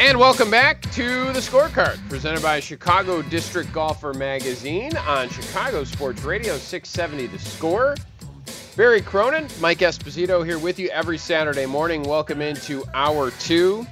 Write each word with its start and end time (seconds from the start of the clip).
And 0.00 0.18
welcome 0.18 0.50
back 0.50 0.80
to 0.92 1.30
the 1.34 1.40
scorecard, 1.40 1.98
presented 2.08 2.42
by 2.42 2.58
Chicago 2.58 3.20
District 3.20 3.70
Golfer 3.70 4.14
Magazine 4.14 4.96
on 4.96 5.28
Chicago 5.28 5.84
Sports 5.84 6.22
Radio 6.22 6.56
670 6.56 7.26
The 7.26 7.38
Score. 7.38 7.96
Barry 8.78 9.02
Cronin, 9.02 9.46
Mike 9.60 9.80
Esposito 9.80 10.42
here 10.42 10.58
with 10.58 10.78
you 10.78 10.88
every 10.88 11.18
Saturday 11.18 11.66
morning. 11.66 12.02
Welcome 12.02 12.40
into 12.40 12.82
hour 12.94 13.30
two. 13.32 13.86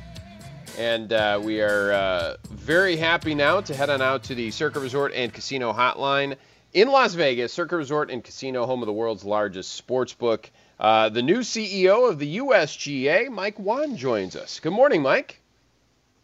And 0.78 1.12
uh, 1.12 1.42
we 1.44 1.60
are 1.60 1.92
uh, 1.92 2.36
very 2.52 2.96
happy 2.96 3.34
now 3.34 3.60
to 3.60 3.74
head 3.74 3.90
on 3.90 4.00
out 4.00 4.24
to 4.24 4.34
the 4.34 4.50
Circa 4.50 4.80
Resort 4.80 5.12
and 5.12 5.30
Casino 5.30 5.74
Hotline 5.74 6.36
in 6.72 6.88
Las 6.88 7.12
Vegas. 7.12 7.52
Circa 7.52 7.76
Resort 7.76 8.10
and 8.10 8.24
Casino, 8.24 8.64
home 8.64 8.80
of 8.80 8.86
the 8.86 8.94
world's 8.94 9.24
largest 9.24 9.72
sports 9.72 10.14
book. 10.14 10.50
Uh, 10.80 11.10
the 11.10 11.22
new 11.22 11.40
CEO 11.40 12.08
of 12.08 12.18
the 12.18 12.38
USGA, 12.38 13.28
Mike 13.28 13.58
Whan, 13.58 13.98
joins 13.98 14.36
us. 14.36 14.58
Good 14.58 14.72
morning, 14.72 15.02
Mike. 15.02 15.37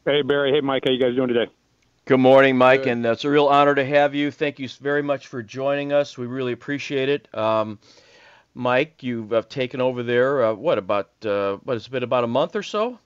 Hey, 0.06 0.20
Barry. 0.20 0.52
Hey, 0.52 0.60
Mike. 0.60 0.82
How 0.84 0.92
you 0.92 1.00
guys 1.00 1.16
doing 1.16 1.28
today? 1.28 1.50
Good 2.04 2.20
morning, 2.20 2.58
Mike, 2.58 2.82
Good. 2.82 2.92
and 2.92 3.06
it's 3.06 3.24
a 3.24 3.30
real 3.30 3.46
honor 3.46 3.74
to 3.74 3.84
have 3.86 4.14
you. 4.14 4.30
Thank 4.30 4.58
you 4.58 4.68
very 4.68 5.02
much 5.02 5.28
for 5.28 5.42
joining 5.42 5.94
us. 5.94 6.18
We 6.18 6.26
really 6.26 6.52
appreciate 6.52 7.08
it. 7.08 7.34
Um, 7.34 7.78
Mike, 8.52 9.02
you've 9.02 9.32
uh, 9.32 9.40
taken 9.48 9.80
over 9.80 10.02
there. 10.02 10.44
Uh, 10.44 10.52
what 10.52 10.76
about 10.76 11.10
uh, 11.24 11.56
what? 11.64 11.76
It's 11.76 11.88
been 11.88 12.02
about 12.02 12.22
a 12.22 12.26
month 12.26 12.54
or 12.54 12.62
so. 12.62 12.98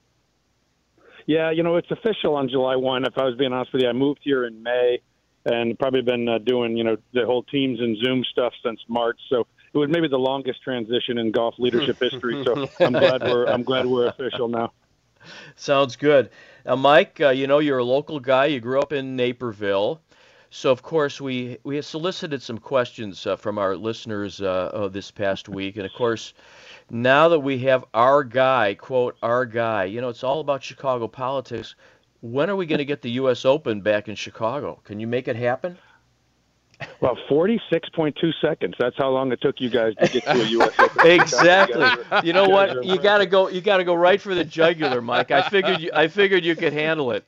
Yeah, 1.25 1.51
you 1.51 1.63
know, 1.63 1.77
it's 1.77 1.89
official 1.89 2.35
on 2.35 2.49
July 2.49 2.75
1. 2.75 3.05
If 3.05 3.17
I 3.17 3.23
was 3.23 3.35
being 3.35 3.53
honest 3.53 3.71
with 3.71 3.83
you, 3.83 3.87
I 3.87 3.93
moved 3.93 4.19
here 4.21 4.45
in 4.45 4.61
May 4.61 4.99
and 5.45 5.79
probably 5.79 6.01
been 6.01 6.27
uh, 6.27 6.39
doing, 6.39 6.75
you 6.75 6.83
know, 6.83 6.97
the 7.13 7.25
whole 7.25 7.43
Teams 7.43 7.79
and 7.79 7.97
Zoom 8.03 8.25
stuff 8.29 8.51
since 8.61 8.81
March. 8.89 9.19
So 9.29 9.47
it 9.73 9.77
was 9.77 9.89
maybe 9.89 10.09
the 10.09 10.19
longest 10.19 10.61
transition 10.63 11.17
in 11.17 11.31
golf 11.31 11.55
leadership 11.59 11.97
history. 12.01 12.43
So 12.43 12.67
I'm 12.81 12.91
glad 12.91 13.21
we're 13.23 13.45
I'm 13.45 13.63
glad 13.63 13.85
we're 13.85 14.07
official 14.07 14.49
now. 14.49 14.73
Sounds 15.55 15.95
good. 15.95 16.29
Now, 16.65 16.75
Mike, 16.75 17.19
uh, 17.21 17.29
you 17.29 17.47
know 17.47 17.59
you're 17.59 17.77
a 17.79 17.83
local 17.83 18.19
guy. 18.19 18.45
You 18.47 18.59
grew 18.59 18.79
up 18.79 18.91
in 18.93 19.15
Naperville, 19.15 20.01
so 20.49 20.71
of 20.71 20.81
course 20.81 21.21
we 21.21 21.57
we 21.63 21.81
solicited 21.81 22.41
some 22.41 22.57
questions 22.57 23.25
uh, 23.25 23.35
from 23.37 23.57
our 23.57 23.75
listeners 23.77 24.41
uh, 24.41 24.89
this 24.91 25.11
past 25.11 25.47
week, 25.49 25.77
and 25.77 25.85
of 25.85 25.93
course, 25.93 26.33
now 26.89 27.29
that 27.29 27.39
we 27.39 27.59
have 27.59 27.85
our 27.93 28.23
guy, 28.23 28.73
quote 28.75 29.17
our 29.23 29.45
guy, 29.45 29.85
you 29.85 30.01
know 30.01 30.09
it's 30.09 30.23
all 30.23 30.41
about 30.41 30.63
Chicago 30.63 31.07
politics. 31.07 31.75
When 32.21 32.49
are 32.49 32.55
we 32.57 32.65
going 32.65 32.79
to 32.79 32.85
get 32.85 33.01
the 33.01 33.11
U.S. 33.11 33.45
Open 33.45 33.79
back 33.81 34.09
in 34.09 34.15
Chicago? 34.15 34.81
Can 34.83 34.99
you 34.99 35.07
make 35.07 35.29
it 35.29 35.37
happen? 35.37 35.77
Well, 37.01 37.17
46.2 37.29 38.33
seconds. 38.41 38.75
That's 38.79 38.95
how 38.97 39.09
long 39.09 39.31
it 39.31 39.41
took 39.41 39.59
you 39.59 39.69
guys 39.69 39.95
to 39.95 40.07
get 40.07 40.23
to 40.23 40.31
a 40.31 40.43
U.S. 40.45 40.71
Exactly. 41.03 41.81
are- 41.83 42.25
You 42.25 42.33
know 42.33 42.45
you 42.45 42.51
what? 42.51 42.85
You 42.85 42.97
got 42.99 43.17
to 43.17 43.25
go. 43.25 43.49
You 43.49 43.59
got 43.61 43.77
to 43.77 43.83
go 43.83 43.93
right 43.93 44.21
for 44.21 44.33
the 44.33 44.45
jugular, 44.45 45.01
Mike. 45.01 45.31
I 45.31 45.49
figured. 45.49 45.79
You, 45.81 45.91
I 45.93 46.07
figured 46.07 46.45
you 46.45 46.55
could 46.55 46.73
handle 46.73 47.11
it. 47.11 47.25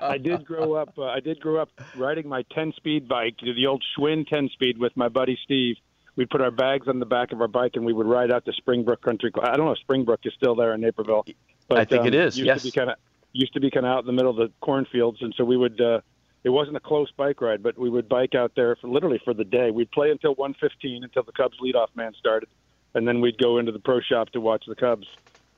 I 0.00 0.18
did 0.18 0.44
grow 0.44 0.74
up. 0.74 0.98
Uh, 0.98 1.04
I 1.04 1.20
did 1.20 1.40
grow 1.40 1.56
up 1.60 1.70
riding 1.96 2.28
my 2.28 2.42
10-speed 2.56 3.08
bike, 3.08 3.36
the 3.42 3.66
old 3.66 3.84
Schwinn 3.96 4.28
10-speed, 4.28 4.78
with 4.78 4.96
my 4.96 5.08
buddy 5.08 5.38
Steve. 5.44 5.76
We'd 6.16 6.28
put 6.30 6.40
our 6.40 6.50
bags 6.50 6.88
on 6.88 6.98
the 6.98 7.06
back 7.06 7.32
of 7.32 7.40
our 7.40 7.48
bike, 7.48 7.72
and 7.74 7.84
we 7.84 7.92
would 7.92 8.06
ride 8.06 8.30
out 8.32 8.44
to 8.46 8.52
Springbrook 8.52 9.00
Country 9.02 9.30
Club. 9.30 9.46
I 9.48 9.56
don't 9.56 9.66
know 9.66 9.72
if 9.72 9.78
Springbrook 9.78 10.20
is 10.24 10.32
still 10.36 10.54
there 10.56 10.74
in 10.74 10.80
Naperville, 10.80 11.24
but 11.68 11.78
I 11.78 11.84
think 11.84 12.02
um, 12.02 12.08
it 12.08 12.14
is, 12.14 12.36
Used 12.36 12.46
yes. 12.46 12.58
to 12.62 12.64
be 12.66 12.72
kind 12.72 12.90
of 12.90 12.96
used 13.32 13.54
to 13.54 13.60
be 13.60 13.70
kind 13.70 13.86
of 13.86 13.92
out 13.92 14.00
in 14.00 14.06
the 14.06 14.12
middle 14.12 14.30
of 14.32 14.36
the 14.36 14.50
cornfields, 14.60 15.22
and 15.22 15.32
so 15.36 15.44
we 15.44 15.56
would. 15.56 15.80
Uh, 15.80 16.00
it 16.44 16.50
wasn't 16.50 16.76
a 16.76 16.80
close 16.80 17.10
bike 17.12 17.40
ride, 17.40 17.62
but 17.62 17.78
we 17.78 17.90
would 17.90 18.08
bike 18.08 18.34
out 18.34 18.52
there 18.54 18.76
for 18.76 18.88
literally 18.88 19.20
for 19.24 19.34
the 19.34 19.44
day. 19.44 19.70
We'd 19.70 19.90
play 19.90 20.10
until 20.10 20.34
1:15 20.34 21.04
until 21.04 21.22
the 21.22 21.32
Cubs 21.32 21.58
leadoff 21.60 21.88
man 21.94 22.14
started, 22.18 22.48
and 22.94 23.06
then 23.06 23.20
we'd 23.20 23.38
go 23.38 23.58
into 23.58 23.72
the 23.72 23.78
pro 23.78 24.00
shop 24.00 24.30
to 24.30 24.40
watch 24.40 24.64
the 24.66 24.74
Cubs, 24.74 25.06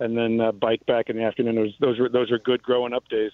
and 0.01 0.17
then 0.17 0.41
uh, 0.41 0.53
bike 0.53 0.85
back 0.87 1.09
in 1.09 1.17
the 1.17 1.23
afternoon. 1.23 1.59
It 1.59 1.63
was, 1.63 1.75
those 1.79 1.99
were 1.99 2.09
those 2.09 2.31
were 2.31 2.39
good 2.39 2.63
growing 2.63 2.93
up 2.93 3.09
days. 3.09 3.33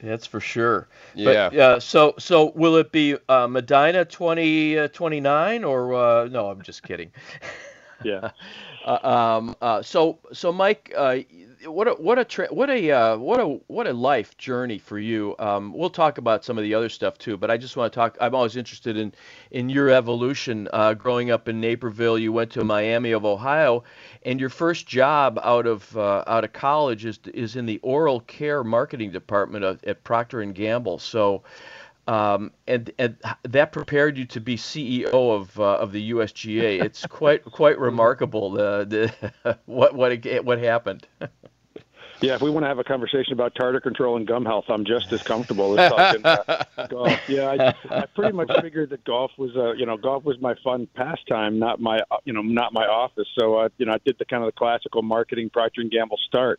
That's 0.00 0.26
for 0.26 0.38
sure. 0.38 0.86
Yeah. 1.14 1.50
But, 1.50 1.58
uh, 1.58 1.80
so 1.80 2.14
so 2.18 2.52
will 2.54 2.76
it 2.76 2.92
be 2.92 3.14
uh, 3.28 3.48
Medinah 3.48 4.04
2029 4.04 5.64
or 5.64 5.94
uh, 5.94 6.28
no? 6.28 6.50
I'm 6.50 6.62
just 6.62 6.82
kidding. 6.82 7.10
Yeah. 8.02 8.30
Uh, 8.84 9.06
um, 9.06 9.56
uh, 9.60 9.82
so 9.82 10.18
so 10.32 10.52
Mike, 10.52 10.92
uh, 10.96 11.18
what 11.66 11.88
a 11.88 11.92
what 11.92 12.18
a 12.18 12.24
tra- 12.24 12.48
what 12.48 12.70
a 12.70 12.90
uh, 12.90 13.16
what 13.18 13.40
a 13.40 13.46
what 13.66 13.86
a 13.86 13.92
life 13.92 14.36
journey 14.38 14.78
for 14.78 14.98
you. 14.98 15.34
Um, 15.38 15.72
we'll 15.74 15.90
talk 15.90 16.18
about 16.18 16.44
some 16.44 16.56
of 16.56 16.64
the 16.64 16.74
other 16.74 16.88
stuff 16.88 17.18
too, 17.18 17.36
but 17.36 17.50
I 17.50 17.56
just 17.56 17.76
want 17.76 17.92
to 17.92 17.96
talk. 17.96 18.16
I'm 18.20 18.34
always 18.34 18.56
interested 18.56 18.96
in 18.96 19.12
in 19.50 19.68
your 19.68 19.90
evolution. 19.90 20.68
Uh, 20.72 20.94
growing 20.94 21.30
up 21.30 21.48
in 21.48 21.60
Naperville, 21.60 22.18
you 22.18 22.32
went 22.32 22.52
to 22.52 22.64
Miami 22.64 23.12
of 23.12 23.24
Ohio, 23.24 23.82
and 24.24 24.38
your 24.40 24.50
first 24.50 24.86
job 24.86 25.38
out 25.42 25.66
of 25.66 25.96
uh, 25.96 26.22
out 26.26 26.44
of 26.44 26.52
college 26.52 27.04
is 27.04 27.18
is 27.34 27.56
in 27.56 27.66
the 27.66 27.78
oral 27.82 28.20
care 28.20 28.62
marketing 28.62 29.10
department 29.10 29.64
of, 29.64 29.82
at 29.84 30.04
Procter 30.04 30.40
and 30.40 30.54
Gamble. 30.54 30.98
So. 30.98 31.42
Um, 32.08 32.52
and 32.66 32.90
and 32.98 33.16
that 33.42 33.70
prepared 33.70 34.16
you 34.16 34.24
to 34.24 34.40
be 34.40 34.56
CEO 34.56 35.12
of 35.12 35.60
uh, 35.60 35.76
of 35.76 35.92
the 35.92 36.10
USGA. 36.12 36.82
It's 36.82 37.06
quite 37.10 37.44
quite 37.44 37.78
remarkable 37.78 38.50
the, 38.50 39.12
the 39.44 39.58
what 39.66 39.94
what 39.94 40.12
it, 40.12 40.44
what 40.44 40.58
happened. 40.58 41.06
Yeah, 42.20 42.34
if 42.34 42.42
we 42.42 42.50
want 42.50 42.64
to 42.64 42.68
have 42.68 42.80
a 42.80 42.84
conversation 42.84 43.32
about 43.32 43.54
tartar 43.54 43.80
control 43.80 44.16
and 44.16 44.26
gum 44.26 44.44
health, 44.44 44.64
I'm 44.68 44.84
just 44.84 45.12
as 45.12 45.22
comfortable 45.22 45.78
as 45.78 45.88
talking 45.88 46.26
uh, 46.26 46.64
golf. 46.88 47.16
Yeah, 47.28 47.74
I, 47.90 47.96
I 47.96 48.06
pretty 48.06 48.32
much 48.32 48.50
figured 48.60 48.90
that 48.90 49.04
golf 49.04 49.30
was, 49.38 49.54
uh, 49.56 49.74
you 49.74 49.86
know, 49.86 49.96
golf 49.96 50.24
was 50.24 50.36
my 50.40 50.56
fun 50.64 50.88
pastime, 50.96 51.60
not 51.60 51.80
my, 51.80 52.00
uh, 52.10 52.16
you 52.24 52.32
know, 52.32 52.42
not 52.42 52.72
my 52.72 52.86
office. 52.86 53.28
So, 53.38 53.58
uh, 53.58 53.68
you 53.78 53.86
know, 53.86 53.92
I 53.92 53.98
did 54.04 54.16
the 54.18 54.24
kind 54.24 54.42
of 54.42 54.48
the 54.48 54.58
classical 54.58 55.02
marketing 55.02 55.50
Procter 55.50 55.80
and 55.80 55.92
Gamble 55.92 56.18
start. 56.26 56.58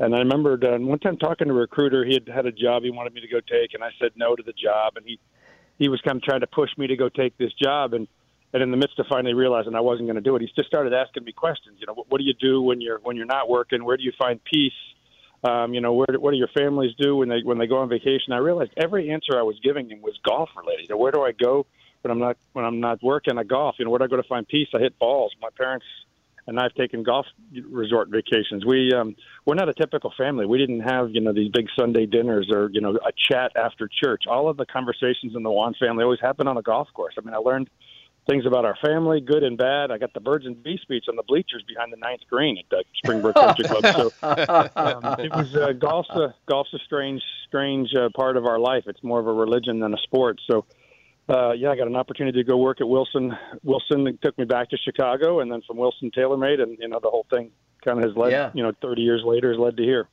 And 0.00 0.14
I 0.14 0.18
remembered 0.18 0.64
uh, 0.64 0.78
one 0.78 0.98
time 1.00 1.16
talking 1.16 1.48
to 1.48 1.54
a 1.54 1.56
recruiter, 1.56 2.04
he 2.04 2.14
had 2.14 2.28
had 2.28 2.46
a 2.46 2.52
job 2.52 2.84
he 2.84 2.90
wanted 2.90 3.14
me 3.14 3.20
to 3.20 3.28
go 3.28 3.40
take, 3.40 3.74
and 3.74 3.82
I 3.82 3.90
said 4.00 4.12
no 4.14 4.36
to 4.36 4.42
the 4.42 4.52
job, 4.52 4.96
and 4.96 5.04
he 5.04 5.18
he 5.78 5.88
was 5.88 6.00
kind 6.00 6.16
of 6.16 6.22
trying 6.22 6.40
to 6.40 6.46
push 6.46 6.70
me 6.76 6.86
to 6.88 6.96
go 6.96 7.08
take 7.08 7.36
this 7.36 7.52
job, 7.54 7.94
and 7.94 8.06
and 8.52 8.62
in 8.62 8.70
the 8.70 8.76
midst 8.76 8.98
of 8.98 9.06
finally 9.08 9.34
realizing 9.34 9.74
I 9.74 9.80
wasn't 9.80 10.06
going 10.06 10.16
to 10.16 10.22
do 10.22 10.36
it, 10.36 10.42
he 10.42 10.50
just 10.54 10.68
started 10.68 10.94
asking 10.94 11.24
me 11.24 11.32
questions. 11.32 11.76
You 11.80 11.86
know, 11.86 11.94
what, 11.94 12.10
what 12.10 12.18
do 12.18 12.24
you 12.24 12.34
do 12.34 12.62
when 12.62 12.80
you're 12.80 12.98
when 13.00 13.16
you're 13.16 13.26
not 13.26 13.48
working? 13.48 13.84
Where 13.84 13.96
do 13.96 14.04
you 14.04 14.12
find 14.18 14.42
peace? 14.44 14.72
Um, 15.44 15.74
you 15.74 15.80
know, 15.80 15.92
where 15.92 16.06
what 16.18 16.30
do 16.30 16.36
your 16.36 16.48
families 16.48 16.94
do 16.98 17.16
when 17.16 17.28
they 17.28 17.42
when 17.42 17.58
they 17.58 17.66
go 17.66 17.78
on 17.78 17.88
vacation? 17.88 18.32
I 18.32 18.38
realized 18.38 18.72
every 18.76 19.10
answer 19.10 19.36
I 19.36 19.42
was 19.42 19.58
giving 19.62 19.90
him 19.90 20.00
was 20.00 20.18
golf 20.24 20.50
related. 20.56 20.84
You 20.88 20.94
know, 20.94 20.98
where 20.98 21.12
do 21.12 21.22
I 21.22 21.32
go 21.32 21.66
when 22.02 22.12
I'm 22.12 22.18
not 22.18 22.36
when 22.52 22.64
I'm 22.64 22.80
not 22.80 23.02
working? 23.02 23.36
I 23.36 23.42
golf. 23.42 23.76
You 23.78 23.84
know, 23.84 23.90
where 23.90 23.98
do 23.98 24.04
I 24.04 24.08
go 24.08 24.16
to 24.16 24.28
find 24.28 24.46
peace? 24.46 24.68
I 24.74 24.78
hit 24.78 24.98
balls. 24.98 25.34
My 25.42 25.50
parents 25.56 25.86
and 26.48 26.58
I've 26.58 26.74
taken 26.74 27.02
golf 27.02 27.26
resort 27.70 28.08
vacations. 28.08 28.64
We 28.64 28.92
um, 28.92 29.14
we're 29.44 29.54
not 29.54 29.68
a 29.68 29.74
typical 29.74 30.12
family. 30.16 30.46
We 30.46 30.58
didn't 30.58 30.80
have 30.80 31.10
you 31.10 31.20
know 31.20 31.32
these 31.32 31.50
big 31.50 31.66
Sunday 31.78 32.06
dinners 32.06 32.50
or 32.50 32.70
you 32.72 32.80
know 32.80 32.98
a 33.06 33.12
chat 33.30 33.52
after 33.54 33.88
church. 34.02 34.24
All 34.26 34.48
of 34.48 34.56
the 34.56 34.64
conversations 34.66 35.36
in 35.36 35.42
the 35.42 35.50
Whan 35.50 35.74
family 35.78 36.02
always 36.02 36.20
happened 36.20 36.48
on 36.48 36.56
a 36.56 36.62
golf 36.62 36.88
course. 36.94 37.14
I 37.18 37.20
mean, 37.20 37.34
I 37.34 37.38
learned 37.38 37.68
things 38.28 38.46
about 38.46 38.64
our 38.64 38.76
family, 38.82 39.20
good 39.20 39.42
and 39.42 39.58
bad. 39.58 39.90
I 39.90 39.98
got 39.98 40.14
the 40.14 40.20
birds 40.20 40.46
and 40.46 40.60
bee 40.62 40.78
speech 40.82 41.04
on 41.08 41.16
the 41.16 41.22
bleachers 41.22 41.62
behind 41.68 41.92
the 41.92 41.98
ninth 41.98 42.22
green 42.30 42.58
at 42.58 42.64
the 42.70 42.82
Springbrook 42.96 43.34
Country 43.34 43.64
Club. 43.66 43.84
So 43.94 44.12
um, 44.76 45.20
it 45.20 45.30
was 45.30 45.54
uh, 45.54 45.72
golf's 45.72 46.10
a 46.10 46.34
golf's 46.46 46.72
a 46.72 46.78
strange 46.78 47.22
strange 47.46 47.94
uh, 47.94 48.08
part 48.16 48.38
of 48.38 48.46
our 48.46 48.58
life. 48.58 48.84
It's 48.86 49.02
more 49.04 49.20
of 49.20 49.26
a 49.26 49.32
religion 49.32 49.80
than 49.80 49.92
a 49.92 49.98
sport. 49.98 50.40
So. 50.50 50.64
Uh, 51.28 51.52
yeah, 51.52 51.70
I 51.70 51.76
got 51.76 51.86
an 51.86 51.96
opportunity 51.96 52.42
to 52.42 52.48
go 52.48 52.56
work 52.56 52.80
at 52.80 52.88
Wilson. 52.88 53.36
Wilson 53.62 54.18
took 54.22 54.38
me 54.38 54.44
back 54.44 54.70
to 54.70 54.78
Chicago, 54.78 55.40
and 55.40 55.52
then 55.52 55.60
from 55.66 55.76
Wilson 55.76 56.10
TaylorMade, 56.10 56.62
and 56.62 56.78
you 56.80 56.88
know 56.88 57.00
the 57.02 57.10
whole 57.10 57.26
thing 57.28 57.50
kind 57.84 57.98
of 57.98 58.04
has 58.04 58.16
led. 58.16 58.32
Yeah. 58.32 58.50
You 58.54 58.62
know, 58.62 58.72
30 58.80 59.02
years 59.02 59.22
later 59.24 59.50
has 59.52 59.58
led 59.58 59.76
to 59.76 59.82
here. 59.82 60.08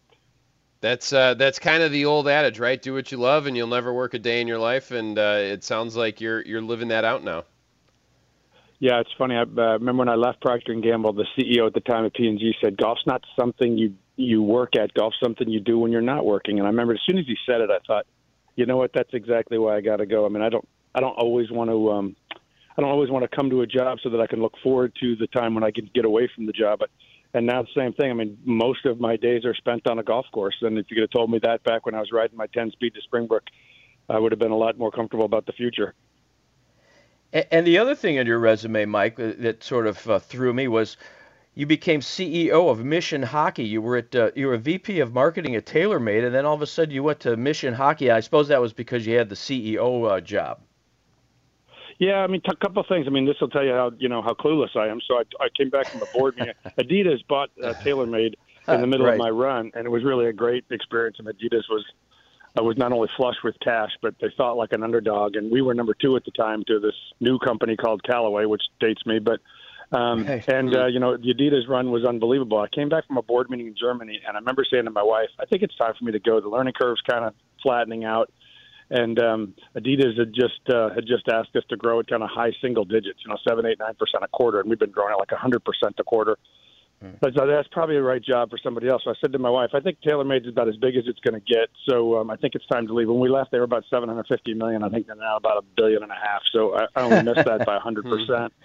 That's 0.82 1.14
uh, 1.14 1.34
that's 1.36 1.58
kind 1.58 1.84
of 1.84 1.92
the 1.92 2.06
old 2.06 2.28
adage, 2.28 2.60
right? 2.60 2.82
Do 2.82 2.94
what 2.94 3.12
you 3.12 3.18
love, 3.18 3.48
and 3.48 3.56
you'll 3.56 3.68
never 3.68 3.94
work 3.94 4.14
a 4.14 4.20
day 4.20 4.42
in 4.42 4.48
your 4.48 4.60
life. 4.60 4.92
And 4.92 5.18
uh, 5.18 5.38
it 5.40 5.64
sounds 5.64 5.96
like 5.96 6.20
you're 6.20 6.42
you're 6.42 6.62
living 6.62 6.90
that 6.90 7.06
out 7.06 7.24
now. 7.24 7.46
Yeah, 8.80 9.00
it's 9.00 9.10
funny. 9.18 9.36
I 9.36 9.44
uh, 9.44 9.46
remember 9.46 10.00
when 10.00 10.10
I 10.10 10.16
left 10.16 10.42
Procter 10.42 10.74
and 10.74 10.84
Gamble, 10.84 11.14
the 11.14 11.26
CEO 11.38 11.66
at 11.66 11.74
the 11.74 11.80
time 11.80 12.04
of 12.04 12.14
P&G 12.14 12.56
said, 12.62 12.78
"Golf's 12.78 13.06
not 13.08 13.24
something 13.40 13.78
you 13.78 13.96
you 14.18 14.44
work 14.44 14.76
at. 14.76 14.94
Golf's 14.94 15.18
something 15.24 15.50
you 15.50 15.62
do 15.62 15.80
when 15.80 15.92
you're 15.92 16.02
not 16.02 16.26
working." 16.26 16.60
And 16.60 16.68
I 16.68 16.70
remember 16.70 16.94
as 16.94 17.00
soon 17.08 17.18
as 17.18 17.26
he 17.26 17.38
said 17.46 17.62
it, 17.62 17.72
I 17.72 17.80
thought, 17.88 18.06
"You 18.56 18.66
know 18.66 18.76
what? 18.76 18.92
That's 18.94 19.14
exactly 19.14 19.58
why 19.58 19.78
I 19.78 19.82
got 19.82 19.98
to 19.98 20.06
go." 20.06 20.26
I 20.26 20.30
mean, 20.30 20.44
I 20.44 20.50
don't 20.50 20.68
I 20.96 21.02
don't 21.02 21.14
always 21.14 21.52
want 21.52 21.70
to 21.70 21.92
um, 21.92 22.16
I 22.78 22.82
don't 22.82 22.90
always 22.90 23.12
want 23.12 23.30
to 23.30 23.36
come 23.36 23.50
to 23.52 23.62
a 23.62 23.68
job 23.68 24.00
so 24.02 24.10
that 24.10 24.20
I 24.20 24.28
can 24.28 24.42
look 24.42 24.54
forward 24.64 24.94
to 25.02 25.16
the 25.16 25.28
time 25.28 25.54
when 25.54 25.64
I 25.64 25.72
can 25.72 25.90
get 25.94 26.06
away 26.06 26.30
from 26.34 26.48
the 26.48 26.54
job, 26.54 26.80
but 26.80 26.90
and 27.36 27.46
now 27.46 27.62
the 27.62 27.68
same 27.76 27.92
thing. 27.92 28.10
I 28.10 28.14
mean, 28.14 28.38
most 28.46 28.86
of 28.86 29.02
my 29.02 29.18
days 29.18 29.44
are 29.44 29.54
spent 29.54 29.88
on 29.88 30.00
a 30.00 30.04
golf 30.04 30.26
course. 30.32 30.56
And 30.62 30.78
if 30.78 30.86
you 30.90 30.96
could 30.96 31.02
have 31.02 31.10
told 31.10 31.30
me 31.30 31.40
that 31.44 31.64
back 31.64 31.86
when 31.86 31.94
I 31.94 32.00
was 32.00 32.10
riding 32.14 32.38
my 32.38 32.48
10 32.48 32.72
speed 32.72 32.94
to 32.94 33.02
Springbrook, 33.02 33.44
I 34.08 34.18
would 34.18 34.32
have 34.32 34.40
been 34.40 34.54
a 34.54 34.58
lot 34.58 34.78
more 34.78 34.90
comfortable 34.90 35.26
about 35.26 35.46
the 35.46 35.52
future. 35.52 35.94
And 37.52 37.68
the 37.68 37.78
other 37.78 37.94
thing 37.94 38.18
on 38.20 38.26
your 38.26 38.40
resume, 38.40 38.86
Mike, 38.86 39.18
that 39.18 39.62
sort 39.62 39.86
of 39.88 40.10
uh, 40.10 40.20
threw 40.20 40.54
me 40.54 40.70
was 40.70 40.96
you 41.56 41.66
became 41.66 42.00
CEO 42.00 42.70
of 42.70 42.86
Mission 42.86 43.22
Hockey. 43.22 43.66
You 43.66 43.82
were 43.82 43.98
at 43.98 44.16
uh, 44.16 44.32
you 44.34 44.48
were 44.48 44.54
a 44.54 44.58
VP 44.58 45.02
of 45.02 45.14
marketing 45.14 45.56
at 45.56 45.66
TaylorMade, 45.66 46.26
and 46.26 46.34
then 46.34 46.46
all 46.46 46.56
of 46.56 46.62
a 46.62 46.68
sudden 46.68 46.94
you 46.94 47.04
went 47.04 47.20
to 47.22 47.36
Mission 47.36 47.74
Hockey. 47.74 48.10
I 48.12 48.22
suppose 48.22 48.48
that 48.48 48.62
was 48.62 48.72
because 48.72 49.06
you 49.06 49.18
had 49.18 49.28
the 49.28 49.36
CEO 49.36 50.10
uh, 50.10 50.22
job. 50.22 50.62
Yeah, 51.98 52.16
I 52.16 52.28
mean, 52.28 52.42
a 52.46 52.56
couple 52.56 52.82
of 52.82 52.88
things. 52.88 53.08
I 53.08 53.10
mean, 53.10 53.26
this 53.26 53.38
will 53.40 53.50
tell 53.50 53.64
you 53.64 53.72
how 53.72 53.92
you 53.98 54.10
know 54.10 54.22
how 54.22 54.34
clueless 54.34 54.76
I 54.76 54.88
am. 54.88 55.00
So 55.08 55.16
I, 55.16 55.24
I 55.44 55.48
came 55.58 55.70
back 55.70 55.88
from 55.88 56.02
a 56.02 56.06
board 56.18 56.36
meeting. 56.38 56.54
Adidas 56.78 57.26
bought 57.28 57.50
uh, 57.64 57.74
TaylorMade 57.84 58.36
in 58.68 58.82
the 58.82 58.88
middle 58.88 59.06
right. 59.06 59.14
of 59.14 59.20
my 59.20 59.30
run, 59.30 59.72
and 59.76 59.86
it 59.86 59.90
was 59.90 60.04
really 60.04 60.26
a 60.26 60.34
great 60.34 60.66
experience. 60.72 61.18
And 61.20 61.28
Adidas 61.28 61.64
was 61.70 61.86
uh, 62.60 62.64
was 62.64 62.78
not 62.78 62.92
only 62.92 63.08
flush 63.16 63.36
with 63.44 63.56
cash, 63.62 63.92
but 64.02 64.16
they 64.20 64.28
felt 64.36 64.58
like 64.58 64.74
an 64.74 64.84
underdog. 64.84 65.36
And 65.36 65.52
we 65.52 65.62
were 65.62 65.74
number 65.74 65.94
two 65.94 66.16
at 66.16 66.26
the 66.26 66.32
time 66.32 66.64
to 66.68 66.80
this 66.80 66.96
new 67.20 67.40
company 67.40 67.78
called 67.78 68.04
Callaway, 68.04 68.46
which 68.46 68.64
dates 68.80 69.06
me. 69.06 69.20
But 69.20 69.40
um, 69.92 70.28
and 70.48 70.76
uh, 70.76 70.88
you 70.88 71.00
know, 71.00 71.16
the 71.16 71.34
Adidas 71.34 71.70
run 71.70 71.92
was 71.92 72.04
unbelievable. 72.04 72.60
I 72.60 72.68
came 72.68 72.90
back 72.90 73.08
from 73.08 73.18
a 73.18 73.22
board 73.22 73.50
meeting 73.50 73.68
in 73.68 73.76
Germany, 73.80 74.20
and 74.28 74.36
I 74.36 74.40
remember 74.40 74.66
saying 74.70 74.84
to 74.86 74.92
my 74.92 75.04
wife, 75.04 75.30
"I 75.40 75.46
think 75.46 75.64
it's 75.64 75.78
time 75.78 75.94
for 75.98 76.04
me 76.04 76.12
to 76.12 76.20
go. 76.20 76.42
The 76.42 76.50
learning 76.50 76.74
curve's 76.74 77.02
kind 77.02 77.24
of 77.24 77.34
flattening 77.62 78.04
out." 78.04 78.32
And 78.90 79.20
um, 79.20 79.54
Adidas 79.76 80.18
had 80.18 80.34
just 80.34 80.62
uh, 80.70 80.90
had 80.94 81.06
just 81.08 81.28
asked 81.28 81.56
us 81.56 81.64
to 81.70 81.78
grow 81.78 82.00
at 82.00 82.08
kind 82.08 82.24
of 82.24 82.30
high 82.30 82.52
single 82.62 82.86
digits, 82.86 83.20
you 83.26 83.30
know, 83.30 83.38
seven, 83.48 83.66
eight, 83.66 83.80
nine 83.80 83.96
percent 83.96 84.24
a 84.24 84.28
quarter, 84.28 84.60
and 84.60 84.70
we've 84.70 84.80
been 84.80 84.92
growing 84.92 85.14
at 85.14 85.20
like 85.20 85.32
a 85.32 85.38
hundred 85.38 85.64
percent 85.64 85.96
a 86.00 86.04
quarter. 86.04 86.38
Mm. 87.04 87.20
But 87.20 87.38
uh, 87.38 87.46
that's 87.46 87.68
probably 87.70 87.96
the 87.96 88.04
right 88.04 88.24
job 88.24 88.50
for 88.50 88.58
somebody 88.58 88.88
else. 88.88 89.04
So 89.04 89.12
I 89.12 89.16
said 89.20 89.34
to 89.34 89.40
my 89.40 89.50
wife, 89.50 89.72
I 89.74 89.80
think 89.82 90.00
TaylorMade 90.02 90.44
is 90.44 90.50
about 90.50 90.70
as 90.70 90.78
big 90.78 90.96
as 90.96 91.04
it's 91.08 91.20
going 91.20 91.34
to 91.34 91.46
get. 91.46 91.70
So 91.90 92.18
um, 92.20 92.30
I 92.30 92.38
think 92.38 92.56
it's 92.56 92.66
time 92.68 92.88
to 92.88 92.94
leave. 92.94 93.10
When 93.10 93.20
we 93.20 93.28
left, 93.28 93.52
they 93.52 93.58
were 93.58 93.66
about 93.66 93.84
750 93.90 94.54
million. 94.54 94.82
I 94.82 94.90
think 94.90 95.08
they're 95.08 95.16
now 95.16 95.36
about 95.36 95.58
a 95.58 95.62
billion 95.76 96.04
and 96.04 96.12
a 96.12 96.16
half. 96.16 96.44
So 96.54 96.76
I, 96.78 96.86
I 96.96 97.02
only 97.04 97.24
missed 97.24 97.46
that 97.46 97.66
by 97.66 97.74
100 97.74 98.06
percent. 98.06 98.54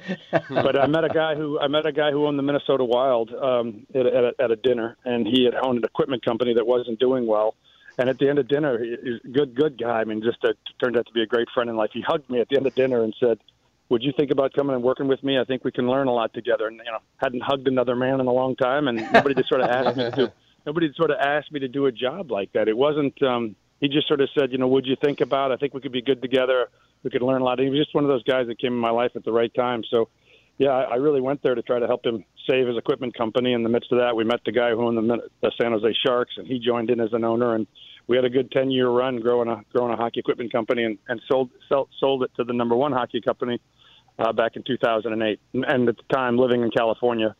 But 0.48 0.78
I 0.78 0.86
met 0.86 1.04
a 1.04 1.08
guy 1.08 1.34
who 1.34 1.58
I 1.58 1.68
met 1.68 1.86
a 1.86 1.92
guy 1.92 2.10
who 2.10 2.26
owned 2.26 2.38
the 2.38 2.42
Minnesota 2.42 2.84
Wild 2.84 3.32
um, 3.34 3.86
at, 3.94 4.06
at, 4.06 4.24
a, 4.24 4.32
at 4.38 4.50
a 4.50 4.56
dinner, 4.56 4.96
and 5.04 5.26
he 5.26 5.44
had 5.44 5.54
owned 5.54 5.78
an 5.78 5.84
equipment 5.84 6.24
company 6.24 6.54
that 6.54 6.66
wasn't 6.66 6.98
doing 7.00 7.26
well 7.26 7.54
and 8.00 8.08
at 8.08 8.18
the 8.18 8.30
end 8.30 8.38
of 8.38 8.48
dinner, 8.48 8.82
he's 8.82 9.20
a 9.22 9.28
good, 9.28 9.54
good 9.54 9.78
guy. 9.78 10.00
I 10.00 10.04
mean, 10.04 10.22
just 10.22 10.42
a, 10.42 10.54
turned 10.82 10.96
out 10.96 11.06
to 11.06 11.12
be 11.12 11.20
a 11.20 11.26
great 11.26 11.48
friend 11.52 11.68
in 11.68 11.76
life. 11.76 11.90
He 11.92 12.00
hugged 12.00 12.30
me 12.30 12.40
at 12.40 12.48
the 12.48 12.56
end 12.56 12.66
of 12.66 12.74
dinner 12.74 13.04
and 13.04 13.14
said, 13.20 13.38
"Would 13.90 14.02
you 14.02 14.12
think 14.16 14.30
about 14.30 14.54
coming 14.54 14.74
and 14.74 14.82
working 14.82 15.06
with 15.06 15.22
me? 15.22 15.38
I 15.38 15.44
think 15.44 15.66
we 15.66 15.70
can 15.70 15.86
learn 15.86 16.08
a 16.08 16.12
lot 16.12 16.32
together." 16.32 16.66
And 16.66 16.78
you 16.78 16.90
know, 16.90 17.00
hadn't 17.18 17.42
hugged 17.42 17.68
another 17.68 17.94
man 17.94 18.18
in 18.18 18.26
a 18.26 18.32
long 18.32 18.56
time, 18.56 18.88
and 18.88 19.06
nobody 19.12 19.34
just 19.34 19.50
sort 19.50 19.60
of 19.60 19.68
asked 19.68 19.96
me 19.98 20.10
to. 20.12 20.32
Nobody 20.66 20.92
sort 20.94 21.10
of 21.10 21.16
asked 21.18 21.50
me 21.52 21.60
to 21.60 21.68
do 21.68 21.86
a 21.86 21.92
job 21.92 22.30
like 22.30 22.52
that. 22.52 22.68
It 22.68 22.76
wasn't. 22.76 23.22
um 23.22 23.56
He 23.80 23.88
just 23.88 24.08
sort 24.08 24.20
of 24.20 24.28
said, 24.38 24.52
"You 24.52 24.58
know, 24.58 24.68
would 24.68 24.86
you 24.86 24.96
think 24.96 25.20
about? 25.20 25.52
I 25.52 25.56
think 25.56 25.72
we 25.72 25.80
could 25.80 25.92
be 25.92 26.02
good 26.02 26.20
together. 26.20 26.68
We 27.02 27.10
could 27.10 27.22
learn 27.22 27.40
a 27.42 27.44
lot." 27.44 27.58
He 27.58 27.68
was 27.68 27.78
just 27.78 27.94
one 27.94 28.04
of 28.04 28.08
those 28.08 28.22
guys 28.24 28.46
that 28.46 28.58
came 28.58 28.72
in 28.72 28.78
my 28.78 28.90
life 28.90 29.12
at 29.14 29.24
the 29.24 29.32
right 29.32 29.52
time. 29.54 29.84
So 29.90 30.08
yeah, 30.60 30.72
I, 30.72 30.82
I 30.82 30.94
really 30.96 31.22
went 31.22 31.42
there 31.42 31.54
to 31.54 31.62
try 31.62 31.78
to 31.78 31.86
help 31.86 32.04
him 32.04 32.22
save 32.48 32.66
his 32.66 32.76
equipment 32.76 33.16
company. 33.16 33.54
In 33.54 33.62
the 33.62 33.70
midst 33.70 33.90
of 33.92 33.98
that, 33.98 34.14
we 34.14 34.24
met 34.24 34.40
the 34.44 34.52
guy 34.52 34.70
who 34.70 34.86
owned 34.86 34.98
the, 34.98 35.30
the 35.40 35.52
San 35.60 35.72
Jose 35.72 35.94
Sharks, 36.04 36.34
and 36.36 36.46
he 36.46 36.58
joined 36.58 36.90
in 36.90 37.00
as 37.00 37.14
an 37.14 37.24
owner. 37.24 37.54
And 37.54 37.66
we 38.10 38.16
had 38.16 38.24
a 38.24 38.28
good 38.28 38.50
10 38.50 38.72
year 38.72 38.88
run 38.88 39.20
growing 39.20 39.48
a 39.48 39.62
growing 39.72 39.92
a 39.92 39.96
hockey 39.96 40.18
equipment 40.18 40.50
company 40.52 40.82
and, 40.82 40.98
and 41.06 41.22
sold, 41.30 41.48
sold 41.68 41.88
sold 42.00 42.24
it 42.24 42.32
to 42.36 42.42
the 42.42 42.52
number 42.52 42.74
one 42.74 42.90
hockey 42.90 43.20
company 43.20 43.60
uh, 44.18 44.32
back 44.32 44.56
in 44.56 44.64
2008. 44.64 45.40
And 45.54 45.88
at 45.88 45.96
the 45.96 46.02
time, 46.12 46.36
living 46.36 46.62
in 46.62 46.72
California, 46.72 47.36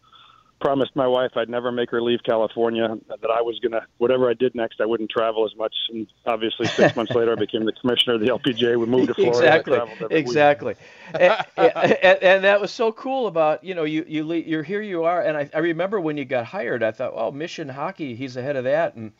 promised 0.61 0.95
my 0.95 1.09
wife 1.09 1.33
I'd 1.35 1.49
never 1.49 1.73
make 1.73 1.91
her 1.91 2.01
leave 2.01 2.21
California. 2.23 2.97
That 3.09 3.33
I 3.33 3.43
was 3.43 3.59
gonna 3.59 3.85
whatever 3.99 4.31
I 4.31 4.35
did 4.35 4.55
next, 4.55 4.81
I 4.81 4.87
wouldn't 4.87 5.11
travel 5.11 5.45
as 5.45 5.57
much. 5.57 5.75
And 5.91 6.07
obviously, 6.25 6.67
six 6.69 6.95
months 6.95 7.17
later, 7.17 7.33
I 7.33 7.35
became 7.35 7.65
the 7.65 7.73
commissioner 7.73 8.15
of 8.15 8.21
the 8.21 8.29
LPGA. 8.29 8.79
We 8.79 8.87
moved 8.87 9.09
to 9.09 9.15
Florida. 9.15 9.57
Exactly. 9.57 10.07
Exactly. 10.17 10.75
and, 11.15 11.45
and, 11.57 12.23
and, 12.23 12.45
that 12.45 12.61
was 12.61 12.71
so 12.71 12.93
cool 12.93 13.27
about 13.27 13.65
you 13.65 13.75
know 13.75 13.83
you 13.83 14.05
you 14.07 14.33
you're 14.35 14.63
here 14.63 14.83
you 14.83 15.03
are. 15.03 15.21
And 15.21 15.37
I, 15.37 15.51
I 15.53 15.59
remember 15.59 16.01
when 16.01 16.17
you 16.17 16.25
got 16.25 16.45
hired, 16.45 16.85
I 16.85 16.93
thought, 16.93 17.13
oh, 17.17 17.33
Mission 17.33 17.69
Hockey, 17.69 18.15
he's 18.15 18.37
ahead 18.37 18.55
of 18.55 18.63
that. 18.63 18.95
And 18.95 19.11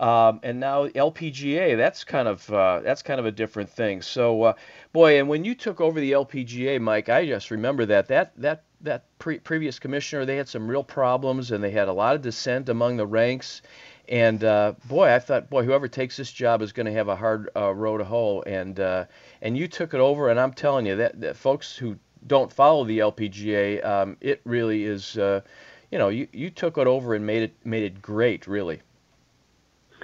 um, 0.00 0.40
and 0.42 0.58
now 0.58 0.88
LPGA, 0.88 1.76
that's 1.76 2.04
kind 2.04 2.26
of 2.26 2.50
uh, 2.50 2.80
that's 2.80 3.02
kind 3.02 3.20
of 3.20 3.26
a 3.26 3.30
different 3.30 3.68
thing. 3.68 4.00
So, 4.00 4.42
uh, 4.42 4.52
boy, 4.94 5.18
and 5.18 5.28
when 5.28 5.44
you 5.44 5.54
took 5.54 5.78
over 5.80 6.00
the 6.00 6.12
LPGA, 6.12 6.80
Mike, 6.80 7.10
I 7.10 7.26
just 7.26 7.50
remember 7.50 7.84
that 7.84 8.08
that 8.08 8.32
that 8.38 8.64
that 8.80 9.04
pre- 9.18 9.40
previous 9.40 9.78
commissioner, 9.78 10.24
they 10.24 10.36
had 10.36 10.48
some 10.48 10.66
real 10.66 10.82
problems, 10.82 11.50
and 11.50 11.62
they 11.62 11.70
had 11.70 11.88
a 11.88 11.92
lot 11.92 12.14
of 12.14 12.22
dissent 12.22 12.70
among 12.70 12.96
the 12.96 13.06
ranks. 13.06 13.60
And 14.08 14.42
uh, 14.42 14.72
boy, 14.86 15.12
I 15.12 15.18
thought, 15.18 15.50
boy, 15.50 15.64
whoever 15.64 15.86
takes 15.86 16.16
this 16.16 16.32
job 16.32 16.62
is 16.62 16.72
going 16.72 16.86
to 16.86 16.92
have 16.92 17.08
a 17.08 17.14
hard 17.14 17.50
uh, 17.54 17.72
road 17.74 17.98
to 17.98 18.04
hoe. 18.04 18.42
And 18.46 18.80
uh, 18.80 19.04
and 19.42 19.54
you 19.54 19.68
took 19.68 19.92
it 19.92 20.00
over, 20.00 20.30
and 20.30 20.40
I'm 20.40 20.54
telling 20.54 20.86
you 20.86 20.96
that, 20.96 21.20
that 21.20 21.36
folks 21.36 21.76
who 21.76 21.98
don't 22.26 22.50
follow 22.50 22.84
the 22.84 23.00
LPGA, 23.00 23.84
um, 23.84 24.16
it 24.22 24.40
really 24.44 24.84
is. 24.84 25.18
Uh, 25.18 25.42
you 25.90 25.98
know, 25.98 26.08
you, 26.08 26.26
you 26.32 26.48
took 26.48 26.78
it 26.78 26.86
over 26.86 27.14
and 27.14 27.26
made 27.26 27.42
it 27.42 27.54
made 27.66 27.82
it 27.82 28.00
great, 28.00 28.46
really. 28.46 28.80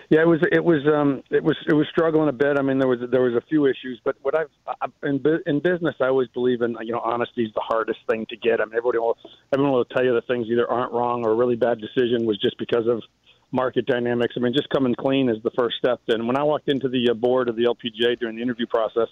Yeah, 0.09 0.21
it 0.21 0.29
was 0.29 0.41
it 0.53 0.65
was 0.65 0.87
um 0.87 1.23
it 1.31 1.43
was 1.43 1.57
it 1.67 1.73
was 1.73 1.87
struggling 1.91 2.29
a 2.29 2.33
bit. 2.33 2.59
I 2.59 2.63
mean, 2.63 2.79
there 2.79 2.89
was 2.89 3.01
there 3.11 3.23
was 3.23 3.35
a 3.35 3.41
few 3.49 3.67
issues, 3.67 4.01
but 4.05 4.17
what 4.23 4.37
I've 4.37 4.93
in 5.03 5.21
in 5.47 5.61
business, 5.61 5.97
I 6.01 6.07
always 6.07 6.29
believe 6.29 6.63
in 6.63 6.77
you 6.83 6.93
know 6.93 7.01
honesty 7.01 7.45
is 7.45 7.53
the 7.55 7.63
hardest 7.63 7.99
thing 8.09 8.27
to 8.27 8.37
get. 8.37 8.61
I 8.61 8.67
mean, 8.67 8.77
everybody 8.77 8.99
will 8.99 9.19
everyone 9.53 9.73
will 9.73 9.85
tell 9.85 10.05
you 10.05 10.15
that 10.15 10.27
things 10.29 10.47
either 10.49 10.71
aren't 10.71 10.93
wrong 10.93 11.27
or 11.27 11.33
a 11.33 11.35
really 11.35 11.57
bad 11.57 11.81
decision 11.81 12.25
was 12.25 12.39
just 12.39 12.57
because 12.59 12.87
of 12.87 13.03
market 13.51 13.87
dynamics. 13.87 14.35
I 14.37 14.41
mean, 14.41 14.53
just 14.53 14.69
coming 14.71 14.95
clean 14.95 15.29
is 15.29 15.43
the 15.43 15.53
first 15.59 15.77
step. 15.79 16.01
And 16.09 16.27
when 16.29 16.37
I 16.37 16.45
walked 16.45 16.69
into 16.69 16.89
the 16.89 17.11
uh, 17.11 17.15
board 17.15 17.49
of 17.49 17.57
the 17.57 17.65
LPGA 17.65 18.19
during 18.19 18.37
the 18.37 18.43
interview 18.43 18.67
process, 18.67 19.09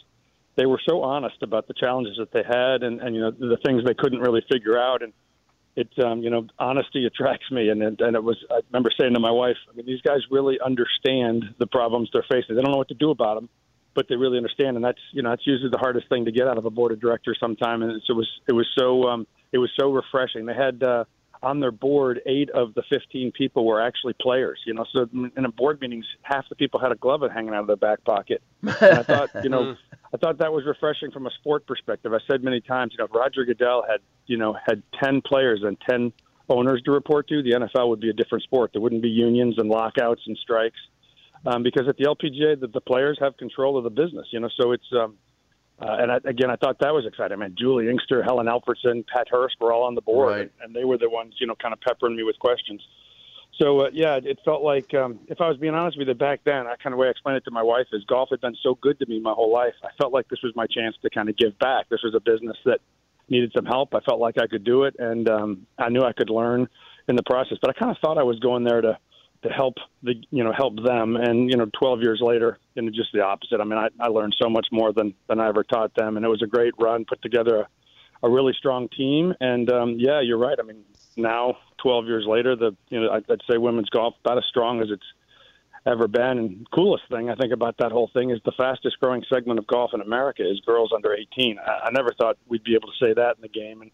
they 0.57 0.67
were 0.67 0.81
so 0.89 1.03
honest 1.03 1.43
about 1.43 1.67
the 1.67 1.75
challenges 1.75 2.17
that 2.19 2.31
they 2.31 2.43
had 2.47 2.85
and 2.85 3.01
and 3.01 3.17
you 3.17 3.21
know 3.21 3.33
the 3.33 3.59
things 3.67 3.83
they 3.85 3.95
couldn't 3.95 4.21
really 4.21 4.45
figure 4.49 4.79
out 4.79 5.03
and 5.03 5.13
it 5.77 5.89
um, 6.05 6.23
you 6.23 6.31
know 6.31 6.47
honesty 6.59 7.07
attracts 7.07 7.51
me. 7.51 7.69
And, 7.69 7.83
and 7.83 8.17
it 8.17 8.23
was 8.23 8.37
I 8.51 8.61
remember 8.71 8.91
saying 8.99 9.15
to 9.15 9.21
my 9.21 9.31
wife 9.31 9.57
I 9.71 9.77
mean 9.77 9.87
these 9.87 10.03
guys 10.03 10.21
really 10.31 10.59
understand 10.65 11.45
the 11.59 11.67
problems 11.67 12.11
they're 12.13 12.25
facing. 12.31 12.57
They 12.57 12.63
don't 12.63 12.73
know 12.73 12.79
what 12.79 12.89
to 12.89 12.95
do 12.95 13.11
about 13.11 13.35
them 13.37 13.49
but 13.95 14.07
they 14.09 14.17
really 14.17 14.37
understand. 14.37 14.77
And 14.77 14.85
that's 14.85 15.01
you 15.13 15.23
know 15.23 15.31
that's 15.31 15.47
usually 15.47 15.71
the 15.71 15.79
hardest 15.79 16.09
thing 16.09 16.25
to 16.25 16.33
get 16.33 16.49
out 16.49 16.59
of 16.59 16.65
a 16.65 16.71
board 16.71 16.93
of 16.93 17.01
directors 17.01 17.39
sometime. 17.41 17.83
And 17.83 17.93
it 17.93 18.13
was 18.13 18.29
it 18.49 18.53
was 18.53 18.67
so 18.79 19.05
um, 19.05 19.27
it 19.53 19.59
was 19.59 19.71
so 19.79 19.93
refreshing. 19.93 20.47
They 20.47 20.55
had 20.55 20.83
uh, 20.83 21.05
on 21.43 21.61
their 21.61 21.73
board 21.73 22.21
eight 22.27 22.51
of 22.51 22.75
the 22.75 22.83
15 22.89 23.33
people 23.33 23.67
were 23.67 23.81
actually 23.81 24.15
players 24.21 24.59
you 24.67 24.75
know 24.75 24.85
so 24.93 25.09
in 25.37 25.45
a 25.45 25.53
board 25.53 25.81
meetings 25.81 26.07
half 26.23 26.49
the 26.49 26.55
people 26.55 26.81
had 26.81 26.93
a 26.93 26.97
glove 26.97 27.23
hanging 27.33 27.55
out 27.55 27.61
of 27.61 27.67
their 27.67 27.77
back 27.77 28.03
pocket 28.05 28.43
and 28.63 28.73
I 28.81 29.03
thought 29.03 29.31
you 29.43 29.51
know 29.51 29.75
I 30.13 30.17
thought 30.17 30.39
that 30.39 30.53
was 30.53 30.65
refreshing 30.65 31.11
from 31.11 31.27
a 31.27 31.31
sport 31.31 31.67
perspective 31.67 32.13
I 32.13 32.19
said 32.31 32.43
many 32.43 32.61
times 32.61 32.95
you 32.97 33.05
know 33.05 33.09
Roger 33.13 33.45
Goodell 33.45 33.85
had 33.89 34.01
you 34.27 34.37
know 34.37 34.57
had 34.67 34.83
10 35.03 35.23
players 35.23 35.63
and 35.63 35.77
10 35.89 36.13
owners 36.49 36.83
to 36.85 36.91
report 36.91 37.29
to, 37.29 37.43
the 37.43 37.53
NFL 37.53 37.89
would 37.89 38.01
be 38.01 38.11
a 38.11 38.13
different 38.13 38.45
sport. 38.45 38.71
There 38.73 38.83
wouldn't 38.83 39.03
be 39.03 39.09
unions 39.09 39.57
and 39.59 39.69
lockouts 39.69 40.23
and 40.27 40.37
strikes 40.37 40.79
um, 41.47 41.63
because 41.63 41.89
at 41.89 41.97
the 41.97 42.05
LPGA, 42.05 42.61
the, 42.61 42.69
the 42.69 42.81
players 42.81 43.19
have 43.21 43.37
control 43.37 43.77
of 43.79 43.85
the 43.85 43.91
business. 43.91 44.27
You 44.31 44.41
know, 44.41 44.51
so 44.61 44.73
it's 44.73 44.87
um, 44.93 45.17
uh, 45.81 45.97
and 45.99 46.13
I, 46.13 46.17
again, 46.25 46.51
I 46.51 46.57
thought 46.57 46.79
that 46.81 46.95
was 46.95 47.05
exciting. 47.07 47.37
I 47.37 47.47
mean, 47.47 47.57
Juli 47.59 47.89
Inkster, 47.89 48.23
Helen 48.23 48.47
Alfredsson, 48.47 49.05
Pat 49.07 49.29
Hurst 49.29 49.57
were 49.61 49.73
all 49.73 49.83
on 49.83 49.95
the 49.95 50.03
board, 50.03 50.29
right. 50.29 50.41
and, 50.41 50.51
and 50.63 50.75
they 50.75 50.85
were 50.85 50.99
the 50.99 51.11
ones 51.11 51.35
you 51.39 51.47
know 51.47 51.55
kind 51.61 51.73
of 51.73 51.81
peppering 51.81 52.17
me 52.17 52.23
with 52.23 52.39
questions. 52.39 52.81
So 53.61 53.81
uh, 53.81 53.91
yeah, 53.93 54.19
it 54.23 54.39
felt 54.45 54.63
like 54.63 54.93
um, 54.95 55.21
if 55.29 55.41
I 55.41 55.49
was 55.49 55.59
being 55.59 55.75
honest 55.75 55.99
with 55.99 56.09
you 56.09 56.15
back 56.15 56.41
then, 56.45 56.67
I 56.67 56.75
kind 56.77 56.93
of 56.93 56.99
way 56.99 57.09
I 57.09 57.11
explained 57.11 57.39
it 57.39 57.45
to 57.45 57.51
my 57.51 57.63
wife 57.63 57.87
is 57.93 58.05
golf 58.05 58.31
had 58.31 58.41
been 58.41 58.57
so 58.63 58.77
good 58.81 58.99
to 58.99 59.07
me 59.07 59.21
my 59.21 59.33
whole 59.33 59.53
life. 59.53 59.75
I 59.83 59.89
felt 59.99 60.13
like 60.13 60.29
this 60.29 60.41
was 60.43 60.53
my 60.57 60.67
chance 60.67 60.97
to 61.03 61.11
kind 61.11 61.29
of 61.29 61.37
give 61.37 61.59
back. 61.59 61.89
This 61.89 62.01
was 62.03 62.15
a 62.15 62.21
business 62.21 62.57
that 62.65 62.81
needed 63.29 63.53
some 63.55 63.65
help. 63.65 63.95
I 63.95 64.01
felt 64.01 64.21
like 64.21 64.39
I 64.39 64.47
could 64.47 64.65
do 64.65 64.85
it, 64.85 64.97
and 64.99 65.29
um, 65.29 65.67
I 65.79 65.89
knew 65.89 66.03
I 66.03 66.13
could 66.13 66.31
learn 66.31 66.69
in 67.09 67.17
the 67.17 67.23
process. 67.23 67.59
But 67.61 67.71
I 67.71 67.79
kind 67.79 67.91
of 67.91 67.99
thought 67.99 68.19
I 68.19 68.23
was 68.23 68.39
going 68.41 68.65
there 68.65 68.81
to 68.81 68.99
to 69.45 69.51
help 69.51 69.75
the 70.03 70.15
you 70.31 70.43
know 70.43 70.53
help 70.53 70.83
them. 70.83 71.17
And 71.17 71.51
you 71.51 71.57
know, 71.57 71.67
12 71.79 72.01
years 72.03 72.21
later, 72.21 72.59
you 72.75 72.83
know, 72.83 72.91
just 72.91 73.13
the 73.13 73.23
opposite. 73.23 73.61
I 73.61 73.65
mean, 73.65 73.79
I, 73.79 73.89
I 74.01 74.09
learned 74.09 74.35
so 74.41 74.49
much 74.49 74.67
more 74.73 74.93
than 74.93 75.15
than 75.29 75.39
I 75.39 75.49
ever 75.49 75.63
taught 75.63 75.95
them, 75.95 76.17
and 76.17 76.25
it 76.25 76.29
was 76.29 76.43
a 76.43 76.47
great 76.47 76.75
run. 76.79 77.05
Put 77.05 77.23
together 77.23 77.61
a, 77.61 78.27
a 78.27 78.31
really 78.31 78.55
strong 78.59 78.89
team, 78.89 79.35
and 79.41 79.71
um, 79.71 79.97
yeah, 79.99 80.21
you're 80.21 80.39
right. 80.39 80.59
I 80.59 80.63
mean, 80.63 80.83
now 81.17 81.59
12 81.83 82.07
years 82.07 82.25
later, 82.27 82.57
the 82.57 82.75
you 82.89 83.01
know 83.01 83.11
I'd, 83.11 83.41
say 83.49 83.59
women's 83.59 83.91
golf 83.91 84.15
about 84.25 84.39
as 84.39 84.45
strong 84.49 84.81
as 84.81 84.89
it's 84.91 85.07
ever 85.87 86.09
been. 86.09 86.39
And 86.39 86.67
coolest 86.75 87.05
thing 87.11 87.29
I 87.29 87.35
think 87.35 87.53
about 87.53 87.77
that 87.79 87.93
whole 87.93 88.11
thing 88.15 88.31
is 88.31 88.41
the 88.45 88.53
fastest 88.57 88.99
growing 88.99 89.23
segment 89.33 89.59
of 89.59 89.67
golf 89.67 89.91
in 89.93 90.01
America 90.01 90.43
is 90.43 90.59
girls 90.61 90.93
under 90.95 91.15
18. 91.15 91.59
I, 91.59 91.89
I 91.89 91.91
never 91.93 92.15
thought 92.19 92.39
we'd 92.49 92.65
be 92.65 92.75
able 92.75 92.89
to 92.89 92.99
say 92.99 93.13
that 93.13 93.37
in 93.37 93.43
the 93.43 93.49
game, 93.49 93.83
and 93.83 93.91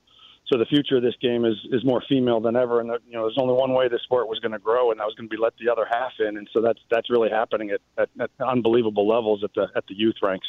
so 0.46 0.58
the 0.58 0.66
future 0.66 0.96
of 0.96 1.02
this 1.02 1.14
game 1.20 1.44
is 1.44 1.56
is 1.70 1.84
more 1.84 2.02
female 2.08 2.40
than 2.40 2.56
ever. 2.56 2.80
And 2.80 2.90
you 3.06 3.12
know, 3.12 3.22
there's 3.22 3.38
only 3.38 3.54
one 3.54 3.72
way 3.72 3.88
this 3.88 4.02
sport 4.02 4.28
was 4.28 4.40
going 4.40 4.52
to 4.52 4.58
grow, 4.58 4.90
and 4.90 4.98
that 5.00 5.06
was 5.06 5.14
going 5.14 5.28
to 5.28 5.34
be 5.34 5.40
let 5.40 5.54
the 5.58 5.70
other 5.70 5.86
half 5.88 6.12
in. 6.18 6.36
And 6.36 6.48
so 6.52 6.60
that's 6.60 6.80
that's 6.90 7.08
really 7.08 7.30
happening 7.30 7.70
at, 7.70 7.80
at, 7.96 8.08
at 8.18 8.30
unbelievable 8.44 9.06
levels 9.06 9.44
at 9.44 9.54
the 9.54 9.68
at 9.76 9.86
the 9.86 9.94
youth 9.94 10.16
ranks. 10.22 10.46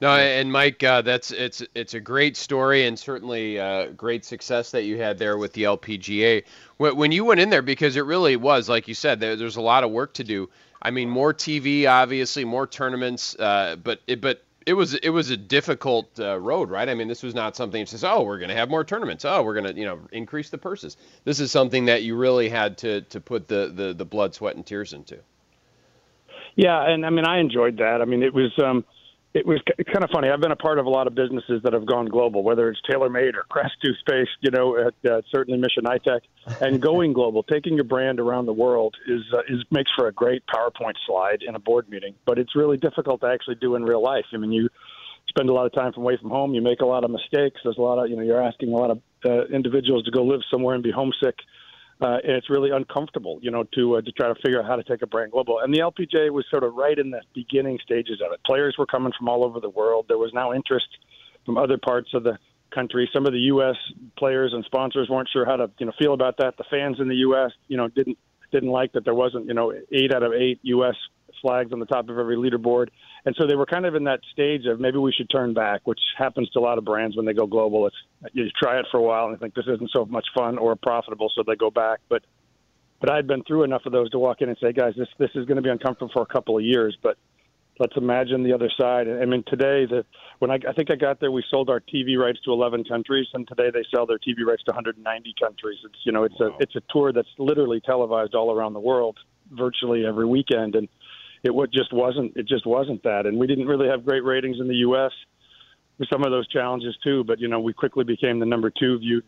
No, 0.00 0.16
and 0.16 0.50
Mike, 0.50 0.82
uh, 0.82 1.02
that's 1.02 1.30
it's 1.30 1.62
it's 1.74 1.92
a 1.92 2.00
great 2.00 2.36
story 2.36 2.86
and 2.86 2.98
certainly 2.98 3.58
uh, 3.58 3.88
great 3.88 4.24
success 4.24 4.70
that 4.70 4.84
you 4.84 4.96
had 4.96 5.18
there 5.18 5.36
with 5.36 5.52
the 5.52 5.64
LPGA. 5.64 6.44
When 6.78 7.12
you 7.12 7.24
went 7.26 7.40
in 7.40 7.50
there, 7.50 7.60
because 7.60 7.96
it 7.96 8.06
really 8.06 8.36
was, 8.36 8.66
like 8.66 8.88
you 8.88 8.94
said, 8.94 9.20
there, 9.20 9.36
there's 9.36 9.56
a 9.56 9.60
lot 9.60 9.84
of 9.84 9.90
work 9.90 10.14
to 10.14 10.24
do. 10.24 10.48
I 10.80 10.90
mean, 10.90 11.10
more 11.10 11.34
TV, 11.34 11.86
obviously, 11.86 12.46
more 12.46 12.66
tournaments, 12.66 13.36
uh, 13.38 13.76
but 13.82 14.00
it, 14.06 14.22
but 14.22 14.42
it 14.66 14.74
was 14.74 14.94
it 14.94 15.10
was 15.10 15.30
a 15.30 15.36
difficult 15.36 16.18
uh, 16.20 16.38
road, 16.38 16.70
right? 16.70 16.88
I 16.88 16.94
mean, 16.94 17.08
this 17.08 17.22
was 17.22 17.34
not 17.34 17.56
something 17.56 17.80
that 17.82 17.88
says, 17.88 18.04
"Oh, 18.04 18.22
we're 18.22 18.38
going 18.38 18.50
to 18.50 18.54
have 18.54 18.68
more 18.68 18.84
tournaments. 18.84 19.24
Oh, 19.24 19.42
we're 19.42 19.54
going 19.54 19.74
to 19.74 19.80
you 19.80 19.86
know 19.86 20.00
increase 20.12 20.50
the 20.50 20.58
purses." 20.58 20.96
This 21.24 21.40
is 21.40 21.50
something 21.50 21.86
that 21.86 22.02
you 22.02 22.16
really 22.16 22.48
had 22.48 22.78
to 22.78 23.00
to 23.02 23.20
put 23.20 23.48
the 23.48 23.72
the, 23.74 23.94
the 23.94 24.04
blood, 24.04 24.34
sweat, 24.34 24.56
and 24.56 24.66
tears 24.66 24.92
into. 24.92 25.18
Yeah, 26.56 26.88
and 26.90 27.06
I 27.06 27.10
mean, 27.10 27.24
I 27.26 27.38
enjoyed 27.40 27.78
that. 27.78 28.00
I 28.02 28.04
mean, 28.04 28.22
it 28.22 28.34
was. 28.34 28.52
Um, 28.62 28.84
it 29.32 29.46
was 29.46 29.60
kind 29.86 30.02
of 30.02 30.10
funny. 30.10 30.28
I've 30.28 30.40
been 30.40 30.50
a 30.50 30.56
part 30.56 30.78
of 30.78 30.86
a 30.86 30.90
lot 30.90 31.06
of 31.06 31.14
businesses 31.14 31.62
that 31.62 31.72
have 31.72 31.86
gone 31.86 32.06
global, 32.06 32.42
whether 32.42 32.68
it's 32.68 32.80
TaylorMade 32.88 33.34
or 33.34 33.44
Crest 33.48 33.74
Toothpaste, 33.80 34.30
you 34.40 34.50
know, 34.50 34.76
at, 34.76 35.10
uh, 35.10 35.22
certainly 35.30 35.58
Mission 35.58 35.84
iTech, 35.84 36.20
and 36.60 36.82
going 36.82 37.12
global, 37.12 37.44
taking 37.44 37.74
your 37.74 37.84
brand 37.84 38.18
around 38.18 38.46
the 38.46 38.52
world 38.52 38.96
is 39.06 39.22
uh, 39.32 39.42
is 39.48 39.64
makes 39.70 39.90
for 39.96 40.08
a 40.08 40.12
great 40.12 40.42
PowerPoint 40.52 40.94
slide 41.06 41.42
in 41.46 41.54
a 41.54 41.60
board 41.60 41.88
meeting, 41.88 42.14
but 42.26 42.38
it's 42.38 42.56
really 42.56 42.76
difficult 42.76 43.20
to 43.20 43.28
actually 43.28 43.54
do 43.56 43.76
in 43.76 43.84
real 43.84 44.02
life. 44.02 44.24
I 44.34 44.36
mean, 44.36 44.52
you 44.52 44.68
spend 45.28 45.48
a 45.48 45.52
lot 45.52 45.64
of 45.64 45.72
time 45.72 45.92
from 45.92 46.02
away 46.02 46.18
from 46.20 46.30
home, 46.30 46.52
you 46.52 46.60
make 46.60 46.80
a 46.80 46.86
lot 46.86 47.04
of 47.04 47.10
mistakes. 47.10 47.60
There's 47.62 47.78
a 47.78 47.82
lot 47.82 48.02
of, 48.02 48.10
you 48.10 48.16
know, 48.16 48.22
you're 48.22 48.42
asking 48.42 48.72
a 48.72 48.76
lot 48.76 48.90
of 48.90 49.00
uh, 49.24 49.46
individuals 49.46 50.04
to 50.04 50.10
go 50.10 50.24
live 50.24 50.40
somewhere 50.50 50.74
and 50.74 50.82
be 50.82 50.90
homesick 50.90 51.36
uh, 52.00 52.18
and 52.22 52.32
it's 52.32 52.48
really 52.48 52.70
uncomfortable, 52.70 53.38
you 53.42 53.50
know, 53.50 53.64
to 53.74 53.96
uh, 53.96 54.00
to 54.00 54.12
try 54.12 54.28
to 54.28 54.34
figure 54.36 54.60
out 54.60 54.66
how 54.66 54.76
to 54.76 54.84
take 54.84 55.02
a 55.02 55.06
brand 55.06 55.32
global. 55.32 55.60
And 55.60 55.72
the 55.72 55.80
LPGA 55.80 56.30
was 56.30 56.46
sort 56.50 56.64
of 56.64 56.74
right 56.74 56.98
in 56.98 57.10
the 57.10 57.20
beginning 57.34 57.78
stages 57.82 58.20
of 58.24 58.32
it. 58.32 58.40
Players 58.44 58.76
were 58.78 58.86
coming 58.86 59.12
from 59.16 59.28
all 59.28 59.44
over 59.44 59.60
the 59.60 59.68
world. 59.68 60.06
There 60.08 60.18
was 60.18 60.32
now 60.32 60.52
interest 60.52 60.86
from 61.44 61.58
other 61.58 61.78
parts 61.78 62.10
of 62.14 62.22
the 62.22 62.38
country. 62.74 63.08
Some 63.12 63.26
of 63.26 63.32
the 63.32 63.40
U.S. 63.40 63.76
players 64.16 64.52
and 64.54 64.64
sponsors 64.64 65.08
weren't 65.08 65.28
sure 65.32 65.44
how 65.44 65.56
to, 65.56 65.70
you 65.78 65.86
know, 65.86 65.92
feel 65.98 66.14
about 66.14 66.38
that. 66.38 66.56
The 66.56 66.64
fans 66.70 66.98
in 67.00 67.08
the 67.08 67.16
U.S., 67.16 67.50
you 67.68 67.76
know, 67.76 67.88
didn't 67.88 68.18
didn't 68.52 68.70
like 68.70 68.92
that 68.92 69.04
there 69.04 69.14
wasn't, 69.14 69.46
you 69.46 69.54
know, 69.54 69.72
eight 69.92 70.12
out 70.12 70.22
of 70.22 70.32
eight 70.32 70.58
U.S. 70.62 70.96
flags 71.40 71.72
on 71.72 71.78
the 71.78 71.86
top 71.86 72.08
of 72.08 72.18
every 72.18 72.36
leaderboard. 72.36 72.88
And 73.24 73.34
so 73.38 73.46
they 73.46 73.54
were 73.54 73.66
kind 73.66 73.86
of 73.86 73.94
in 73.94 74.04
that 74.04 74.20
stage 74.32 74.66
of 74.66 74.80
maybe 74.80 74.98
we 74.98 75.12
should 75.12 75.30
turn 75.30 75.54
back, 75.54 75.82
which 75.84 76.00
happens 76.16 76.48
to 76.50 76.58
a 76.58 76.62
lot 76.62 76.78
of 76.78 76.84
brands 76.84 77.16
when 77.16 77.26
they 77.26 77.32
go 77.32 77.46
global. 77.46 77.86
It's 77.86 77.96
you 78.32 78.48
try 78.60 78.78
it 78.78 78.86
for 78.90 78.98
a 78.98 79.02
while 79.02 79.28
and 79.28 79.38
think 79.38 79.54
this 79.54 79.66
isn't 79.66 79.90
so 79.92 80.04
much 80.06 80.26
fun 80.34 80.58
or 80.58 80.76
profitable, 80.76 81.30
so 81.34 81.42
they 81.46 81.56
go 81.56 81.70
back. 81.70 82.00
But 82.08 82.22
but 83.00 83.10
I'd 83.10 83.26
been 83.26 83.42
through 83.44 83.64
enough 83.64 83.82
of 83.86 83.92
those 83.92 84.10
to 84.10 84.18
walk 84.18 84.42
in 84.42 84.48
and 84.48 84.58
say, 84.60 84.72
guys, 84.72 84.94
this 84.96 85.08
this 85.18 85.30
is 85.34 85.46
going 85.46 85.56
to 85.56 85.62
be 85.62 85.70
uncomfortable 85.70 86.10
for 86.12 86.22
a 86.22 86.26
couple 86.26 86.56
of 86.56 86.64
years, 86.64 86.96
but 87.02 87.16
let's 87.80 87.96
imagine 87.96 88.44
the 88.44 88.52
other 88.52 88.70
side. 88.78 89.08
I 89.08 89.24
mean, 89.24 89.42
today 89.48 89.86
the 89.86 90.04
when 90.38 90.50
I, 90.50 90.58
I 90.68 90.72
think 90.72 90.90
I 90.90 90.96
got 90.96 91.18
there, 91.18 91.32
we 91.32 91.42
sold 91.50 91.68
our 91.70 91.80
TV 91.80 92.16
rights 92.16 92.38
to 92.44 92.52
11 92.52 92.84
countries, 92.84 93.26
and 93.34 93.48
today 93.48 93.70
they 93.72 93.84
sell 93.92 94.06
their 94.06 94.18
TV 94.18 94.46
rights 94.46 94.62
to 94.64 94.72
190 94.72 95.34
countries. 95.40 95.78
It's 95.84 95.98
you 96.04 96.12
know 96.12 96.24
it's 96.24 96.38
wow. 96.38 96.56
a 96.58 96.62
it's 96.62 96.76
a 96.76 96.82
tour 96.90 97.12
that's 97.12 97.28
literally 97.38 97.80
televised 97.80 98.34
all 98.34 98.52
around 98.52 98.74
the 98.74 98.80
world, 98.80 99.18
virtually 99.50 100.06
every 100.06 100.26
weekend, 100.26 100.76
and 100.76 100.88
it 101.42 101.54
would 101.54 101.72
just 101.72 101.92
wasn't 101.92 102.36
it 102.36 102.46
just 102.46 102.66
wasn't 102.66 103.02
that, 103.04 103.26
and 103.26 103.38
we 103.38 103.46
didn't 103.46 103.66
really 103.66 103.88
have 103.88 104.04
great 104.04 104.24
ratings 104.24 104.58
in 104.60 104.68
the 104.68 104.76
U.S. 104.76 105.12
with 105.98 106.08
some 106.10 106.24
of 106.24 106.30
those 106.30 106.48
challenges 106.48 106.96
too. 107.02 107.24
But 107.24 107.40
you 107.40 107.48
know, 107.48 107.60
we 107.60 107.72
quickly 107.72 108.04
became 108.04 108.38
the 108.38 108.46
number 108.46 108.70
two 108.70 108.98
viewed 108.98 109.24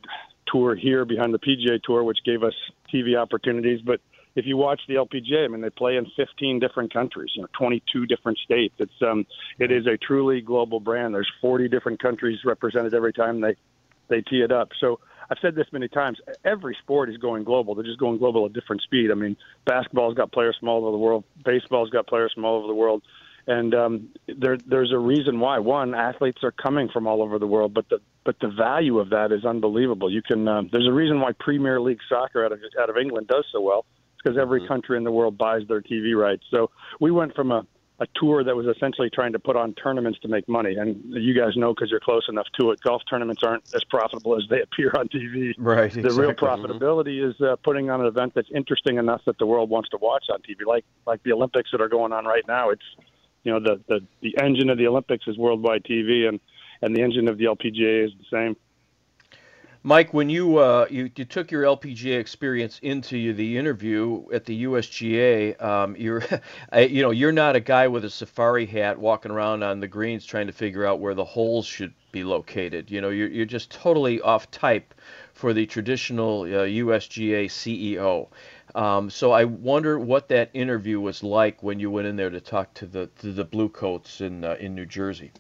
tour 0.46 0.74
here 0.74 1.04
behind 1.04 1.32
the 1.32 1.38
PGA 1.38 1.82
Tour, 1.82 2.04
which 2.04 2.18
gave 2.24 2.42
us 2.42 2.54
TV 2.92 3.16
opportunities. 3.16 3.80
But 3.80 4.00
if 4.34 4.46
you 4.46 4.56
watch 4.56 4.80
the 4.88 4.94
LPGA, 4.94 5.44
I 5.44 5.48
mean, 5.48 5.60
they 5.60 5.70
play 5.70 5.96
in 5.96 6.06
15 6.16 6.58
different 6.58 6.92
countries, 6.92 7.30
you 7.34 7.42
know, 7.42 7.48
22 7.58 8.06
different 8.06 8.38
states. 8.38 8.74
It's 8.78 9.02
um, 9.02 9.26
it 9.58 9.70
is 9.70 9.86
a 9.86 9.96
truly 9.96 10.40
global 10.40 10.80
brand. 10.80 11.14
There's 11.14 11.30
40 11.40 11.68
different 11.68 12.00
countries 12.00 12.38
represented 12.44 12.94
every 12.94 13.12
time 13.12 13.40
they 13.40 13.56
they 14.08 14.20
tee 14.20 14.42
it 14.42 14.52
up. 14.52 14.70
So 14.80 15.00
I've 15.30 15.38
said 15.40 15.54
this 15.54 15.66
many 15.72 15.88
times. 15.88 16.18
Every 16.44 16.76
sport 16.82 17.10
is 17.10 17.16
going 17.16 17.44
global. 17.44 17.74
They're 17.74 17.84
just 17.84 17.98
going 17.98 18.18
global 18.18 18.46
at 18.46 18.52
different 18.52 18.82
speed. 18.82 19.10
I 19.10 19.14
mean, 19.14 19.36
basketball's 19.66 20.14
got 20.14 20.32
players 20.32 20.56
from 20.58 20.68
all 20.68 20.82
over 20.82 20.92
the 20.92 20.98
world. 20.98 21.24
Baseball's 21.44 21.90
got 21.90 22.06
players 22.06 22.32
from 22.34 22.44
all 22.44 22.58
over 22.58 22.66
the 22.66 22.74
world. 22.74 23.02
And 23.46 23.74
um, 23.74 24.08
there, 24.28 24.56
there's 24.66 24.92
a 24.92 24.98
reason 24.98 25.40
why. 25.40 25.58
One, 25.58 25.94
athletes 25.94 26.38
are 26.44 26.52
coming 26.52 26.88
from 26.92 27.06
all 27.06 27.22
over 27.22 27.38
the 27.38 27.46
world, 27.46 27.74
but 27.74 27.88
the 27.88 27.98
but 28.24 28.36
the 28.40 28.46
value 28.48 29.00
of 29.00 29.10
that 29.10 29.32
is 29.32 29.44
unbelievable. 29.44 30.12
You 30.12 30.22
can. 30.22 30.46
Um, 30.46 30.68
there's 30.70 30.86
a 30.86 30.92
reason 30.92 31.20
why 31.20 31.32
Premier 31.40 31.80
League 31.80 31.98
soccer 32.08 32.44
out 32.44 32.52
of 32.52 32.60
out 32.80 32.88
of 32.88 32.96
England 32.96 33.26
does 33.26 33.44
so 33.50 33.60
well. 33.60 33.84
It's 34.14 34.22
because 34.22 34.38
every 34.40 34.60
mm-hmm. 34.60 34.68
country 34.68 34.96
in 34.96 35.02
the 35.02 35.10
world 35.10 35.36
buys 35.36 35.62
their 35.66 35.82
TV 35.82 36.14
rights. 36.16 36.44
So 36.52 36.70
we 37.00 37.10
went 37.10 37.34
from 37.34 37.50
a 37.50 37.66
a 38.02 38.06
tour 38.16 38.42
that 38.42 38.56
was 38.56 38.66
essentially 38.66 39.08
trying 39.08 39.32
to 39.32 39.38
put 39.38 39.54
on 39.54 39.74
tournaments 39.74 40.18
to 40.18 40.28
make 40.28 40.48
money. 40.48 40.74
And 40.74 41.00
you 41.06 41.34
guys 41.34 41.56
know 41.56 41.72
because 41.72 41.88
you're 41.88 42.00
close 42.00 42.24
enough 42.28 42.48
to 42.58 42.72
it, 42.72 42.80
golf 42.80 43.00
tournaments 43.08 43.42
aren't 43.44 43.62
as 43.76 43.84
profitable 43.84 44.36
as 44.36 44.42
they 44.50 44.60
appear 44.60 44.92
on 44.98 45.08
TV. 45.08 45.54
Right. 45.56 45.92
The 45.92 46.10
real 46.10 46.32
profitability 46.32 47.20
mm-hmm. 47.20 47.30
is 47.30 47.40
uh, 47.40 47.54
putting 47.62 47.90
on 47.90 48.00
an 48.00 48.06
event 48.06 48.32
that's 48.34 48.50
interesting 48.52 48.98
enough 48.98 49.22
that 49.26 49.38
the 49.38 49.46
world 49.46 49.70
wants 49.70 49.88
to 49.90 49.98
watch 49.98 50.24
on 50.32 50.40
TV, 50.40 50.66
like 50.66 50.84
like 51.06 51.22
the 51.22 51.32
Olympics 51.32 51.70
that 51.70 51.80
are 51.80 51.88
going 51.88 52.12
on 52.12 52.24
right 52.24 52.46
now. 52.48 52.70
It's 52.70 52.82
you 53.44 53.52
know 53.52 53.60
the 53.60 53.80
the 53.88 54.00
the 54.20 54.36
engine 54.42 54.68
of 54.68 54.78
the 54.78 54.88
Olympics 54.88 55.28
is 55.28 55.38
worldwide 55.38 55.84
TV, 55.84 56.28
and 56.28 56.40
and 56.82 56.96
the 56.96 57.02
engine 57.02 57.28
of 57.28 57.38
the 57.38 57.44
LPGA 57.44 58.06
is 58.06 58.12
the 58.18 58.26
same. 58.32 58.56
Mike, 59.84 60.14
when 60.14 60.30
you, 60.30 60.58
uh, 60.58 60.86
you 60.90 61.10
you 61.16 61.24
took 61.24 61.50
your 61.50 61.64
LPGA 61.64 62.20
experience 62.20 62.78
into 62.82 63.32
the 63.32 63.58
interview 63.58 64.24
at 64.32 64.44
the 64.44 64.62
USGA, 64.62 65.60
um, 65.60 65.96
you're 65.96 66.22
you 66.78 67.02
know 67.02 67.10
you're 67.10 67.32
not 67.32 67.56
a 67.56 67.60
guy 67.60 67.88
with 67.88 68.04
a 68.04 68.10
safari 68.10 68.64
hat 68.64 68.96
walking 68.96 69.32
around 69.32 69.64
on 69.64 69.80
the 69.80 69.88
greens 69.88 70.24
trying 70.24 70.46
to 70.46 70.52
figure 70.52 70.86
out 70.86 71.00
where 71.00 71.14
the 71.14 71.24
holes 71.24 71.66
should 71.66 71.92
be 72.12 72.22
located. 72.22 72.92
You 72.92 73.00
know 73.00 73.08
you're 73.10 73.28
you're 73.28 73.44
just 73.44 73.72
totally 73.72 74.20
off 74.20 74.48
type 74.52 74.94
for 75.34 75.52
the 75.52 75.66
traditional 75.66 76.42
uh, 76.42 76.64
USGA 76.64 77.46
CEO. 77.46 78.28
Um, 78.76 79.10
so 79.10 79.32
I 79.32 79.44
wonder 79.44 79.98
what 79.98 80.28
that 80.28 80.50
interview 80.54 81.00
was 81.00 81.24
like 81.24 81.60
when 81.60 81.80
you 81.80 81.90
went 81.90 82.06
in 82.06 82.14
there 82.14 82.30
to 82.30 82.40
talk 82.40 82.72
to 82.74 82.86
the 82.86 83.08
to 83.18 83.32
the 83.32 83.44
Bluecoats 83.44 84.20
in 84.20 84.44
uh, 84.44 84.54
in 84.60 84.76
New 84.76 84.86
Jersey. 84.86 85.32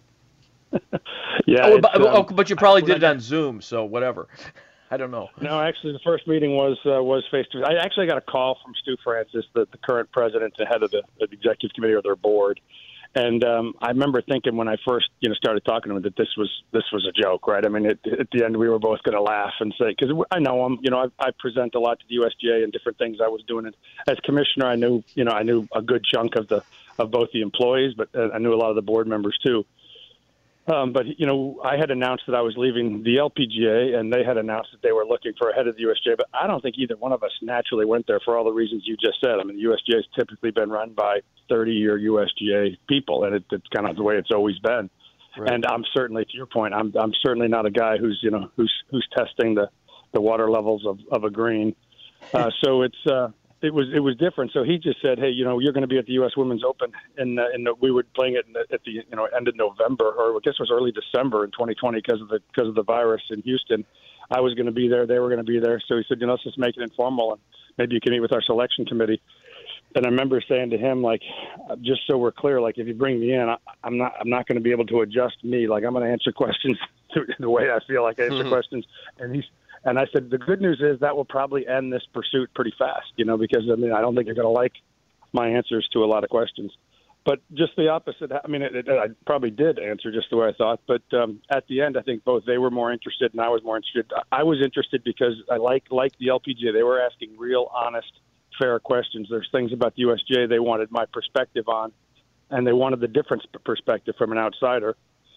Yeah. 1.46 1.60
Oh, 1.64 1.80
but, 1.80 1.94
um, 1.96 2.02
oh, 2.06 2.22
but, 2.22 2.50
you 2.50 2.56
probably 2.56 2.82
did 2.82 2.96
it 2.96 3.04
on 3.04 3.20
Zoom, 3.20 3.60
so 3.60 3.84
whatever. 3.84 4.28
I 4.90 4.98
don't 4.98 5.10
know. 5.10 5.30
No, 5.40 5.58
actually, 5.58 5.94
the 5.94 6.00
first 6.04 6.26
meeting 6.28 6.54
was 6.54 6.78
uh, 6.84 7.02
was 7.02 7.24
face 7.30 7.46
to 7.52 7.60
face. 7.60 7.66
I 7.66 7.82
actually 7.82 8.06
got 8.06 8.18
a 8.18 8.22
call 8.22 8.58
from 8.62 8.74
Stu 8.82 8.96
Francis, 9.02 9.46
the, 9.54 9.66
the 9.72 9.78
current 9.78 10.12
president, 10.12 10.52
the 10.58 10.66
head 10.66 10.82
of 10.82 10.90
the, 10.90 11.02
the 11.18 11.24
executive 11.32 11.72
committee 11.74 11.94
or 11.94 12.02
their 12.02 12.14
board, 12.14 12.60
and 13.14 13.44
um, 13.44 13.74
I 13.80 13.88
remember 13.88 14.22
thinking 14.22 14.56
when 14.56 14.68
I 14.68 14.76
first 14.86 15.10
you 15.20 15.28
know 15.28 15.34
started 15.34 15.64
talking 15.64 15.90
to 15.90 15.96
him 15.96 16.02
that 16.02 16.16
this 16.16 16.28
was 16.36 16.50
this 16.72 16.84
was 16.92 17.06
a 17.06 17.12
joke, 17.12 17.46
right? 17.46 17.64
I 17.64 17.68
mean, 17.68 17.84
it, 17.84 18.00
at 18.06 18.30
the 18.30 18.44
end 18.44 18.56
we 18.56 18.68
were 18.68 18.78
both 18.78 19.02
going 19.02 19.14
to 19.14 19.22
laugh 19.22 19.52
and 19.60 19.74
say 19.78 19.94
because 19.98 20.14
I 20.30 20.38
know 20.38 20.64
him, 20.64 20.78
you 20.80 20.90
know, 20.90 20.98
I, 20.98 21.26
I 21.26 21.30
present 21.38 21.74
a 21.74 21.78
lot 21.78 22.00
to 22.00 22.06
the 22.08 22.16
USGA 22.16 22.64
and 22.64 22.72
different 22.72 22.96
things 22.96 23.18
I 23.22 23.28
was 23.28 23.42
doing 23.46 23.70
as 24.06 24.18
commissioner. 24.24 24.66
I 24.66 24.76
knew 24.76 25.02
you 25.14 25.24
know 25.24 25.32
I 25.32 25.42
knew 25.42 25.68
a 25.74 25.82
good 25.82 26.04
chunk 26.04 26.36
of 26.36 26.48
the 26.48 26.62
of 26.98 27.10
both 27.10 27.30
the 27.32 27.42
employees, 27.42 27.94
but 27.94 28.08
uh, 28.14 28.30
I 28.32 28.38
knew 28.38 28.54
a 28.54 28.56
lot 28.56 28.70
of 28.70 28.76
the 28.76 28.82
board 28.82 29.06
members 29.06 29.38
too. 29.42 29.66
Um, 30.68 30.92
but 30.92 31.18
you 31.18 31.26
know, 31.26 31.60
I 31.64 31.76
had 31.76 31.90
announced 31.90 32.24
that 32.28 32.36
I 32.36 32.40
was 32.40 32.54
leaving 32.56 33.02
the 33.02 33.16
LPGA, 33.16 33.98
and 33.98 34.12
they 34.12 34.22
had 34.22 34.36
announced 34.36 34.70
that 34.72 34.80
they 34.80 34.92
were 34.92 35.04
looking 35.04 35.32
for 35.36 35.50
a 35.50 35.54
head 35.54 35.66
of 35.66 35.76
the 35.76 35.82
USGA. 35.82 36.16
But 36.16 36.28
I 36.32 36.46
don't 36.46 36.60
think 36.60 36.76
either 36.78 36.96
one 36.96 37.12
of 37.12 37.24
us 37.24 37.32
naturally 37.42 37.84
went 37.84 38.06
there 38.06 38.20
for 38.24 38.38
all 38.38 38.44
the 38.44 38.52
reasons 38.52 38.84
you 38.86 38.96
just 38.96 39.20
said. 39.20 39.40
I 39.40 39.44
mean, 39.44 39.56
the 39.56 39.64
USGA 39.64 39.96
has 39.96 40.04
typically 40.16 40.52
been 40.52 40.70
run 40.70 40.92
by 40.92 41.20
30-year 41.50 41.98
USGA 41.98 42.78
people, 42.88 43.24
and 43.24 43.34
it, 43.34 43.44
it's 43.50 43.66
kind 43.74 43.88
of 43.88 43.96
the 43.96 44.04
way 44.04 44.16
it's 44.16 44.30
always 44.30 44.58
been. 44.60 44.88
Right. 45.36 45.52
And 45.52 45.66
I'm 45.66 45.84
certainly, 45.92 46.24
to 46.24 46.36
your 46.36 46.46
point, 46.46 46.74
I'm 46.74 46.92
I'm 46.96 47.12
certainly 47.22 47.48
not 47.48 47.66
a 47.66 47.70
guy 47.70 47.96
who's 47.96 48.20
you 48.22 48.30
know 48.30 48.50
who's 48.56 48.72
who's 48.90 49.08
testing 49.16 49.54
the 49.54 49.68
the 50.12 50.20
water 50.20 50.48
levels 50.48 50.86
of 50.86 51.00
of 51.10 51.24
a 51.24 51.30
green. 51.30 51.74
Uh, 52.32 52.50
so 52.62 52.82
it's 52.82 53.06
uh, 53.10 53.28
it 53.62 53.72
was 53.72 53.86
it 53.94 54.00
was 54.00 54.16
different. 54.16 54.50
So 54.52 54.64
he 54.64 54.78
just 54.78 55.00
said, 55.00 55.18
"Hey, 55.18 55.30
you 55.30 55.44
know, 55.44 55.58
you're 55.60 55.72
going 55.72 55.82
to 55.82 55.88
be 55.88 55.98
at 55.98 56.06
the 56.06 56.12
U.S. 56.14 56.32
Women's 56.36 56.64
Open, 56.64 56.92
and 57.16 57.38
uh, 57.38 57.44
and 57.54 57.68
we 57.80 57.90
were 57.90 58.04
playing 58.14 58.34
it 58.34 58.44
the, 58.52 58.60
at 58.74 58.82
the 58.84 58.90
you 58.90 59.16
know 59.16 59.26
end 59.36 59.48
of 59.48 59.56
November, 59.56 60.10
or 60.10 60.36
I 60.36 60.38
guess 60.42 60.54
it 60.58 60.60
was 60.60 60.70
early 60.72 60.92
December 60.92 61.44
in 61.44 61.50
2020 61.52 62.00
because 62.00 62.20
of 62.20 62.28
the 62.28 62.40
because 62.52 62.68
of 62.68 62.74
the 62.74 62.82
virus 62.82 63.22
in 63.30 63.40
Houston. 63.42 63.84
I 64.30 64.40
was 64.40 64.54
going 64.54 64.66
to 64.66 64.72
be 64.72 64.88
there, 64.88 65.06
they 65.06 65.18
were 65.18 65.28
going 65.28 65.44
to 65.44 65.52
be 65.52 65.58
there. 65.58 65.80
So 65.86 65.96
he 65.96 66.04
said, 66.08 66.18
you 66.20 66.26
know, 66.26 66.32
let's 66.32 66.44
just 66.44 66.58
make 66.58 66.76
it 66.76 66.82
informal, 66.82 67.32
and 67.32 67.40
maybe 67.76 67.94
you 67.94 68.00
can 68.00 68.12
meet 68.12 68.20
with 68.20 68.32
our 68.32 68.42
selection 68.42 68.86
committee. 68.86 69.20
And 69.94 70.06
I 70.06 70.08
remember 70.08 70.42
saying 70.48 70.70
to 70.70 70.78
him, 70.78 71.02
like, 71.02 71.20
just 71.82 72.00
so 72.06 72.16
we're 72.16 72.32
clear, 72.32 72.60
like, 72.60 72.78
if 72.78 72.86
you 72.86 72.94
bring 72.94 73.20
me 73.20 73.34
in, 73.34 73.48
I, 73.48 73.56
I'm 73.84 73.98
not 73.98 74.14
I'm 74.18 74.30
not 74.30 74.46
going 74.46 74.56
to 74.56 74.62
be 74.62 74.70
able 74.70 74.86
to 74.86 75.02
adjust 75.02 75.44
me. 75.44 75.66
Like, 75.68 75.84
I'm 75.84 75.92
going 75.92 76.04
to 76.04 76.10
answer 76.10 76.32
questions 76.36 76.78
the 77.38 77.50
way 77.50 77.70
I 77.70 77.78
feel 77.86 78.02
like 78.02 78.18
I 78.18 78.24
answer 78.24 78.36
mm-hmm. 78.36 78.48
questions. 78.48 78.86
And 79.18 79.34
he's 79.34 79.44
and 79.84 79.98
I 79.98 80.06
said, 80.12 80.30
the 80.30 80.38
good 80.38 80.60
news 80.60 80.80
is 80.80 81.00
that 81.00 81.16
will 81.16 81.24
probably 81.24 81.66
end 81.66 81.92
this 81.92 82.02
pursuit 82.12 82.50
pretty 82.54 82.72
fast, 82.78 83.12
you 83.16 83.24
know, 83.24 83.36
because 83.36 83.68
I 83.70 83.74
mean, 83.74 83.92
I 83.92 84.00
don't 84.00 84.14
think 84.14 84.26
you're 84.26 84.36
going 84.36 84.46
to 84.46 84.50
like 84.50 84.74
my 85.32 85.48
answers 85.48 85.88
to 85.92 86.04
a 86.04 86.06
lot 86.06 86.24
of 86.24 86.30
questions. 86.30 86.72
But 87.24 87.40
just 87.54 87.76
the 87.76 87.88
opposite. 87.88 88.32
I 88.32 88.48
mean, 88.48 88.62
it, 88.62 88.74
it, 88.74 88.88
I 88.88 89.08
probably 89.26 89.50
did 89.50 89.78
answer 89.78 90.10
just 90.10 90.28
the 90.30 90.36
way 90.36 90.48
I 90.48 90.52
thought. 90.52 90.80
But 90.88 91.02
um, 91.12 91.40
at 91.50 91.66
the 91.68 91.80
end, 91.80 91.96
I 91.96 92.02
think 92.02 92.24
both 92.24 92.44
they 92.44 92.58
were 92.58 92.70
more 92.70 92.92
interested 92.92 93.32
and 93.32 93.40
I 93.40 93.48
was 93.48 93.62
more 93.62 93.76
interested. 93.76 94.12
I 94.32 94.42
was 94.42 94.60
interested 94.60 95.04
because 95.04 95.34
I 95.50 95.56
like 95.56 95.84
like 95.90 96.18
the 96.18 96.28
LPGA. 96.28 96.72
They 96.72 96.82
were 96.82 97.00
asking 97.00 97.36
real, 97.38 97.70
honest, 97.72 98.12
fair 98.60 98.78
questions. 98.80 99.28
There's 99.30 99.48
things 99.52 99.72
about 99.72 99.94
the 99.94 100.02
USGA 100.02 100.48
they 100.48 100.58
wanted 100.58 100.90
my 100.90 101.06
perspective 101.06 101.68
on, 101.68 101.92
and 102.50 102.66
they 102.66 102.72
wanted 102.72 102.98
the 102.98 103.08
different 103.08 103.46
perspective 103.64 104.16
from 104.18 104.32
an 104.32 104.38
outsider. 104.38 104.96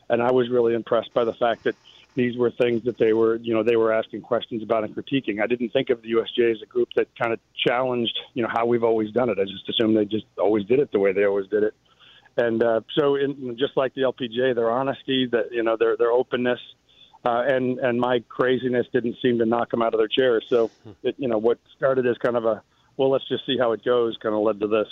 And 0.09 0.23
I 0.23 0.31
was 0.31 0.49
really 0.49 0.73
impressed 0.73 1.13
by 1.13 1.23
the 1.23 1.33
fact 1.33 1.65
that 1.65 1.75
these 2.15 2.37
were 2.37 2.49
things 2.51 2.83
that 2.85 2.97
they 2.97 3.13
were, 3.13 3.35
you 3.35 3.53
know, 3.53 3.61
they 3.61 3.75
were 3.75 3.91
asking 3.91 4.21
questions 4.21 4.63
about 4.63 4.83
and 4.83 4.95
critiquing. 4.95 5.41
I 5.41 5.47
didn't 5.47 5.69
think 5.69 5.89
of 5.89 6.01
the 6.01 6.11
USGA 6.13 6.51
as 6.51 6.61
a 6.61 6.65
group 6.65 6.89
that 6.95 7.07
kind 7.19 7.33
of 7.33 7.39
challenged, 7.67 8.17
you 8.33 8.41
know, 8.41 8.49
how 8.51 8.65
we've 8.65 8.83
always 8.83 9.11
done 9.11 9.29
it. 9.29 9.37
I 9.37 9.43
just 9.43 9.67
assumed 9.69 9.97
they 9.97 10.05
just 10.05 10.25
always 10.37 10.65
did 10.65 10.79
it 10.79 10.91
the 10.91 10.99
way 10.99 11.11
they 11.11 11.25
always 11.25 11.47
did 11.47 11.63
it. 11.63 11.73
And 12.37 12.63
uh, 12.63 12.81
so, 12.97 13.15
in, 13.15 13.57
just 13.57 13.77
like 13.77 13.93
the 13.95 14.01
LPGA, 14.01 14.55
their 14.55 14.69
honesty, 14.69 15.27
that 15.31 15.51
you 15.51 15.63
know, 15.63 15.77
their 15.77 15.95
their 15.95 16.11
openness, 16.11 16.59
uh, 17.25 17.43
and 17.47 17.79
and 17.79 17.99
my 17.99 18.23
craziness 18.27 18.87
didn't 18.91 19.17
seem 19.21 19.37
to 19.39 19.45
knock 19.45 19.71
them 19.71 19.81
out 19.81 19.93
of 19.93 19.99
their 19.99 20.09
chairs. 20.09 20.45
So, 20.49 20.69
it, 21.03 21.15
you 21.17 21.29
know, 21.29 21.37
what 21.37 21.59
started 21.77 22.05
as 22.07 22.17
kind 22.17 22.35
of 22.35 22.43
a, 22.43 22.61
well, 22.97 23.09
let's 23.09 23.27
just 23.29 23.45
see 23.45 23.57
how 23.57 23.71
it 23.71 23.85
goes, 23.85 24.17
kind 24.21 24.35
of 24.35 24.41
led 24.41 24.59
to 24.59 24.67
this 24.67 24.87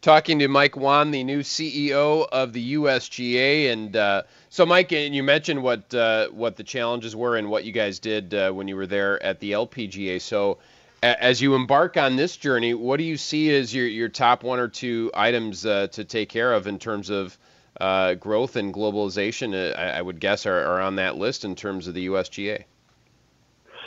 talking 0.00 0.38
to 0.38 0.48
Mike 0.48 0.76
Whan, 0.76 1.10
the 1.10 1.24
new 1.24 1.40
CEO 1.40 2.26
of 2.30 2.52
the 2.52 2.74
USGA. 2.74 3.72
And 3.72 3.96
uh, 3.96 4.22
so, 4.50 4.66
Mike, 4.66 4.92
and 4.92 5.14
you 5.14 5.22
mentioned 5.22 5.62
what 5.62 5.92
uh, 5.94 6.28
what 6.28 6.56
the 6.56 6.64
challenges 6.64 7.16
were 7.16 7.36
and 7.36 7.48
what 7.48 7.64
you 7.64 7.72
guys 7.72 7.98
did 7.98 8.34
uh, 8.34 8.52
when 8.52 8.68
you 8.68 8.76
were 8.76 8.86
there 8.86 9.22
at 9.22 9.40
the 9.40 9.52
LPGA. 9.52 10.20
So, 10.20 10.58
a- 11.02 11.22
as 11.22 11.40
you 11.40 11.54
embark 11.54 11.96
on 11.96 12.16
this 12.16 12.36
journey, 12.36 12.74
what 12.74 12.98
do 12.98 13.04
you 13.04 13.16
see 13.16 13.54
as 13.54 13.74
your 13.74 13.86
your 13.86 14.08
top 14.08 14.42
one 14.42 14.58
or 14.58 14.68
two 14.68 15.10
items 15.14 15.66
uh, 15.66 15.88
to 15.88 16.04
take 16.04 16.28
care 16.28 16.52
of 16.52 16.66
in 16.66 16.78
terms 16.78 17.10
of 17.10 17.36
uh, 17.80 18.14
growth 18.14 18.56
and 18.56 18.72
globalization? 18.72 19.54
Uh, 19.54 19.74
I, 19.78 19.98
I, 19.98 20.02
would 20.02 20.20
guess 20.20 20.46
are, 20.46 20.58
are 20.58 20.80
on 20.80 20.96
that 20.96 21.16
list 21.16 21.44
in 21.44 21.54
terms 21.56 21.88
of 21.88 21.94
the 21.94 22.06
USGA. 22.06 22.64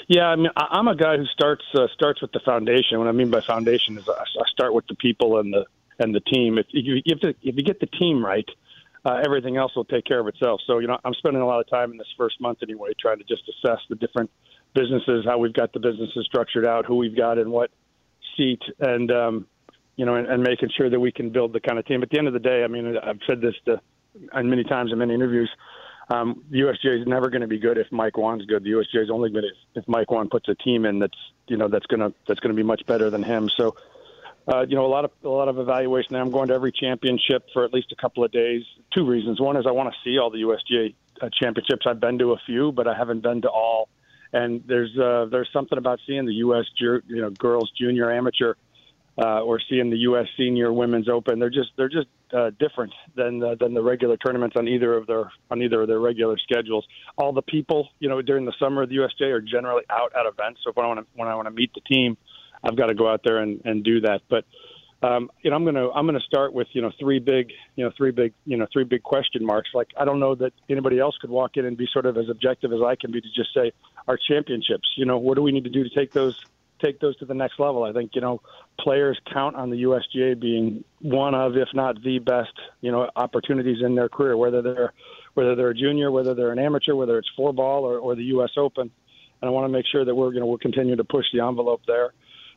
Yeah, 0.07 0.25
I 0.25 0.35
mean, 0.35 0.49
I'm 0.57 0.87
a 0.87 0.95
guy 0.95 1.17
who 1.17 1.25
starts 1.25 1.63
starts 1.93 2.19
with 2.21 2.31
the 2.31 2.39
foundation. 2.39 2.97
What 2.97 3.07
I 3.07 3.11
mean 3.11 3.29
by 3.29 3.41
foundation 3.41 3.97
is 3.97 4.09
I 4.09 4.49
start 4.49 4.73
with 4.73 4.87
the 4.87 4.95
people 4.95 5.39
and 5.39 5.53
the 5.53 5.65
and 5.99 6.15
the 6.15 6.21
team. 6.21 6.57
If, 6.57 6.67
you 6.71 7.01
if, 7.05 7.19
if 7.23 7.55
you 7.55 7.63
get 7.63 7.79
the 7.79 7.87
team 7.87 8.23
right, 8.23 8.47
uh, 9.05 9.21
everything 9.23 9.57
else 9.57 9.75
will 9.75 9.85
take 9.85 10.05
care 10.05 10.19
of 10.19 10.27
itself. 10.27 10.61
So 10.67 10.79
you 10.79 10.87
know, 10.87 10.97
I'm 11.03 11.13
spending 11.13 11.41
a 11.41 11.45
lot 11.45 11.59
of 11.59 11.69
time 11.69 11.91
in 11.91 11.97
this 11.97 12.07
first 12.17 12.41
month 12.41 12.59
anyway, 12.63 12.89
trying 12.99 13.19
to 13.19 13.23
just 13.23 13.43
assess 13.49 13.79
the 13.89 13.95
different 13.95 14.29
businesses, 14.73 15.25
how 15.25 15.37
we've 15.37 15.53
got 15.53 15.73
the 15.73 15.79
businesses 15.79 16.25
structured 16.25 16.65
out, 16.65 16.85
who 16.85 16.95
we've 16.95 17.15
got 17.15 17.37
in 17.37 17.49
what 17.51 17.71
seat, 18.37 18.61
and 18.79 19.11
um, 19.11 19.47
you 19.95 20.05
know, 20.05 20.15
and, 20.15 20.27
and 20.27 20.43
making 20.43 20.69
sure 20.77 20.89
that 20.89 20.99
we 20.99 21.11
can 21.11 21.29
build 21.29 21.53
the 21.53 21.59
kind 21.59 21.79
of 21.79 21.85
team. 21.85 22.03
At 22.03 22.09
the 22.09 22.17
end 22.17 22.27
of 22.27 22.33
the 22.33 22.39
day, 22.39 22.63
I 22.63 22.67
mean, 22.67 22.97
I've 22.97 23.19
said 23.27 23.41
this 23.41 23.55
to, 23.65 23.81
and 24.31 24.49
many 24.49 24.63
times 24.63 24.91
in 24.91 24.97
many 24.97 25.13
interviews. 25.13 25.49
Um, 26.11 26.43
the 26.49 26.61
USGA 26.61 27.01
is 27.01 27.07
never 27.07 27.29
going 27.29 27.41
to 27.41 27.47
be 27.47 27.59
good 27.59 27.77
if 27.77 27.91
Mike 27.91 28.17
Whan's 28.17 28.43
good. 28.45 28.63
The 28.63 28.71
USGA 28.71 29.03
is 29.03 29.11
only 29.11 29.29
good 29.29 29.43
if, 29.43 29.83
if 29.83 29.87
Mike 29.87 30.09
Whan 30.09 30.27
puts 30.27 30.49
a 30.49 30.55
team 30.55 30.85
in 30.85 30.97
that's 30.97 31.17
you 31.47 31.57
know 31.57 31.67
that's 31.67 31.85
gonna 31.85 32.13
that's 32.27 32.39
gonna 32.39 32.55
be 32.55 32.63
much 32.63 32.85
better 32.87 33.11
than 33.11 33.21
him. 33.21 33.49
So 33.55 33.75
uh, 34.47 34.65
you 34.67 34.75
know, 34.75 34.85
a 34.85 34.87
lot 34.87 35.05
of 35.05 35.11
a 35.23 35.29
lot 35.29 35.47
of 35.47 35.59
evaluation. 35.59 36.15
I'm 36.15 36.31
going 36.31 36.47
to 36.47 36.53
every 36.53 36.71
championship 36.71 37.47
for 37.53 37.65
at 37.65 37.73
least 37.73 37.91
a 37.91 37.95
couple 37.95 38.23
of 38.23 38.31
days. 38.31 38.63
Two 38.95 39.05
reasons. 39.05 39.39
One 39.39 39.57
is 39.57 39.65
I 39.67 39.71
want 39.71 39.93
to 39.93 39.99
see 40.03 40.17
all 40.17 40.29
the 40.29 40.41
USGA 40.41 40.95
uh, 41.21 41.29
championships. 41.39 41.85
I've 41.85 41.99
been 41.99 42.17
to 42.19 42.33
a 42.33 42.37
few, 42.45 42.71
but 42.71 42.87
I 42.87 42.95
haven't 42.95 43.21
been 43.21 43.41
to 43.41 43.49
all. 43.49 43.89
And 44.31 44.63
there's 44.65 44.97
uh, 44.97 45.25
there's 45.29 45.49
something 45.51 45.77
about 45.77 45.99
seeing 46.07 46.25
the 46.25 46.35
U.S. 46.35 46.65
you 46.79 47.01
know 47.07 47.29
girls 47.31 47.71
junior 47.77 48.11
amateur 48.11 48.53
uh, 49.17 49.41
or 49.41 49.59
seeing 49.69 49.89
the 49.89 49.97
U.S. 49.97 50.27
senior 50.37 50.71
women's 50.71 51.09
open. 51.09 51.39
They're 51.39 51.49
just 51.49 51.71
they're 51.77 51.89
just 51.89 52.07
uh, 52.33 52.51
different 52.59 52.93
than 53.15 53.43
uh, 53.43 53.55
than 53.59 53.73
the 53.73 53.81
regular 53.81 54.17
tournaments 54.17 54.55
on 54.55 54.67
either 54.67 54.93
of 54.93 55.07
their 55.07 55.31
on 55.51 55.61
either 55.61 55.81
of 55.81 55.87
their 55.87 55.99
regular 55.99 56.37
schedules. 56.37 56.87
All 57.17 57.33
the 57.33 57.41
people 57.41 57.89
you 57.99 58.07
know 58.07 58.21
during 58.21 58.45
the 58.45 58.53
summer 58.59 58.83
of 58.83 58.89
the 58.89 58.95
USGA 58.95 59.31
are 59.31 59.41
generally 59.41 59.83
out 59.89 60.13
at 60.15 60.25
events. 60.25 60.61
So 60.63 60.71
when 60.73 60.85
I 60.85 60.87
want 60.87 60.99
to 61.01 61.05
when 61.15 61.27
I 61.27 61.35
want 61.35 61.47
to 61.47 61.53
meet 61.53 61.73
the 61.73 61.81
team 61.81 62.17
I've 62.63 62.75
got 62.75 62.87
to 62.87 62.95
go 62.95 63.09
out 63.09 63.21
there 63.23 63.37
and, 63.37 63.61
and 63.65 63.83
do 63.83 64.01
that. 64.01 64.21
But 64.29 64.45
um, 65.01 65.31
you 65.41 65.49
know, 65.49 65.55
I'm 65.55 65.63
gonna 65.63 65.89
I'm 65.91 66.05
gonna 66.05 66.19
start 66.19 66.53
with 66.53 66.67
you 66.73 66.81
know 66.81 66.91
three 66.99 67.19
big 67.19 67.53
you 67.75 67.85
know 67.85 67.91
three 67.95 68.11
big 68.11 68.33
you 68.45 68.57
know 68.57 68.67
three 68.71 68.83
big 68.83 69.01
question 69.01 69.45
marks. 69.45 69.69
Like 69.73 69.87
I 69.97 70.03
don't 70.03 70.19
know 70.19 70.35
that 70.35 70.51
anybody 70.69 70.99
else 70.99 71.17
could 71.21 71.29
walk 71.29 71.55
in 71.55 71.65
and 71.65 71.77
be 71.77 71.87
sort 71.91 72.05
of 72.05 72.17
as 72.17 72.27
objective 72.29 72.73
as 72.73 72.81
I 72.85 72.95
can 72.95 73.11
be 73.11 73.21
to 73.21 73.27
just 73.33 73.53
say 73.53 73.71
our 74.07 74.17
championships. 74.17 74.89
You 74.97 75.05
know, 75.05 75.17
what 75.17 75.35
do 75.35 75.41
we 75.41 75.53
need 75.53 75.63
to 75.63 75.69
do 75.69 75.83
to 75.83 75.89
take 75.89 76.11
those 76.11 76.37
take 76.83 76.99
those 76.99 77.15
to 77.17 77.25
the 77.25 77.33
next 77.33 77.59
level? 77.59 77.83
I 77.83 77.93
think 77.93 78.11
you 78.13 78.19
know 78.19 78.41
players 78.77 79.17
count 79.31 79.55
on 79.55 79.69
the 79.69 79.83
USGA 79.83 80.37
being 80.37 80.83
one 81.01 81.33
of, 81.33 81.55
if 81.55 81.69
not 81.73 82.01
the 82.03 82.19
best, 82.19 82.53
you 82.81 82.91
know, 82.91 83.09
opportunities 83.15 83.77
in 83.81 83.95
their 83.95 84.09
career, 84.09 84.35
whether 84.35 84.61
they're 84.61 84.93
whether 85.33 85.55
they're 85.55 85.69
a 85.69 85.75
junior, 85.75 86.11
whether 86.11 86.33
they're 86.33 86.51
an 86.51 86.59
amateur, 86.59 86.95
whether 86.95 87.17
it's 87.17 87.29
four 87.37 87.53
ball 87.53 87.85
or, 87.85 87.99
or 87.99 88.15
the 88.15 88.23
U.S. 88.23 88.51
Open. 88.57 88.91
And 89.41 89.47
I 89.47 89.51
want 89.51 89.63
to 89.63 89.71
make 89.71 89.85
sure 89.89 90.03
that 90.03 90.13
we're 90.13 90.33
you 90.33 90.41
know 90.41 90.45
we'll 90.45 90.57
continue 90.57 90.97
to 90.97 91.05
push 91.05 91.25
the 91.31 91.39
envelope 91.39 91.83
there. 91.87 92.11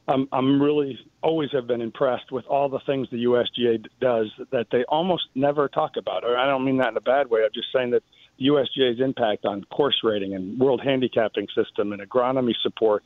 I'm, 0.08 0.28
I'm 0.32 0.60
really 0.60 0.98
always 1.22 1.50
have 1.52 1.66
been 1.66 1.80
impressed 1.80 2.32
with 2.32 2.44
all 2.46 2.68
the 2.68 2.80
things 2.86 3.08
the 3.10 3.24
USGA 3.24 3.86
does 4.00 4.28
that 4.50 4.66
they 4.72 4.84
almost 4.84 5.24
never 5.34 5.68
talk 5.68 5.92
about. 5.96 6.24
Or 6.24 6.36
I 6.36 6.46
don't 6.46 6.64
mean 6.64 6.78
that 6.78 6.88
in 6.88 6.96
a 6.96 7.02
bad 7.02 7.30
way. 7.30 7.42
I'm 7.44 7.52
just 7.54 7.68
saying 7.74 7.90
that 7.90 8.02
the 8.38 8.46
USGA's 8.46 9.00
impact 9.00 9.44
on 9.44 9.62
course 9.64 10.00
rating 10.02 10.34
and 10.34 10.58
world 10.58 10.80
handicapping 10.82 11.46
system 11.54 11.92
and 11.92 12.02
agronomy 12.02 12.54
support 12.62 13.04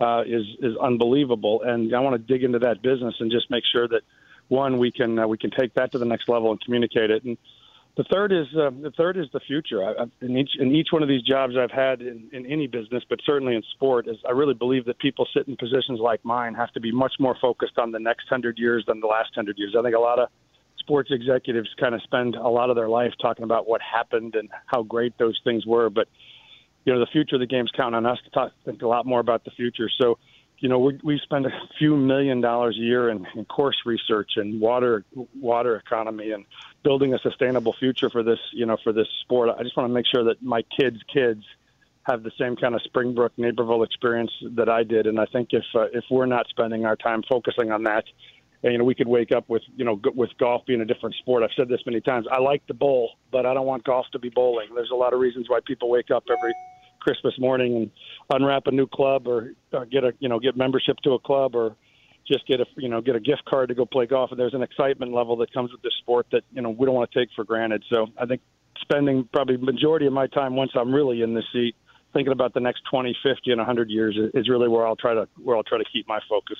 uh, 0.00 0.22
is 0.26 0.44
is 0.60 0.76
unbelievable. 0.78 1.62
And 1.62 1.94
I 1.94 2.00
want 2.00 2.14
to 2.14 2.32
dig 2.32 2.44
into 2.44 2.60
that 2.60 2.80
business 2.82 3.14
and 3.20 3.30
just 3.30 3.50
make 3.50 3.64
sure 3.70 3.86
that 3.88 4.02
one 4.48 4.78
we 4.78 4.90
can 4.90 5.18
uh, 5.18 5.26
we 5.26 5.36
can 5.36 5.50
take 5.50 5.74
that 5.74 5.92
to 5.92 5.98
the 5.98 6.06
next 6.06 6.28
level 6.28 6.50
and 6.50 6.60
communicate 6.60 7.10
it. 7.10 7.24
And 7.24 7.36
the 7.98 8.04
third 8.04 8.30
is 8.30 8.46
uh, 8.56 8.70
the 8.70 8.92
third 8.96 9.16
is 9.16 9.26
the 9.32 9.40
future. 9.40 9.82
I, 9.82 10.04
in 10.24 10.36
each 10.36 10.50
in 10.56 10.72
each 10.72 10.88
one 10.92 11.02
of 11.02 11.08
these 11.08 11.22
jobs 11.22 11.54
I've 11.58 11.72
had 11.72 12.00
in, 12.00 12.30
in 12.32 12.46
any 12.46 12.68
business, 12.68 13.02
but 13.10 13.18
certainly 13.26 13.56
in 13.56 13.62
sport, 13.74 14.06
is 14.06 14.16
I 14.26 14.30
really 14.30 14.54
believe 14.54 14.84
that 14.84 15.00
people 15.00 15.26
sit 15.34 15.48
in 15.48 15.56
positions 15.56 15.98
like 15.98 16.24
mine 16.24 16.54
have 16.54 16.70
to 16.74 16.80
be 16.80 16.92
much 16.92 17.14
more 17.18 17.36
focused 17.40 17.76
on 17.76 17.90
the 17.90 17.98
next 17.98 18.28
hundred 18.28 18.56
years 18.56 18.84
than 18.86 19.00
the 19.00 19.08
last 19.08 19.34
hundred 19.34 19.58
years. 19.58 19.74
I 19.76 19.82
think 19.82 19.96
a 19.96 19.98
lot 19.98 20.20
of 20.20 20.28
sports 20.78 21.10
executives 21.10 21.68
kind 21.80 21.92
of 21.92 22.00
spend 22.02 22.36
a 22.36 22.48
lot 22.48 22.70
of 22.70 22.76
their 22.76 22.88
life 22.88 23.12
talking 23.20 23.42
about 23.42 23.68
what 23.68 23.80
happened 23.82 24.36
and 24.36 24.48
how 24.66 24.84
great 24.84 25.18
those 25.18 25.38
things 25.42 25.66
were, 25.66 25.90
but 25.90 26.06
you 26.84 26.92
know 26.92 27.00
the 27.00 27.06
future 27.06 27.34
of 27.34 27.40
the 27.40 27.46
game's 27.46 27.72
counting 27.76 27.96
on 27.96 28.06
us 28.06 28.18
to 28.22 28.30
talk 28.30 28.52
think 28.64 28.80
a 28.82 28.86
lot 28.86 29.06
more 29.06 29.18
about 29.18 29.44
the 29.44 29.50
future. 29.50 29.90
So 30.00 30.18
you 30.60 30.68
know, 30.68 30.78
we, 30.78 30.98
we 31.04 31.20
spend 31.22 31.46
a 31.46 31.50
few 31.78 31.96
million 31.96 32.40
dollars 32.40 32.76
a 32.76 32.82
year 32.82 33.10
in, 33.10 33.26
in 33.36 33.44
course 33.44 33.76
research 33.86 34.32
and 34.36 34.60
water 34.60 35.04
water 35.40 35.76
economy 35.76 36.32
and 36.32 36.44
building 36.82 37.14
a 37.14 37.18
sustainable 37.18 37.74
future 37.78 38.10
for 38.10 38.22
this, 38.22 38.40
you 38.52 38.66
know, 38.66 38.76
for 38.82 38.92
this 38.92 39.06
sport. 39.22 39.50
I 39.56 39.62
just 39.62 39.76
want 39.76 39.88
to 39.88 39.94
make 39.94 40.06
sure 40.06 40.24
that 40.24 40.42
my 40.42 40.62
kids' 40.78 41.00
kids 41.12 41.44
have 42.08 42.22
the 42.22 42.32
same 42.38 42.56
kind 42.56 42.74
of 42.74 42.82
Springbrook 42.82 43.32
Naperville 43.36 43.82
experience 43.82 44.32
that 44.56 44.68
I 44.68 44.82
did. 44.82 45.06
And 45.06 45.20
I 45.20 45.26
think 45.26 45.50
if 45.52 45.64
uh, 45.74 45.86
if 45.92 46.04
we're 46.10 46.26
not 46.26 46.48
spending 46.48 46.84
our 46.86 46.96
time 46.96 47.22
focusing 47.28 47.70
on 47.70 47.84
that, 47.84 48.04
you 48.62 48.78
know, 48.78 48.84
we 48.84 48.94
could 48.94 49.08
wake 49.08 49.30
up 49.30 49.48
with 49.48 49.62
you 49.76 49.84
know 49.84 50.00
with 50.14 50.30
golf 50.38 50.66
being 50.66 50.80
a 50.80 50.84
different 50.84 51.14
sport. 51.16 51.44
I've 51.44 51.50
said 51.56 51.68
this 51.68 51.80
many 51.86 52.00
times. 52.00 52.26
I 52.30 52.40
like 52.40 52.66
to 52.66 52.74
bowl, 52.74 53.12
but 53.30 53.46
I 53.46 53.54
don't 53.54 53.66
want 53.66 53.84
golf 53.84 54.06
to 54.12 54.18
be 54.18 54.30
bowling. 54.30 54.68
There's 54.74 54.90
a 54.90 54.96
lot 54.96 55.12
of 55.12 55.20
reasons 55.20 55.48
why 55.48 55.60
people 55.64 55.88
wake 55.88 56.10
up 56.10 56.24
every 56.30 56.54
Christmas 57.08 57.38
morning 57.38 57.74
and 57.74 57.90
unwrap 58.28 58.66
a 58.66 58.70
new 58.70 58.86
club 58.86 59.26
or, 59.26 59.54
or 59.72 59.86
get 59.86 60.04
a 60.04 60.12
you 60.18 60.28
know 60.28 60.38
get 60.38 60.58
membership 60.58 60.98
to 61.04 61.12
a 61.12 61.18
club 61.18 61.54
or 61.54 61.74
just 62.26 62.46
get 62.46 62.60
a 62.60 62.66
you 62.76 62.90
know 62.90 63.00
get 63.00 63.16
a 63.16 63.20
gift 63.20 63.46
card 63.46 63.70
to 63.70 63.74
go 63.74 63.86
play 63.86 64.04
golf. 64.04 64.30
And 64.30 64.38
there's 64.38 64.52
an 64.52 64.62
excitement 64.62 65.14
level 65.14 65.34
that 65.38 65.50
comes 65.54 65.72
with 65.72 65.80
this 65.80 65.94
sport 66.00 66.26
that 66.32 66.42
you 66.52 66.60
know 66.60 66.68
we 66.68 66.84
don't 66.84 66.94
want 66.94 67.10
to 67.10 67.18
take 67.18 67.30
for 67.34 67.44
granted. 67.44 67.82
So 67.88 68.08
I 68.18 68.26
think 68.26 68.42
spending 68.82 69.26
probably 69.32 69.56
majority 69.56 70.04
of 70.04 70.12
my 70.12 70.26
time 70.26 70.54
once 70.54 70.72
I'm 70.74 70.94
really 70.94 71.22
in 71.22 71.32
the 71.32 71.42
seat 71.50 71.74
thinking 72.12 72.32
about 72.32 72.52
the 72.54 72.60
next 72.60 72.82
20, 72.90 73.16
50, 73.22 73.52
and 73.52 73.58
100 73.58 73.90
years 73.90 74.18
is 74.34 74.48
really 74.48 74.68
where 74.68 74.86
I'll 74.86 74.96
try 74.96 75.14
to 75.14 75.26
where 75.42 75.56
I'll 75.56 75.62
try 75.62 75.78
to 75.78 75.84
keep 75.90 76.06
my 76.06 76.20
focus. 76.28 76.58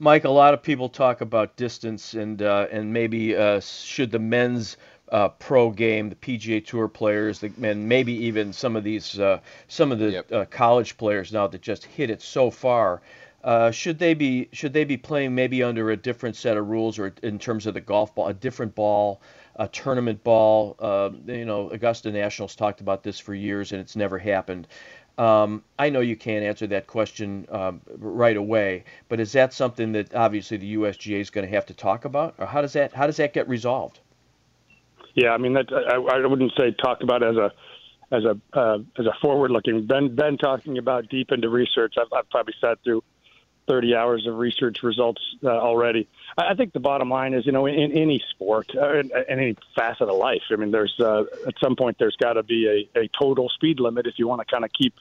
Mike, 0.00 0.24
a 0.24 0.30
lot 0.30 0.54
of 0.54 0.62
people 0.62 0.88
talk 0.88 1.20
about 1.20 1.56
distance 1.56 2.14
and 2.14 2.42
uh, 2.42 2.66
and 2.72 2.92
maybe 2.92 3.36
uh, 3.36 3.60
should 3.60 4.10
the 4.10 4.18
men's 4.18 4.76
uh, 5.10 5.28
pro 5.28 5.70
game, 5.70 6.08
the 6.08 6.14
PGA 6.16 6.64
Tour 6.64 6.88
players, 6.88 7.40
the, 7.40 7.52
and 7.62 7.88
maybe 7.88 8.12
even 8.12 8.52
some 8.52 8.76
of 8.76 8.84
these 8.84 9.18
uh, 9.18 9.40
some 9.68 9.92
of 9.92 9.98
the 9.98 10.10
yep. 10.10 10.32
uh, 10.32 10.44
college 10.46 10.96
players 10.96 11.32
now 11.32 11.46
that 11.46 11.60
just 11.60 11.84
hit 11.84 12.10
it 12.10 12.22
so 12.22 12.50
far. 12.50 13.02
Uh, 13.42 13.70
should 13.70 13.98
they 13.98 14.14
be 14.14 14.48
should 14.52 14.72
they 14.72 14.84
be 14.84 14.96
playing 14.96 15.34
maybe 15.34 15.62
under 15.62 15.90
a 15.90 15.96
different 15.96 16.34
set 16.34 16.56
of 16.56 16.68
rules 16.68 16.98
or 16.98 17.12
in 17.22 17.38
terms 17.38 17.66
of 17.66 17.74
the 17.74 17.80
golf 17.80 18.14
ball, 18.14 18.28
a 18.28 18.34
different 18.34 18.74
ball, 18.74 19.20
a 19.56 19.68
tournament 19.68 20.24
ball? 20.24 20.74
Uh, 20.78 21.10
you 21.26 21.44
know, 21.44 21.68
Augusta 21.68 22.10
Nationals 22.10 22.56
talked 22.56 22.80
about 22.80 23.02
this 23.02 23.20
for 23.20 23.34
years 23.34 23.72
and 23.72 23.80
it's 23.80 23.96
never 23.96 24.18
happened. 24.18 24.66
Um, 25.16 25.62
I 25.78 25.90
know 25.90 26.00
you 26.00 26.16
can't 26.16 26.44
answer 26.44 26.66
that 26.68 26.86
question 26.86 27.46
um, 27.50 27.80
right 27.98 28.36
away, 28.36 28.84
but 29.08 29.20
is 29.20 29.30
that 29.32 29.52
something 29.52 29.92
that 29.92 30.14
obviously 30.14 30.56
the 30.56 30.74
USGA 30.74 31.20
is 31.20 31.30
going 31.30 31.46
to 31.46 31.54
have 31.54 31.66
to 31.66 31.74
talk 31.74 32.04
about, 32.04 32.34
or 32.38 32.46
how 32.46 32.62
does 32.62 32.72
that 32.72 32.92
how 32.92 33.06
does 33.06 33.18
that 33.18 33.32
get 33.32 33.48
resolved? 33.48 34.00
Yeah, 35.14 35.30
I 35.30 35.38
mean 35.38 35.54
that 35.54 35.72
I, 35.72 35.96
I 35.96 36.26
wouldn't 36.26 36.52
say 36.56 36.72
talk 36.72 37.02
about 37.02 37.22
as 37.22 37.36
a 37.36 37.52
as 38.10 38.24
a 38.24 38.58
uh, 38.58 38.78
as 38.98 39.06
a 39.06 39.12
forward 39.20 39.50
looking. 39.50 39.86
Ben 39.86 40.14
Ben 40.14 40.36
talking 40.36 40.78
about 40.78 41.08
deep 41.08 41.32
into 41.32 41.48
research. 41.48 41.94
I've, 41.98 42.12
I've 42.12 42.28
probably 42.30 42.54
sat 42.60 42.78
through 42.82 43.02
30 43.68 43.94
hours 43.94 44.26
of 44.26 44.36
research 44.36 44.78
results 44.82 45.22
uh, 45.42 45.48
already. 45.48 46.08
I, 46.36 46.50
I 46.50 46.54
think 46.54 46.72
the 46.72 46.80
bottom 46.80 47.08
line 47.08 47.34
is, 47.34 47.46
you 47.46 47.52
know, 47.52 47.66
in, 47.66 47.74
in 47.74 47.92
any 47.92 48.22
sport, 48.30 48.70
uh, 48.76 48.98
in, 48.98 49.10
in 49.10 49.38
any 49.38 49.56
facet 49.74 50.08
of 50.08 50.16
life, 50.16 50.42
I 50.50 50.56
mean, 50.56 50.70
there's 50.70 50.94
uh, 51.00 51.24
at 51.46 51.54
some 51.62 51.76
point 51.76 51.96
there's 51.98 52.16
got 52.16 52.34
to 52.34 52.42
be 52.42 52.88
a, 52.94 52.98
a 52.98 53.08
total 53.18 53.48
speed 53.48 53.80
limit 53.80 54.06
if 54.06 54.14
you 54.18 54.28
want 54.28 54.46
to 54.46 54.52
kind 54.52 54.64
of 54.64 54.70
keep 54.72 54.94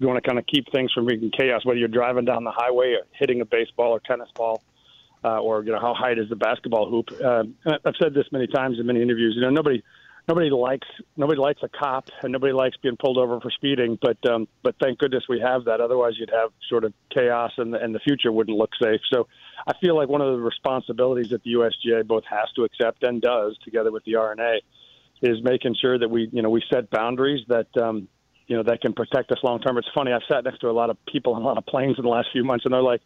you 0.00 0.06
want 0.06 0.22
to 0.22 0.28
kind 0.28 0.38
of 0.38 0.46
keep 0.46 0.70
things 0.70 0.92
from 0.92 1.06
being 1.06 1.30
chaos, 1.36 1.64
whether 1.64 1.78
you're 1.78 1.88
driving 1.88 2.24
down 2.24 2.44
the 2.44 2.52
highway 2.52 2.92
or 2.92 3.00
hitting 3.12 3.40
a 3.40 3.44
baseball 3.44 3.90
or 3.90 4.00
tennis 4.00 4.28
ball, 4.32 4.62
uh, 5.24 5.40
or 5.40 5.64
you 5.64 5.72
know 5.72 5.80
how 5.80 5.94
high 5.94 6.12
is 6.12 6.28
the 6.28 6.36
basketball 6.36 6.88
hoop. 6.88 7.10
Uh, 7.20 7.44
I've 7.84 7.94
said 8.00 8.14
this 8.14 8.26
many 8.32 8.46
times 8.46 8.78
in 8.78 8.86
many 8.86 9.02
interviews. 9.02 9.34
You 9.34 9.42
know, 9.42 9.50
nobody 9.50 9.82
nobody 10.28 10.50
likes 10.50 10.86
nobody 11.16 11.40
likes 11.40 11.62
a 11.62 11.68
cop 11.68 12.10
and 12.22 12.32
nobody 12.32 12.52
likes 12.52 12.76
being 12.82 12.96
pulled 12.96 13.16
over 13.16 13.40
for 13.40 13.50
speeding 13.50 13.98
but 14.00 14.18
um 14.30 14.46
but 14.62 14.74
thank 14.80 14.98
goodness 14.98 15.24
we 15.28 15.40
have 15.40 15.64
that 15.64 15.80
otherwise 15.80 16.12
you'd 16.18 16.30
have 16.30 16.50
sort 16.68 16.84
of 16.84 16.92
chaos 17.12 17.50
and 17.56 17.72
the, 17.72 17.82
and 17.82 17.94
the 17.94 17.98
future 18.00 18.30
wouldn't 18.30 18.56
look 18.56 18.70
safe 18.80 19.00
so 19.10 19.26
i 19.66 19.72
feel 19.78 19.96
like 19.96 20.08
one 20.08 20.20
of 20.20 20.36
the 20.36 20.38
responsibilities 20.38 21.30
that 21.30 21.42
the 21.42 21.54
USGA 21.54 22.06
both 22.06 22.24
has 22.24 22.50
to 22.56 22.64
accept 22.64 23.02
and 23.02 23.22
does 23.22 23.56
together 23.64 23.90
with 23.90 24.04
the 24.04 24.16
R&A 24.16 24.60
is 25.22 25.42
making 25.42 25.74
sure 25.80 25.98
that 25.98 26.10
we 26.10 26.28
you 26.30 26.42
know 26.42 26.50
we 26.50 26.62
set 26.70 26.90
boundaries 26.90 27.44
that 27.48 27.74
um 27.78 28.06
you 28.46 28.56
know 28.56 28.62
that 28.62 28.80
can 28.82 28.92
protect 28.92 29.32
us 29.32 29.38
long 29.42 29.60
term 29.60 29.78
it's 29.78 29.88
funny 29.94 30.12
i've 30.12 30.22
sat 30.30 30.44
next 30.44 30.58
to 30.58 30.68
a 30.68 30.72
lot 30.72 30.90
of 30.90 30.98
people 31.06 31.34
on 31.34 31.42
a 31.42 31.44
lot 31.44 31.56
of 31.56 31.64
planes 31.64 31.96
in 31.96 32.04
the 32.04 32.10
last 32.10 32.28
few 32.32 32.44
months 32.44 32.64
and 32.66 32.74
they're 32.74 32.82
like 32.82 33.00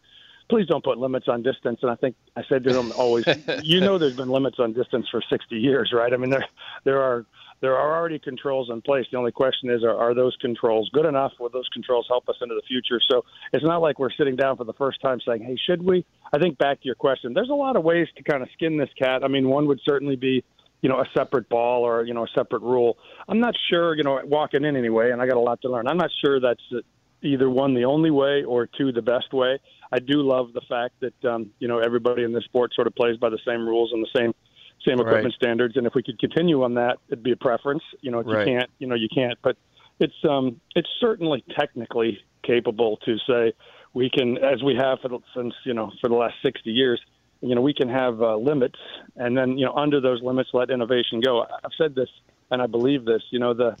please 0.49 0.67
don't 0.67 0.83
put 0.83 0.97
limits 0.97 1.27
on 1.27 1.41
distance. 1.43 1.79
And 1.81 1.91
I 1.91 1.95
think 1.95 2.15
I 2.35 2.43
said 2.49 2.63
to 2.63 2.73
them 2.73 2.91
always, 2.97 3.25
you 3.63 3.81
know, 3.81 3.97
there's 3.97 4.15
been 4.15 4.29
limits 4.29 4.57
on 4.59 4.73
distance 4.73 5.07
for 5.09 5.21
60 5.29 5.55
years, 5.55 5.91
right? 5.93 6.13
I 6.13 6.17
mean, 6.17 6.29
there 6.29 6.45
there 6.83 7.01
are 7.01 7.25
there 7.61 7.77
are 7.77 7.97
already 7.97 8.19
controls 8.19 8.69
in 8.69 8.81
place. 8.81 9.05
The 9.09 9.17
only 9.17 9.31
question 9.31 9.69
is, 9.69 9.83
are, 9.85 9.95
are 9.95 10.13
those 10.13 10.35
controls 10.41 10.89
good 10.93 11.05
enough? 11.05 11.31
Will 11.39 11.49
those 11.49 11.69
controls 11.71 12.05
help 12.09 12.27
us 12.27 12.35
into 12.41 12.55
the 12.55 12.61
future? 12.67 12.99
So 13.09 13.23
it's 13.53 13.63
not 13.63 13.81
like 13.81 13.99
we're 13.99 14.11
sitting 14.11 14.35
down 14.35 14.57
for 14.57 14.65
the 14.65 14.73
first 14.73 15.01
time 15.01 15.19
saying, 15.25 15.43
hey, 15.43 15.55
should 15.65 15.81
we? 15.81 16.05
I 16.33 16.39
think 16.39 16.57
back 16.57 16.81
to 16.81 16.85
your 16.85 16.95
question, 16.95 17.33
there's 17.33 17.49
a 17.49 17.55
lot 17.55 17.77
of 17.77 17.83
ways 17.83 18.07
to 18.17 18.23
kind 18.23 18.43
of 18.43 18.49
skin 18.51 18.77
this 18.77 18.89
cat. 18.99 19.23
I 19.23 19.29
mean, 19.29 19.47
one 19.47 19.67
would 19.67 19.79
certainly 19.85 20.17
be 20.17 20.43
you 20.81 20.89
know, 20.89 20.99
a 20.99 21.05
separate 21.17 21.47
ball 21.47 21.83
or, 21.83 22.03
you 22.03 22.13
know, 22.13 22.25
a 22.25 22.27
separate 22.35 22.61
rule. 22.61 22.97
I'm 23.29 23.39
not 23.39 23.55
sure, 23.69 23.95
you 23.95 24.03
know, 24.03 24.19
walking 24.25 24.65
in 24.65 24.75
anyway, 24.75 25.11
and 25.11 25.21
I 25.21 25.25
got 25.25 25.37
a 25.37 25.39
lot 25.39 25.61
to 25.61 25.69
learn. 25.69 25.87
I'm 25.87 25.95
not 25.95 26.11
sure 26.23 26.41
that's 26.41 26.61
either 27.23 27.49
one 27.49 27.73
the 27.73 27.85
only 27.85 28.11
way 28.11 28.43
or 28.43 28.67
two 28.67 28.91
the 28.91 29.01
best 29.01 29.33
way. 29.33 29.59
I 29.91 29.99
do 29.99 30.21
love 30.21 30.53
the 30.53 30.61
fact 30.67 30.95
that 31.01 31.29
um, 31.29 31.51
you 31.59 31.67
know 31.67 31.79
everybody 31.79 32.23
in 32.23 32.33
this 32.33 32.43
sport 32.45 32.73
sort 32.73 32.87
of 32.87 32.95
plays 32.95 33.17
by 33.17 33.29
the 33.29 33.39
same 33.45 33.65
rules 33.65 33.91
and 33.93 34.03
the 34.03 34.19
same 34.19 34.33
same 34.87 34.99
equipment 34.99 35.25
right. 35.25 35.33
standards. 35.33 35.77
And 35.77 35.87
if 35.87 35.93
we 35.95 36.03
could 36.03 36.19
continue 36.19 36.63
on 36.63 36.73
that, 36.75 36.97
it'd 37.07 37.23
be 37.23 37.31
a 37.31 37.37
preference. 37.37 37.83
You 38.01 38.11
know, 38.11 38.19
if 38.19 38.27
right. 38.27 38.47
you 38.47 38.57
can't, 38.57 38.69
you 38.79 38.87
know, 38.87 38.95
you 38.95 39.07
can't. 39.13 39.37
But 39.41 39.57
it's 39.99 40.13
um, 40.27 40.59
it's 40.75 40.89
certainly 40.99 41.43
technically 41.57 42.19
capable 42.43 42.97
to 43.05 43.17
say 43.27 43.53
we 43.93 44.09
can, 44.09 44.37
as 44.37 44.61
we 44.63 44.75
have 44.75 44.99
for 45.01 45.09
the, 45.09 45.19
since 45.35 45.53
you 45.65 45.73
know 45.73 45.91
for 46.01 46.09
the 46.09 46.15
last 46.15 46.35
sixty 46.43 46.71
years. 46.71 46.99
You 47.41 47.55
know, 47.55 47.61
we 47.61 47.73
can 47.73 47.89
have 47.89 48.21
uh, 48.21 48.37
limits, 48.37 48.79
and 49.17 49.37
then 49.37 49.57
you 49.57 49.65
know 49.65 49.73
under 49.73 49.99
those 49.99 50.21
limits, 50.23 50.49
let 50.53 50.69
innovation 50.69 51.19
go. 51.19 51.41
I've 51.41 51.73
said 51.77 51.93
this, 51.93 52.09
and 52.49 52.61
I 52.61 52.67
believe 52.67 53.03
this. 53.03 53.21
You 53.31 53.39
know, 53.39 53.53
the 53.53 53.75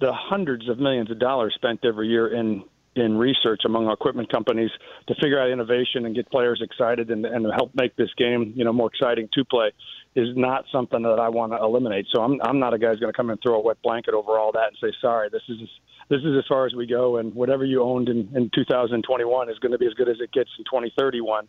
the 0.00 0.12
hundreds 0.12 0.68
of 0.68 0.78
millions 0.78 1.10
of 1.10 1.18
dollars 1.18 1.54
spent 1.56 1.80
every 1.84 2.08
year 2.08 2.28
in 2.28 2.64
in 2.96 3.16
research 3.16 3.62
among 3.64 3.88
equipment 3.90 4.30
companies 4.30 4.70
to 5.06 5.14
figure 5.16 5.40
out 5.40 5.50
innovation 5.50 6.04
and 6.04 6.16
get 6.16 6.28
players 6.30 6.60
excited 6.62 7.10
and, 7.10 7.24
and 7.24 7.46
help 7.54 7.70
make 7.74 7.94
this 7.96 8.08
game, 8.16 8.52
you 8.56 8.64
know, 8.64 8.72
more 8.72 8.88
exciting 8.92 9.28
to 9.32 9.44
play 9.44 9.70
is 10.16 10.28
not 10.36 10.64
something 10.72 11.02
that 11.02 11.20
I 11.20 11.28
want 11.28 11.52
to 11.52 11.58
eliminate. 11.58 12.06
So 12.12 12.22
I'm 12.22 12.40
I'm 12.42 12.58
not 12.58 12.74
a 12.74 12.78
guy 12.78 12.88
who's 12.88 13.00
going 13.00 13.12
to 13.12 13.16
come 13.16 13.30
and 13.30 13.40
throw 13.40 13.56
a 13.56 13.62
wet 13.62 13.80
blanket 13.82 14.14
over 14.14 14.38
all 14.38 14.52
that 14.52 14.68
and 14.68 14.76
say 14.80 14.92
sorry. 15.00 15.28
This 15.30 15.42
is 15.48 15.60
this 16.08 16.20
is 16.20 16.36
as 16.38 16.44
far 16.48 16.66
as 16.66 16.74
we 16.74 16.86
go, 16.86 17.18
and 17.18 17.34
whatever 17.34 17.64
you 17.64 17.82
owned 17.82 18.08
in, 18.08 18.28
in 18.34 18.50
2021 18.54 19.50
is 19.50 19.58
going 19.58 19.72
to 19.72 19.78
be 19.78 19.86
as 19.86 19.94
good 19.94 20.08
as 20.08 20.16
it 20.20 20.32
gets 20.32 20.50
in 20.58 20.64
2031. 20.64 21.46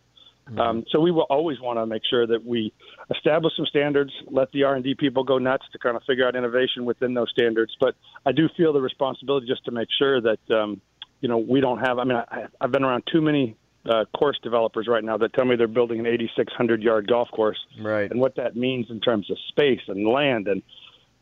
Mm-hmm. 0.50 0.60
Um, 0.60 0.84
so 0.90 1.00
we 1.00 1.10
will 1.10 1.26
always 1.30 1.60
want 1.60 1.78
to 1.78 1.86
make 1.86 2.02
sure 2.08 2.26
that 2.26 2.44
we 2.44 2.72
establish 3.14 3.52
some 3.56 3.66
standards, 3.66 4.12
let 4.30 4.50
the 4.52 4.64
R&D 4.64 4.96
people 4.98 5.22
go 5.22 5.38
nuts 5.38 5.64
to 5.72 5.78
kind 5.78 5.96
of 5.96 6.02
figure 6.04 6.26
out 6.26 6.34
innovation 6.34 6.84
within 6.84 7.14
those 7.14 7.30
standards. 7.30 7.76
But 7.80 7.94
I 8.26 8.32
do 8.32 8.48
feel 8.56 8.72
the 8.72 8.80
responsibility 8.80 9.46
just 9.46 9.64
to 9.66 9.70
make 9.70 9.88
sure 9.98 10.20
that 10.20 10.54
um, 10.54 10.80
you 11.20 11.28
know, 11.28 11.38
we 11.38 11.60
don't 11.60 11.78
have. 11.78 11.98
I 11.98 12.04
mean, 12.04 12.16
I, 12.16 12.46
I've 12.60 12.72
been 12.72 12.84
around 12.84 13.04
too 13.12 13.20
many 13.20 13.56
uh, 13.88 14.04
course 14.16 14.38
developers 14.42 14.86
right 14.88 15.04
now 15.04 15.16
that 15.18 15.32
tell 15.34 15.44
me 15.44 15.56
they're 15.56 15.68
building 15.68 16.00
an 16.00 16.06
8,600 16.06 16.82
yard 16.82 17.08
golf 17.08 17.28
course, 17.30 17.58
right? 17.80 18.10
And 18.10 18.20
what 18.20 18.36
that 18.36 18.56
means 18.56 18.86
in 18.90 19.00
terms 19.00 19.30
of 19.30 19.36
space 19.48 19.80
and 19.88 20.06
land 20.06 20.48
and 20.48 20.62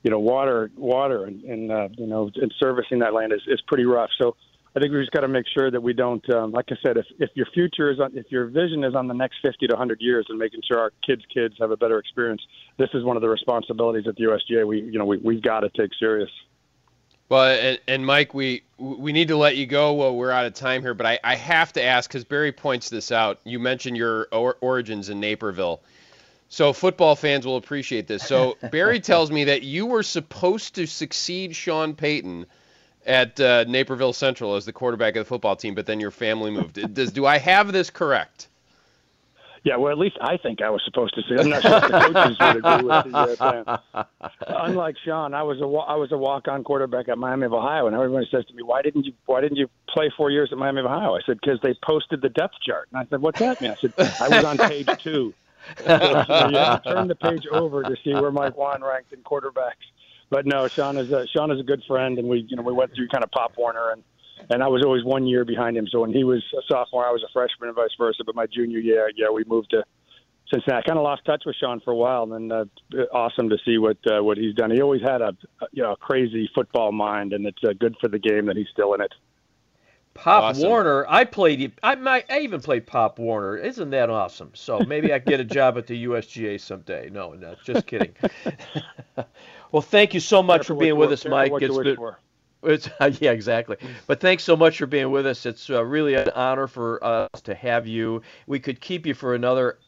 you 0.03 0.11
know 0.11 0.19
water, 0.19 0.71
water, 0.77 1.25
and, 1.25 1.43
and 1.45 1.73
uh, 1.73 1.89
you 1.97 2.07
know, 2.07 2.31
and 2.35 2.55
servicing 2.59 3.01
that 3.01 3.13
land 3.13 3.33
is 3.33 3.43
is 3.47 3.61
pretty 3.67 3.85
rough. 3.85 4.11
So. 4.19 4.37
I 4.77 4.81
think 4.81 4.93
we 4.93 5.01
just 5.01 5.13
got 5.13 5.21
to 5.21 5.29
make 5.29 5.47
sure 5.49 5.71
that 5.71 5.83
we 5.83 5.93
don't, 5.93 6.29
um, 6.35 6.53
like 6.53 6.67
I 6.71 6.77
said, 6.83 6.99
if, 6.99 7.07
if 7.19 7.31
your 7.35 7.47
future 7.47 7.91
is 7.91 8.01
on, 8.01 8.17
if 8.17 8.31
your 8.31 8.47
vision 8.47 8.85
is 8.85 8.95
on 8.95 9.09
the 9.09 9.15
next 9.15 9.39
50 9.43 9.67
to 9.67 9.75
100 9.75 10.01
years 10.01 10.27
and 10.29 10.39
making 10.39 10.61
sure 10.67 10.79
our 10.79 10.93
kids' 11.05 11.25
kids 11.33 11.55
have 11.59 11.71
a 11.71 11.77
better 11.77 11.99
experience, 11.99 12.43
this 12.77 12.91
is 12.93 13.03
one 13.03 13.17
of 13.17 13.23
the 13.23 13.29
responsibilities 13.29 14.07
at 14.07 14.17
the 14.17 14.25
USGA 14.25 14.67
we, 14.67 14.81
you 14.81 14.99
know, 14.99 15.07
we, 15.07 15.17
we've 15.19 15.43
got 15.43 15.61
to 15.61 15.71
take 15.71 15.91
serious. 15.99 16.31
Well, 17.29 17.45
and, 17.45 17.79
and, 17.87 18.07
Mike, 18.07 18.33
we 18.33 18.63
we 18.79 19.13
need 19.13 19.29
to 19.29 19.37
let 19.37 19.57
you 19.57 19.67
go. 19.67 19.93
Well, 19.93 20.17
we're 20.17 20.31
out 20.31 20.47
of 20.47 20.55
time 20.55 20.81
here, 20.81 20.95
but 20.95 21.05
I, 21.05 21.19
I 21.23 21.35
have 21.35 21.75
to 21.75 21.83
ask 21.83 22.09
because 22.09 22.25
Barry 22.25 22.53
points 22.53 22.89
this 22.89 23.13
out. 23.13 23.39
You 23.45 23.59
mentioned 23.59 23.99
your 23.99 24.29
or, 24.33 24.57
origins 24.63 25.11
in 25.11 25.21
Naperville, 25.21 25.83
so 26.49 26.73
football 26.73 27.17
fans 27.17 27.47
will 27.47 27.59
appreciate 27.59 28.07
this. 28.07 28.23
So 28.23 28.57
Barry 28.73 28.99
tells 28.99 29.31
me 29.31 29.45
that 29.45 29.63
you 29.63 29.85
were 29.85 30.03
supposed 30.03 30.77
to 30.77 30.87
succeed 30.87 31.55
Sean 31.55 31.95
Payton 31.95 32.47
at 33.09 33.41
uh, 33.41 33.65
Naperville 33.67 34.13
Central 34.13 34.55
as 34.55 34.67
the 34.67 34.73
quarterback 34.73 35.17
of 35.17 35.25
the 35.25 35.29
football 35.29 35.57
team, 35.57 35.75
but 35.75 35.87
then 35.87 35.99
your 35.99 36.11
family 36.11 36.51
moved. 36.51 36.95
Does 36.95 37.11
do 37.11 37.27
I 37.27 37.39
have 37.39 37.73
this 37.73 37.91
correct? 37.91 38.49
Yeah, 39.65 39.77
well, 39.77 39.91
at 39.91 39.99
least 39.99 40.17
I 40.21 40.37
think 40.37 40.63
I 40.63 40.71
was 40.71 40.81
supposed 40.85 41.15
to 41.15 41.23
say. 41.23 41.43
I'm 41.43 41.51
not 41.51 41.63
sure 41.63 41.77
if 41.77 41.83
the 41.83 42.01
coaches 42.01 42.39
would 42.39 42.57
agree 42.57 42.89
with 42.89 43.39
the 43.39 43.81
uh, 43.93 44.05
Unlike 44.47 44.97
Sean, 45.05 45.35
I 45.35 45.43
was 45.43 45.59
a 45.59 45.65
I 45.65 45.97
was 45.97 46.13
a 46.13 46.19
walk 46.19 46.47
on 46.47 46.63
quarterback 46.63 47.09
at 47.09 47.19
Miami 47.19 47.47
of 47.47 47.53
Ohio, 47.53 47.87
and 47.87 47.97
everybody 47.97 48.29
says 48.31 48.45
to 48.47 48.55
me, 48.55 48.63
"Why 48.63 48.83
didn't 48.83 49.05
you 49.05 49.15
Why 49.27 49.41
didn't 49.41 49.57
you 49.57 49.69
play 49.89 50.13
four 50.17 50.31
years 50.31 50.51
at 50.53 50.59
Miami 50.59 50.81
of 50.81 50.87
Ohio?" 50.87 51.17
I 51.17 51.21
said, 51.27 51.39
"Because 51.41 51.59
they 51.63 51.75
posted 51.83 52.23
the 52.23 52.29
depth 52.29 52.55
chart." 52.65 52.89
And 52.93 53.01
I 53.01 53.07
said, 53.11 53.21
"What's 53.21 53.41
that 53.41 53.61
mean?" 53.61 53.73
I 53.73 53.77
said, 53.77 53.93
"I 53.99 54.29
was 54.29 54.45
on 54.45 54.59
page 54.59 54.89
two. 54.99 55.35
so, 55.85 55.85
you 56.49 56.57
have 56.57 56.83
to 56.85 56.95
turn 56.95 57.09
the 57.09 57.17
page 57.17 57.47
over 57.51 57.83
to 57.83 57.97
see 58.03 58.15
where 58.15 58.31
Mike 58.31 58.57
Whan 58.57 58.83
ranked 58.83 59.13
in 59.13 59.21
quarterbacks. 59.21 59.85
But 60.31 60.47
no, 60.47 60.69
Sean 60.69 60.99
is 60.99 61.11
a, 61.11 61.27
Sean 61.29 61.51
is 61.51 61.61
a 61.61 61.63
good 61.63 61.83
friend, 61.87 62.19
and 62.19 62.29
we 62.29 62.47
you 62.49 62.57
know 62.57 62.63
we 62.63 62.73
went 62.73 62.95
through 62.95 63.09
kind 63.09 63.25
of 63.25 63.31
Pop 63.31 63.53
Warner 63.57 63.91
and 63.91 64.03
and 64.51 64.63
I 64.63 64.69
was 64.69 64.83
always 64.85 65.05
one 65.05 65.27
year 65.27 65.45
behind 65.45 65.77
him. 65.77 65.87
So 65.91 66.01
when 66.01 66.13
he 66.13 66.25
was 66.25 66.43
a 66.57 66.63
sophomore, 66.71 67.07
I 67.07 67.11
was 67.11 67.23
a 67.23 67.33
freshman, 67.33 67.69
and 67.69 67.77
vice 67.77 67.91
versa. 67.99 68.23
But 68.25 68.35
my 68.35 68.47
junior 68.47 68.79
year, 68.79 69.11
yeah, 69.17 69.31
we 69.31 69.45
moved 69.45 69.71
to 69.71 69.85
Cincinnati. 70.51 70.85
I 70.85 70.89
kind 70.89 70.99
of 70.99 71.05
lost 71.05 71.25
touch 71.25 71.43
with 71.45 71.57
Sean 71.57 71.81
for 71.81 71.93
a 71.93 71.97
while, 71.97 72.33
and 72.33 72.51
then 72.51 72.71
uh, 72.93 73.05
awesome 73.13 73.49
to 73.51 73.59
see 73.65 73.79
what 73.79 73.99
uh, 74.11 74.23
what 74.23 74.39
he's 74.39 74.55
done. 74.55 74.71
He 74.71 74.81
always 74.81 75.03
had 75.03 75.23
a 75.23 75.37
you 75.73 75.83
know 75.83 75.93
a 75.93 75.97
crazy 75.97 76.51
football 76.55 76.93
mind, 76.93 77.33
and 77.33 77.47
it's 77.47 77.63
uh, 77.65 77.73
good 77.79 77.97
for 78.01 78.09
the 78.09 78.19
game 78.19 78.47
that 78.47 78.57
he's 78.57 78.69
still 78.73 78.95
in 78.95 79.01
it. 79.01 79.13
Pop 80.15 80.43
awesome. 80.43 80.69
Warner, 80.69 81.07
I 81.09 81.25
played. 81.25 81.73
I, 81.81 81.95
might, 81.95 82.25
I 82.29 82.41
even 82.41 82.61
played 82.61 82.89
Pop 82.89 83.21
Warner. 83.21 83.57
Isn't 83.57 83.91
that 83.91 84.11
awesome? 84.11 84.51
So 84.55 84.81
maybe 84.81 85.13
I 85.13 85.21
get 85.21 85.39
a 85.39 85.45
job 85.45 85.79
at 85.79 85.87
the 85.87 86.07
USGA 86.07 86.61
someday. 86.61 87.09
No, 87.09 87.35
no, 87.35 87.55
just 87.65 87.87
kidding. 87.87 88.13
well, 89.73 89.83
thank 89.83 90.15
you 90.15 90.21
so 90.21 90.43
much 90.43 90.67
for 90.67 90.75
being 90.75 90.97
with 90.97 91.13
us, 91.13 91.25
Mike. 91.25 91.53
It's 91.57 91.79
been, 91.79 91.97
for. 91.97 92.19
It's, 92.63 92.89
yeah, 93.21 93.33
exactly. 93.33 93.77
But 94.07 94.21
thanks 94.21 94.43
so 94.43 94.57
much 94.57 94.79
for 94.79 94.87
being 94.87 95.11
with 95.11 95.27
us. 95.27 95.47
It's 95.47 95.71
uh, 95.71 95.85
really 95.85 96.15
an 96.15 96.31
honor 96.31 96.67
for 96.67 97.03
us 97.05 97.41
to 97.43 97.55
have 97.55 97.87
you. 97.87 98.23
We 98.47 98.59
could 98.61 98.81
keep 98.81 99.07
you 99.07 99.15
for 99.15 99.35
another 99.35 99.79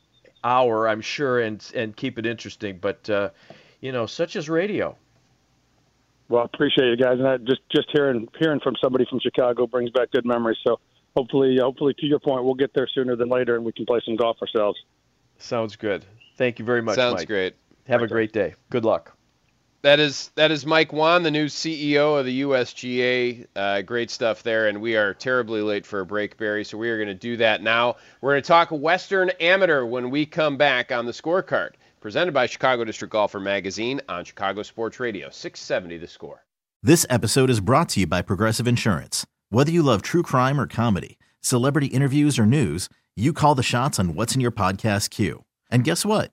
hour, 0.45 0.89
I'm 0.89 1.01
sure, 1.01 1.41
and 1.41 1.65
and 1.75 1.97
keep 1.97 2.19
it 2.19 2.27
interesting. 2.27 2.79
But 2.79 3.09
uh, 3.11 3.31
you 3.81 3.93
know, 3.93 4.07
such 4.07 4.37
is 4.37 4.49
radio. 4.49 4.97
Well, 6.29 6.43
I 6.43 6.45
appreciate 6.45 6.87
you 6.87 6.97
guys, 6.97 7.19
and 7.19 7.27
I 7.27 7.39
just 7.39 7.63
just 7.71 7.89
hearing 7.93 8.29
hearing 8.39 8.61
from 8.61 8.77
somebody 8.83 9.05
from 9.09 9.21
Chicago 9.21 9.67
brings 9.67 9.91
back 9.91 10.13
good 10.13 10.25
memories. 10.25 10.59
So 10.65 10.79
hopefully, 11.17 11.59
hopefully, 11.61 11.95
to 11.99 12.07
your 12.07 12.21
point, 12.21 12.45
we'll 12.45 12.55
get 12.55 12.73
there 12.75 12.87
sooner 12.87 13.17
than 13.17 13.29
later, 13.29 13.57
and 13.57 13.65
we 13.65 13.73
can 13.73 13.87
play 13.87 14.01
some 14.05 14.17
golf 14.17 14.37
ourselves. 14.41 14.79
Sounds 15.39 15.75
good. 15.75 16.05
Thank 16.37 16.59
you 16.59 16.65
very 16.65 16.83
much. 16.83 16.97
Mike. 16.97 17.03
Sounds 17.03 17.17
Mike. 17.17 17.29
great. 17.29 17.55
Have 17.89 18.03
a 18.03 18.07
great 18.07 18.33
day. 18.33 18.55
Good 18.71 18.85
luck. 18.85 19.17
That 19.83 19.99
is 19.99 20.31
that 20.35 20.51
is 20.51 20.67
Mike 20.67 20.93
Whan, 20.93 21.23
the 21.23 21.31
new 21.31 21.47
CEO 21.47 22.19
of 22.19 22.27
the 22.27 22.43
USGA. 22.43 23.47
Uh, 23.57 23.81
great 23.81 24.11
stuff 24.11 24.43
there, 24.43 24.69
and 24.69 24.83
we 24.83 24.95
are 24.95 25.15
terribly 25.15 25.63
late 25.63 25.87
for 25.87 26.01
a 26.01 26.07
break, 26.07 26.37
Barry. 26.37 26.65
So 26.65 26.77
we 26.77 26.91
are 26.91 26.99
going 26.99 27.09
to 27.09 27.15
do 27.15 27.39
that 27.39 27.63
now. 27.63 27.97
We're 28.21 28.33
going 28.33 28.43
to 28.43 28.47
talk 28.47 28.69
Western 28.71 29.31
Amateur 29.41 29.87
when 29.87 30.11
we 30.11 30.27
come 30.27 30.59
back 30.59 30.93
on 30.93 31.07
the 31.07 31.13
scorecard, 31.13 31.71
presented 32.01 32.35
by 32.35 32.45
Chicago 32.45 32.85
District 32.85 33.11
Golfer 33.11 33.41
Magazine 33.41 34.03
on 34.07 34.25
Chicago 34.25 34.63
Sports 34.63 35.01
Radio 35.01 35.31
670 35.31 35.97
The 35.97 36.07
Score. 36.07 36.45
This 36.83 37.07
episode 37.09 37.49
is 37.49 37.61
brought 37.61 37.89
to 37.91 38.01
you 38.01 38.07
by 38.07 38.21
Progressive 38.21 38.69
Insurance. 38.69 39.27
Whether 39.49 39.73
you 39.73 39.83
love 39.83 40.03
true 40.03 40.23
crime 40.23 40.61
or 40.61 40.67
comedy, 40.67 41.19
celebrity 41.41 41.87
interviews 41.87 42.39
or 42.39 42.45
news, 42.45 42.91
you 43.17 43.33
call 43.33 43.55
the 43.55 43.63
shots 43.63 43.99
on 43.99 44.15
what's 44.15 44.35
in 44.35 44.43
your 44.43 44.53
podcast 44.53 45.09
queue. 45.09 45.45
And 45.71 45.85
guess 45.85 46.05
what? 46.05 46.33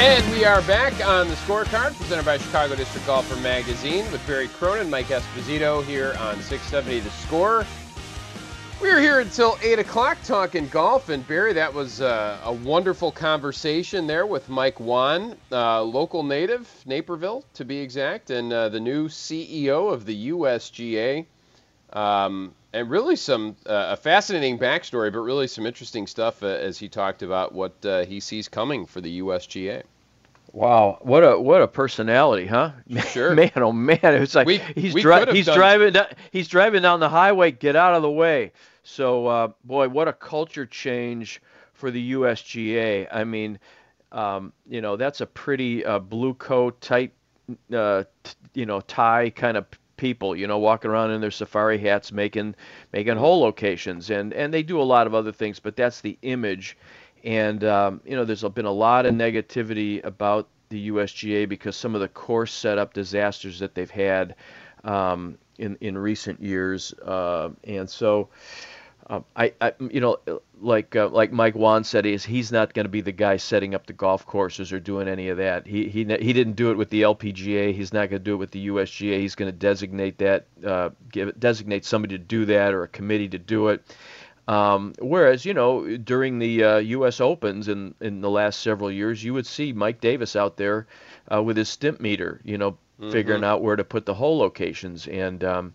And 0.00 0.32
we 0.32 0.46
are 0.46 0.62
back 0.62 1.06
on 1.06 1.28
the 1.28 1.34
scorecard 1.34 1.94
presented 1.98 2.24
by 2.24 2.38
Chicago 2.38 2.74
District 2.74 3.06
Golfer 3.06 3.36
Magazine 3.36 4.10
with 4.10 4.26
Barry 4.26 4.48
Cronin, 4.48 4.88
Mike 4.88 5.08
Esposito 5.08 5.84
here 5.84 6.16
on 6.18 6.40
670 6.40 7.00
The 7.00 7.10
Score. 7.10 7.66
We 8.80 8.88
are 8.88 8.98
here 8.98 9.20
until 9.20 9.58
8 9.60 9.78
o'clock 9.78 10.16
talking 10.24 10.68
golf. 10.68 11.10
And 11.10 11.28
Barry, 11.28 11.52
that 11.52 11.74
was 11.74 12.00
uh, 12.00 12.38
a 12.44 12.50
wonderful 12.50 13.12
conversation 13.12 14.06
there 14.06 14.24
with 14.24 14.48
Mike 14.48 14.80
Whan, 14.80 15.36
uh, 15.52 15.82
local 15.82 16.22
native, 16.22 16.66
Naperville 16.86 17.44
to 17.52 17.66
be 17.66 17.76
exact, 17.76 18.30
and 18.30 18.50
uh, 18.50 18.70
the 18.70 18.80
new 18.80 19.06
CEO 19.06 19.92
of 19.92 20.06
the 20.06 20.30
USGA. 20.30 21.26
Um, 21.92 22.54
and 22.72 22.88
really 22.88 23.16
some 23.16 23.56
uh, 23.66 23.88
a 23.90 23.96
fascinating 23.96 24.58
backstory, 24.58 25.12
but 25.12 25.20
really 25.20 25.46
some 25.46 25.66
interesting 25.66 26.06
stuff 26.06 26.42
uh, 26.42 26.46
as 26.46 26.78
he 26.78 26.88
talked 26.88 27.22
about 27.22 27.52
what 27.52 27.74
uh, 27.84 28.04
he 28.04 28.20
sees 28.20 28.48
coming 28.48 28.86
for 28.86 29.00
the 29.00 29.20
USGA. 29.20 29.82
Wow, 30.52 30.98
what 31.02 31.22
a 31.22 31.38
what 31.38 31.62
a 31.62 31.68
personality, 31.68 32.46
huh? 32.46 32.72
Sure, 33.06 33.34
man. 33.34 33.52
Oh 33.56 33.72
man, 33.72 33.98
it's 34.02 34.34
like 34.34 34.46
we, 34.46 34.58
he's 34.58 34.94
we 34.94 35.02
dri- 35.02 35.32
he's 35.32 35.46
done... 35.46 35.56
driving 35.56 35.92
down, 35.92 36.06
he's 36.32 36.48
driving 36.48 36.82
down 36.82 37.00
the 37.00 37.08
highway. 37.08 37.52
Get 37.52 37.76
out 37.76 37.94
of 37.94 38.02
the 38.02 38.10
way. 38.10 38.52
So, 38.82 39.26
uh, 39.26 39.48
boy, 39.64 39.88
what 39.88 40.08
a 40.08 40.12
culture 40.12 40.66
change 40.66 41.40
for 41.74 41.90
the 41.90 42.12
USGA. 42.12 43.06
I 43.12 43.24
mean, 43.24 43.58
um, 44.10 44.52
you 44.68 44.80
know, 44.80 44.96
that's 44.96 45.20
a 45.20 45.26
pretty 45.26 45.84
uh, 45.84 45.98
blue 45.98 46.34
coat, 46.34 46.80
type 46.80 47.12
uh, 47.72 48.04
t- 48.24 48.34
you 48.54 48.66
know, 48.66 48.80
tie 48.80 49.30
kind 49.30 49.56
of 49.56 49.66
people, 50.00 50.34
you 50.34 50.46
know, 50.46 50.58
walking 50.58 50.90
around 50.90 51.10
in 51.10 51.20
their 51.20 51.30
safari 51.30 51.78
hats, 51.78 52.10
making 52.10 52.54
making 52.90 53.18
hole 53.18 53.40
locations, 53.40 54.08
and 54.10 54.32
and 54.32 54.52
they 54.52 54.62
do 54.62 54.80
a 54.80 54.82
lot 54.82 55.06
of 55.06 55.14
other 55.14 55.30
things, 55.30 55.60
but 55.60 55.76
that's 55.76 56.00
the 56.00 56.18
image. 56.22 56.76
And 57.22 57.62
um, 57.64 58.00
you 58.06 58.16
know, 58.16 58.24
there's 58.24 58.42
been 58.42 58.64
a 58.64 58.72
lot 58.72 59.04
of 59.04 59.14
negativity 59.14 60.02
about 60.02 60.48
the 60.70 60.88
USGA 60.88 61.46
because 61.46 61.76
some 61.76 61.94
of 61.94 62.00
the 62.00 62.08
course 62.08 62.50
setup 62.50 62.94
disasters 62.94 63.58
that 63.58 63.74
they've 63.74 63.90
had 63.90 64.36
um, 64.84 65.36
in 65.58 65.76
in 65.82 65.98
recent 65.98 66.42
years, 66.42 66.94
uh, 67.04 67.50
and 67.64 67.88
so 67.88 68.30
um, 69.10 69.24
I, 69.34 69.52
I, 69.60 69.72
you 69.90 70.00
know, 70.00 70.18
like 70.60 70.94
uh, 70.94 71.08
like 71.08 71.32
Mike 71.32 71.56
Whan 71.56 71.82
said, 71.82 72.04
he's 72.04 72.24
he's 72.24 72.52
not 72.52 72.74
going 72.74 72.84
to 72.84 72.90
be 72.90 73.00
the 73.00 73.10
guy 73.10 73.38
setting 73.38 73.74
up 73.74 73.86
the 73.86 73.92
golf 73.92 74.24
courses 74.24 74.72
or 74.72 74.78
doing 74.78 75.08
any 75.08 75.30
of 75.30 75.38
that. 75.38 75.66
He 75.66 75.88
he 75.88 76.04
he 76.04 76.32
didn't 76.32 76.54
do 76.54 76.70
it 76.70 76.76
with 76.76 76.90
the 76.90 77.02
LPGA. 77.02 77.74
He's 77.74 77.92
not 77.92 78.08
going 78.08 78.20
to 78.22 78.24
do 78.24 78.34
it 78.34 78.36
with 78.36 78.52
the 78.52 78.68
USGA. 78.68 79.18
He's 79.18 79.34
going 79.34 79.50
to 79.50 79.56
designate 79.56 80.18
that, 80.18 80.46
uh, 80.64 80.90
give 81.10 81.38
designate 81.40 81.84
somebody 81.84 82.18
to 82.18 82.24
do 82.24 82.44
that 82.44 82.72
or 82.72 82.84
a 82.84 82.88
committee 82.88 83.28
to 83.30 83.38
do 83.38 83.68
it. 83.68 83.82
Um, 84.46 84.94
whereas, 85.00 85.44
you 85.44 85.54
know, 85.54 85.96
during 85.96 86.38
the 86.38 86.62
uh, 86.62 86.76
U.S. 86.78 87.20
Opens 87.20 87.66
in 87.66 87.96
in 88.00 88.20
the 88.20 88.30
last 88.30 88.60
several 88.60 88.92
years, 88.92 89.24
you 89.24 89.34
would 89.34 89.46
see 89.46 89.72
Mike 89.72 90.00
Davis 90.00 90.36
out 90.36 90.56
there 90.56 90.86
uh, 91.34 91.42
with 91.42 91.56
his 91.56 91.68
stimp 91.68 92.00
meter, 92.00 92.40
you 92.44 92.58
know, 92.58 92.72
mm-hmm. 93.00 93.10
figuring 93.10 93.42
out 93.42 93.60
where 93.60 93.74
to 93.74 93.82
put 93.82 94.06
the 94.06 94.14
hole 94.14 94.38
locations 94.38 95.08
and. 95.08 95.42
Um, 95.42 95.74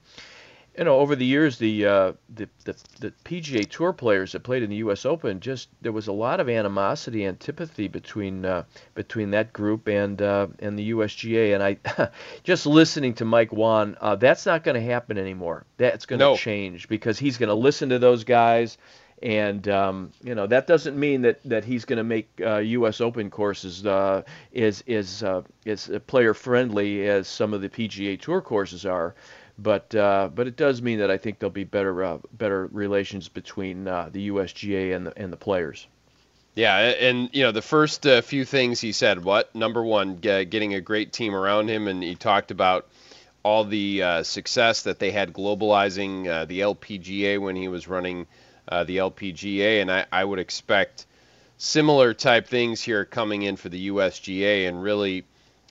you 0.78 0.84
know, 0.84 1.00
over 1.00 1.16
the 1.16 1.26
years, 1.26 1.58
the, 1.58 1.86
uh, 1.86 2.14
the, 2.34 2.50
the 2.66 2.76
the 3.00 3.14
PGA 3.24 3.70
Tour 3.70 3.94
players 3.94 4.34
that 4.34 4.42
played 4.42 4.64
in 4.64 4.70
the 4.70 4.78
U.S. 4.78 5.06
Open 5.06 5.40
just 5.40 5.70
there 5.82 5.92
was 5.92 6.08
a 6.08 6.12
lot 6.12 6.40
of 6.40 6.50
animosity, 6.50 7.26
antipathy 7.26 7.88
between 7.88 8.46
uh, 8.46 8.64
between 8.94 9.32
that 9.32 9.54
group 9.54 9.88
and 9.88 10.22
uh, 10.22 10.48
and 10.60 10.78
the 10.78 10.92
USGA. 10.92 11.54
And 11.54 11.64
I 11.64 12.10
just 12.44 12.66
listening 12.66 13.14
to 13.16 13.26
Mike 13.26 13.52
Whan, 13.52 13.96
uh, 14.02 14.16
that's 14.16 14.46
not 14.46 14.64
going 14.64 14.76
to 14.76 14.82
happen 14.82 15.18
anymore. 15.18 15.66
That's 15.78 16.06
going 16.06 16.20
to 16.20 16.26
no. 16.26 16.36
change 16.36 16.90
because 16.90 17.18
he's 17.18 17.38
going 17.38 17.50
to 17.50 17.56
listen 17.56 17.90
to 17.90 18.00
those 18.00 18.24
guys. 18.24 18.78
And 19.24 19.66
um, 19.70 20.12
you 20.22 20.36
know 20.36 20.46
that 20.48 20.68
doesn't 20.68 21.00
mean 21.00 21.22
that, 21.22 21.40
that 21.46 21.64
he's 21.64 21.86
going 21.86 21.98
to 21.98 22.04
make 22.04 22.30
uh, 22.42 22.58
U.S. 22.58 23.00
Open 23.00 23.30
courses 23.30 23.86
uh, 23.86 24.24
as 24.54 24.84
uh, 25.24 25.42
as 25.66 25.90
player 26.06 26.34
friendly 26.34 27.08
as 27.08 27.30
some 27.30 27.54
of 27.54 27.62
the 27.62 27.70
PGA 27.70 28.20
Tour 28.20 28.42
courses 28.42 28.86
are 28.86 29.16
but 29.58 29.94
uh, 29.96 30.30
but 30.34 30.48
it 30.48 30.56
does 30.58 30.82
mean 30.82 31.00
that 31.00 31.10
I 31.10 31.18
think 31.18 31.40
there'll 31.40 31.52
be 31.52 31.64
better 31.64 32.04
uh, 32.04 32.18
better 32.34 32.68
relations 32.68 33.30
between 33.30 33.88
uh, 33.88 34.10
the 34.12 34.30
USGA 34.30 34.96
and 34.96 35.08
the 35.08 35.18
and 35.18 35.32
the 35.32 35.38
players. 35.38 35.88
Yeah, 36.56 36.78
and 36.78 37.30
you 37.34 37.44
know 37.44 37.52
the 37.52 37.62
first 37.62 38.06
uh, 38.08 38.22
few 38.22 38.46
things 38.46 38.80
he 38.80 38.92
said. 38.92 39.24
What 39.24 39.54
number 39.56 39.84
one, 39.84 40.18
getting 40.18 40.74
a 40.74 40.82
great 40.82 41.12
team 41.12 41.36
around 41.36 41.70
him, 41.70 41.88
and 41.88 42.02
he 42.02 42.16
talked 42.16 42.52
about 42.52 42.88
all 43.44 43.64
the 43.64 44.02
uh, 44.02 44.24
success 44.24 44.84
that 44.84 45.00
they 45.00 45.12
had 45.12 45.34
globalizing 45.34 46.28
uh, 46.28 46.46
the 46.46 46.62
LPGA 46.62 47.40
when 47.40 47.56
he 47.56 47.68
was 47.68 47.88
running 47.88 48.28
the 48.68 48.98
LPGA, 48.98 49.82
and 49.82 49.92
I, 49.92 50.06
I 50.12 50.24
would 50.24 50.40
expect 50.40 51.06
similar 51.58 52.14
type 52.14 52.48
things 52.48 52.82
here 52.82 53.06
coming 53.06 53.44
in 53.44 53.56
for 53.56 53.70
the 53.70 53.90
USGA, 53.90 54.68
and 54.68 54.82
really 54.82 55.24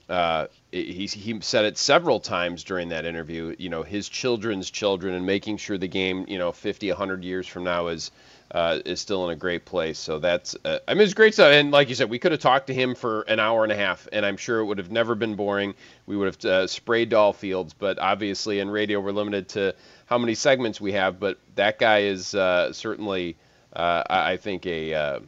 uh, 0.07 0.47
he, 0.71 1.07
he 1.07 1.39
said 1.41 1.65
it 1.65 1.77
several 1.77 2.19
times 2.19 2.63
during 2.63 2.89
that 2.89 3.05
interview. 3.05 3.55
You 3.57 3.69
know, 3.69 3.81
his 3.81 4.07
children's 4.07 4.69
children, 4.69 5.15
and 5.15 5.25
making 5.25 5.57
sure 5.57 5.77
the 5.77 5.87
game, 5.87 6.25
you 6.27 6.37
know, 6.37 6.51
50, 6.51 6.89
100 6.89 7.23
years 7.23 7.47
from 7.47 7.63
now 7.63 7.87
is 7.87 8.11
uh, 8.51 8.79
is 8.85 8.99
still 8.99 9.25
in 9.25 9.31
a 9.31 9.35
great 9.35 9.65
place. 9.65 9.97
So 9.97 10.19
that's, 10.19 10.55
uh, 10.63 10.77
I 10.87 10.93
mean, 10.93 11.03
it's 11.03 11.15
great 11.15 11.33
stuff. 11.33 11.51
And 11.51 11.71
like 11.71 11.89
you 11.89 11.95
said, 11.95 12.11
we 12.11 12.19
could 12.19 12.31
have 12.31 12.41
talked 12.41 12.67
to 12.67 12.73
him 12.73 12.93
for 12.93 13.21
an 13.21 13.39
hour 13.39 13.63
and 13.63 13.71
a 13.71 13.75
half, 13.75 14.07
and 14.13 14.23
I'm 14.23 14.37
sure 14.37 14.59
it 14.59 14.65
would 14.65 14.77
have 14.77 14.91
never 14.91 15.15
been 15.15 15.35
boring. 15.35 15.73
We 16.05 16.15
would 16.15 16.35
have 16.35 16.45
uh, 16.45 16.67
sprayed 16.67 17.13
all 17.15 17.33
fields, 17.33 17.73
but 17.73 17.97
obviously 17.97 18.59
in 18.59 18.69
radio 18.69 18.99
we're 18.99 19.11
limited 19.11 19.49
to 19.49 19.73
how 20.05 20.19
many 20.19 20.35
segments 20.35 20.79
we 20.79 20.91
have. 20.91 21.19
But 21.19 21.39
that 21.55 21.79
guy 21.79 22.01
is 22.01 22.35
uh, 22.35 22.71
certainly, 22.71 23.37
uh, 23.73 24.03
I 24.07 24.37
think, 24.37 24.67
a 24.67 25.21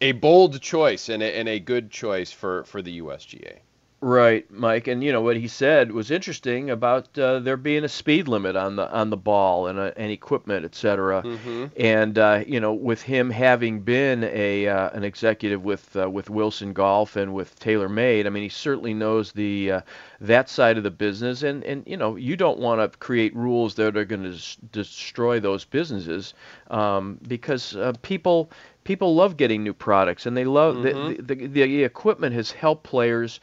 a 0.00 0.12
bold 0.12 0.60
choice 0.60 1.08
and 1.08 1.22
a, 1.22 1.38
and 1.38 1.48
a 1.48 1.58
good 1.58 1.90
choice 1.90 2.30
for 2.30 2.64
for 2.64 2.82
the 2.82 3.00
USGA. 3.00 3.60
Right, 4.00 4.48
Mike, 4.48 4.86
and 4.86 5.02
you 5.02 5.10
know 5.10 5.22
what 5.22 5.36
he 5.36 5.48
said 5.48 5.90
was 5.90 6.12
interesting 6.12 6.70
about 6.70 7.18
uh, 7.18 7.40
there 7.40 7.56
being 7.56 7.82
a 7.82 7.88
speed 7.88 8.28
limit 8.28 8.54
on 8.54 8.76
the 8.76 8.88
on 8.92 9.10
the 9.10 9.16
ball 9.16 9.66
and 9.66 9.76
uh, 9.76 9.90
and 9.96 10.12
equipment, 10.12 10.64
et 10.64 10.76
cetera. 10.76 11.20
Mm-hmm. 11.20 11.66
And 11.76 12.16
uh, 12.16 12.44
you 12.46 12.60
know, 12.60 12.72
with 12.72 13.02
him 13.02 13.28
having 13.28 13.80
been 13.80 14.22
a 14.22 14.68
uh, 14.68 14.90
an 14.90 15.02
executive 15.02 15.64
with 15.64 15.96
uh, 15.96 16.08
with 16.08 16.30
Wilson 16.30 16.72
Golf 16.72 17.16
and 17.16 17.34
with 17.34 17.58
TaylorMade, 17.58 18.26
I 18.26 18.28
mean, 18.28 18.44
he 18.44 18.48
certainly 18.48 18.94
knows 18.94 19.32
the 19.32 19.72
uh, 19.72 19.80
that 20.20 20.48
side 20.48 20.76
of 20.76 20.84
the 20.84 20.92
business. 20.92 21.42
And 21.42 21.64
and 21.64 21.82
you 21.84 21.96
know, 21.96 22.14
you 22.14 22.36
don't 22.36 22.60
want 22.60 22.80
to 22.80 22.96
create 22.98 23.34
rules 23.34 23.74
that 23.74 23.96
are 23.96 24.04
going 24.04 24.22
to 24.22 24.30
des- 24.30 24.66
destroy 24.70 25.40
those 25.40 25.64
businesses 25.64 26.34
um, 26.70 27.18
because 27.26 27.76
people 28.02 28.52
people 28.84 29.16
love 29.16 29.36
getting 29.36 29.64
new 29.64 29.74
products 29.74 30.24
and 30.24 30.36
they 30.36 30.44
love 30.44 30.76
mm-hmm. 30.76 31.26
the, 31.26 31.34
the 31.34 31.46
the 31.48 31.82
equipment 31.82 32.32
has 32.32 32.52
helped 32.52 32.84
players 32.84 33.40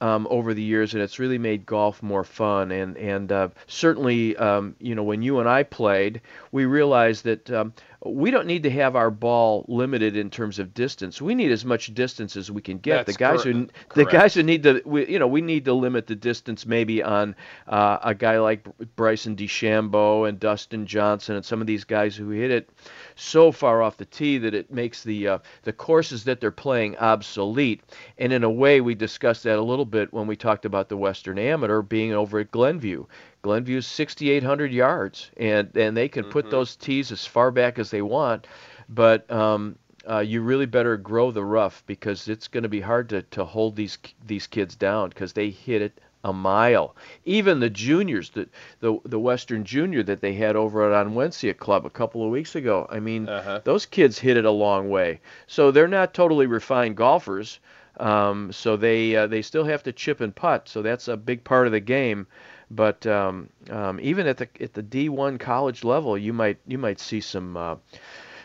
um, 0.00 0.26
over 0.30 0.54
the 0.54 0.62
years, 0.62 0.94
and 0.94 1.02
it's 1.02 1.18
really 1.18 1.38
made 1.38 1.66
golf 1.66 2.02
more 2.02 2.24
fun. 2.24 2.70
And 2.70 2.96
and 2.96 3.32
uh, 3.32 3.48
certainly, 3.66 4.36
um, 4.36 4.76
you 4.78 4.94
know, 4.94 5.02
when 5.02 5.22
you 5.22 5.40
and 5.40 5.48
I 5.48 5.62
played, 5.62 6.20
we 6.52 6.64
realized 6.64 7.24
that 7.24 7.50
um, 7.50 7.72
we 8.08 8.30
don't 8.30 8.46
need 8.46 8.62
to 8.64 8.70
have 8.70 8.96
our 8.96 9.10
ball 9.10 9.64
limited 9.68 10.16
in 10.16 10.30
terms 10.30 10.58
of 10.58 10.74
distance. 10.74 11.20
We 11.20 11.34
need 11.34 11.50
as 11.50 11.64
much 11.64 11.94
distance 11.94 12.36
as 12.36 12.50
we 12.50 12.62
can 12.62 12.78
get. 12.78 13.06
That's 13.06 13.16
the 13.16 13.18
guys 13.18 13.42
cor- 13.42 13.52
who 13.52 13.66
correct. 13.66 13.94
the 13.94 14.04
guys 14.04 14.34
who 14.34 14.42
need 14.42 14.62
to, 14.64 14.82
we, 14.84 15.08
you 15.08 15.18
know, 15.18 15.26
we 15.26 15.40
need 15.40 15.64
to 15.66 15.72
limit 15.72 16.06
the 16.06 16.14
distance 16.14 16.66
maybe 16.66 17.02
on 17.02 17.34
uh, 17.66 17.98
a 18.02 18.14
guy 18.14 18.38
like 18.38 18.66
Bryson 18.96 19.36
DeChambeau 19.36 20.28
and 20.28 20.40
Dustin 20.40 20.86
Johnson 20.86 21.36
and 21.36 21.44
some 21.44 21.60
of 21.60 21.66
these 21.66 21.84
guys 21.84 22.16
who 22.16 22.30
hit 22.30 22.50
it 22.50 22.70
so 23.14 23.52
far 23.52 23.82
off 23.82 23.96
the 23.96 24.04
tee 24.04 24.38
that 24.38 24.54
it 24.54 24.70
makes 24.70 25.02
the 25.02 25.28
uh, 25.28 25.38
the 25.62 25.72
courses 25.72 26.24
that 26.24 26.40
they're 26.40 26.50
playing 26.50 26.96
obsolete. 26.98 27.82
And 28.18 28.32
in 28.32 28.44
a 28.44 28.50
way, 28.50 28.80
we 28.80 28.94
discussed 28.94 29.44
that 29.44 29.58
a 29.58 29.62
little 29.62 29.84
bit 29.84 30.12
when 30.12 30.26
we 30.26 30.36
talked 30.36 30.64
about 30.64 30.88
the 30.88 30.96
Western 30.96 31.38
Amateur 31.38 31.82
being 31.82 32.12
over 32.12 32.38
at 32.38 32.50
Glenview. 32.50 33.06
Glenview's 33.42 33.86
6,800 33.86 34.72
yards, 34.72 35.30
and 35.36 35.70
and 35.76 35.96
they 35.96 36.08
can 36.08 36.24
put 36.24 36.46
Mhm. 36.46 36.50
those 36.50 36.76
tees 36.76 37.10
as 37.12 37.26
far 37.26 37.50
back 37.50 37.78
as 37.78 37.90
they 37.90 38.02
want, 38.02 38.46
but 38.88 39.30
um, 39.30 39.76
uh, 40.08 40.18
you 40.20 40.40
really 40.42 40.66
better 40.66 40.96
grow 40.96 41.30
the 41.30 41.44
rough 41.44 41.82
because 41.86 42.28
it's 42.28 42.48
going 42.48 42.62
to 42.62 42.68
be 42.68 42.80
hard 42.80 43.08
to, 43.10 43.22
to 43.22 43.44
hold 43.44 43.76
these 43.76 43.98
these 44.26 44.46
kids 44.46 44.74
down 44.76 45.08
because 45.10 45.32
they 45.32 45.50
hit 45.50 45.82
it 45.82 46.00
a 46.24 46.32
mile. 46.32 46.94
Even 47.24 47.60
the 47.60 47.70
juniors, 47.70 48.30
the 48.30 48.48
the, 48.80 48.98
the 49.04 49.18
Western 49.18 49.64
Junior 49.64 50.02
that 50.02 50.20
they 50.20 50.34
had 50.34 50.56
over 50.56 50.92
at 50.92 51.06
Onwentsia 51.06 51.56
Club 51.56 51.86
a 51.86 51.90
couple 51.90 52.24
of 52.24 52.30
weeks 52.30 52.54
ago. 52.56 52.86
I 52.90 52.98
mean, 53.00 53.28
Uh-huh. 53.28 53.60
those 53.64 53.86
kids 53.86 54.18
hit 54.18 54.36
it 54.36 54.44
a 54.44 54.50
long 54.50 54.88
way. 54.90 55.20
So 55.46 55.70
they're 55.70 55.88
not 55.88 56.14
totally 56.14 56.46
refined 56.46 56.96
golfers. 56.96 57.60
Um, 57.98 58.52
so 58.52 58.76
they 58.76 59.16
uh, 59.16 59.26
they 59.26 59.42
still 59.42 59.64
have 59.64 59.82
to 59.84 59.92
chip 59.92 60.20
and 60.20 60.34
putt. 60.34 60.68
So 60.68 60.82
that's 60.82 61.08
a 61.08 61.16
big 61.16 61.44
part 61.44 61.66
of 61.66 61.72
the 61.72 61.80
game. 61.80 62.26
But 62.70 63.06
um, 63.06 63.48
um, 63.70 63.98
even 64.00 64.26
at 64.26 64.36
the 64.36 64.48
at 64.60 64.74
the 64.74 64.82
D1 64.82 65.40
college 65.40 65.84
level, 65.84 66.18
you 66.18 66.32
might 66.32 66.58
you 66.66 66.78
might 66.78 67.00
see 67.00 67.20
some 67.20 67.56
uh, 67.56 67.76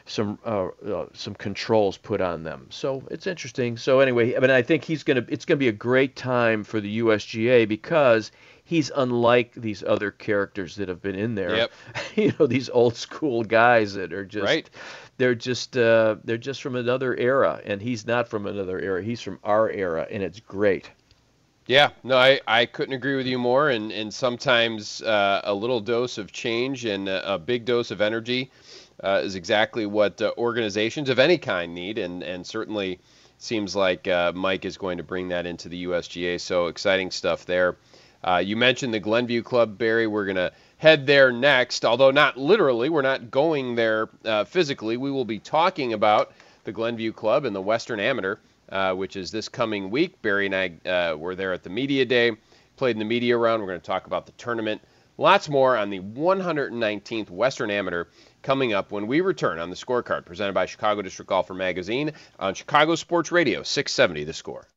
some 0.06 0.40
uh, 0.46 0.68
uh, 0.86 1.06
some 1.14 1.36
controls 1.36 1.98
put 1.98 2.22
on 2.22 2.44
them. 2.44 2.68
So 2.70 3.04
it's 3.12 3.28
interesting. 3.28 3.78
So 3.78 4.00
anyway, 4.00 4.36
I 4.36 4.40
mean, 4.40 4.50
I 4.50 4.62
think 4.62 4.84
he's 4.84 5.04
gonna 5.04 5.26
it's 5.28 5.46
gonna 5.46 5.58
be 5.58 5.68
a 5.68 5.74
great 5.74 6.16
time 6.16 6.64
for 6.64 6.80
the 6.80 7.00
USGA 7.00 7.68
because 7.68 8.32
he's 8.64 8.92
unlike 8.96 9.54
these 9.54 9.84
other 9.84 10.12
characters 10.12 10.76
that 10.78 10.90
have 10.90 11.02
been 11.02 11.16
in 11.16 11.36
there. 11.36 11.56
Yep. 11.56 11.72
you 12.16 12.34
know, 12.40 12.48
these 12.48 12.70
old 12.70 12.96
school 12.96 13.44
guys 13.44 13.94
that 13.94 14.14
are 14.14 14.26
just 14.26 14.46
Right. 14.46 14.70
They're 15.18 15.36
just 15.36 15.78
uh, 15.78 16.16
they're 16.24 16.38
just 16.38 16.62
from 16.62 16.76
another 16.76 17.16
era, 17.16 17.62
and 17.64 17.82
he's 17.82 18.06
not 18.06 18.28
from 18.28 18.46
another 18.46 18.80
era. 18.80 19.04
He's 19.04 19.22
from 19.22 19.40
our 19.44 19.70
era, 19.70 20.08
and 20.10 20.24
it's 20.24 20.40
great. 20.40 20.90
Yeah, 21.66 21.92
no, 22.04 22.18
I, 22.18 22.42
I 22.46 22.66
couldn't 22.66 22.94
agree 22.94 23.16
with 23.16 23.26
you 23.26 23.40
more. 23.40 23.70
And, 23.70 23.92
and 23.92 24.14
sometimes 24.14 25.02
uh, 25.02 25.42
a 25.46 25.54
little 25.54 25.80
dose 25.80 26.18
of 26.18 26.32
change 26.32 26.84
and 26.84 27.08
a, 27.08 27.36
a 27.36 27.40
big 27.40 27.64
dose 27.64 27.90
of 27.90 28.02
energy 28.02 28.52
uh, 29.02 29.22
is 29.24 29.36
exactly 29.36 29.86
what 29.86 30.22
uh, 30.22 30.34
organizations 30.38 31.10
of 31.10 31.20
any 31.20 31.38
kind 31.38 31.74
need. 31.74 32.00
And, 32.00 32.22
and 32.22 32.46
certainly 32.46 33.00
seems 33.38 33.78
like 33.78 34.10
uh, 34.10 34.34
Mike 34.36 34.66
is 34.66 34.78
going 34.78 34.98
to 34.98 35.04
bring 35.04 35.30
that 35.30 35.46
into 35.46 35.70
the 35.70 35.86
USGA. 35.86 36.42
So 36.42 36.68
exciting 36.68 37.12
stuff 37.12 37.46
there. 37.46 37.78
Uh, 38.26 38.42
you 38.44 38.58
mentioned 38.58 38.94
the 38.94 39.00
Glenview 39.00 39.42
Club, 39.42 39.78
Barry. 39.78 40.08
We're 40.08 40.26
going 40.26 40.36
to 40.36 40.52
head 40.84 41.08
there 41.08 41.32
next, 41.32 41.84
although 41.84 42.12
not 42.12 42.38
literally. 42.38 42.90
We're 42.90 43.02
not 43.02 43.32
going 43.32 43.76
there 43.76 44.10
uh, 44.24 44.44
physically. 44.44 44.98
We 44.98 45.10
will 45.10 45.26
be 45.26 45.40
talking 45.40 45.94
about 45.94 46.34
the 46.64 46.72
Glenview 46.72 47.12
Club 47.12 47.46
and 47.46 47.56
the 47.56 47.62
Western 47.62 48.00
Amateur 48.00 48.38
uh, 48.74 48.94
which 48.94 49.16
is 49.16 49.32
this 49.32 49.48
coming 49.50 49.92
week. 49.92 50.22
Barry 50.22 50.48
and 50.48 50.56
I 50.56 50.90
uh, 50.90 51.16
were 51.16 51.36
there 51.36 51.54
at 51.54 51.64
the 51.64 51.70
media 51.70 52.06
day, 52.06 52.32
played 52.76 52.96
in 52.96 53.00
the 53.00 53.06
media 53.06 53.38
round. 53.38 53.62
We're 53.62 53.70
going 53.70 53.80
to 53.80 53.86
talk 53.86 54.08
about 54.08 54.26
the 54.26 54.32
tournament. 54.34 54.82
Lots 55.18 55.48
more 55.48 55.78
on 55.78 55.92
the 55.92 56.00
119th 56.00 57.30
Western 57.30 57.70
Amateur 57.70 58.06
coming 58.42 58.74
up 58.74 58.92
when 58.92 59.06
we 59.06 59.22
return 59.22 59.60
on 59.60 59.70
the 59.70 59.76
scorecard 59.76 60.26
presented 60.26 60.54
by 60.54 60.66
Chicago 60.66 61.04
District 61.04 61.30
Golfer 61.30 61.54
Magazine 61.54 62.14
on 62.40 62.56
Chicago 62.56 62.96
Sports 62.96 63.32
Radio 63.32 63.62
670 63.62 64.24
The 64.24 64.34
Score. 64.34 64.68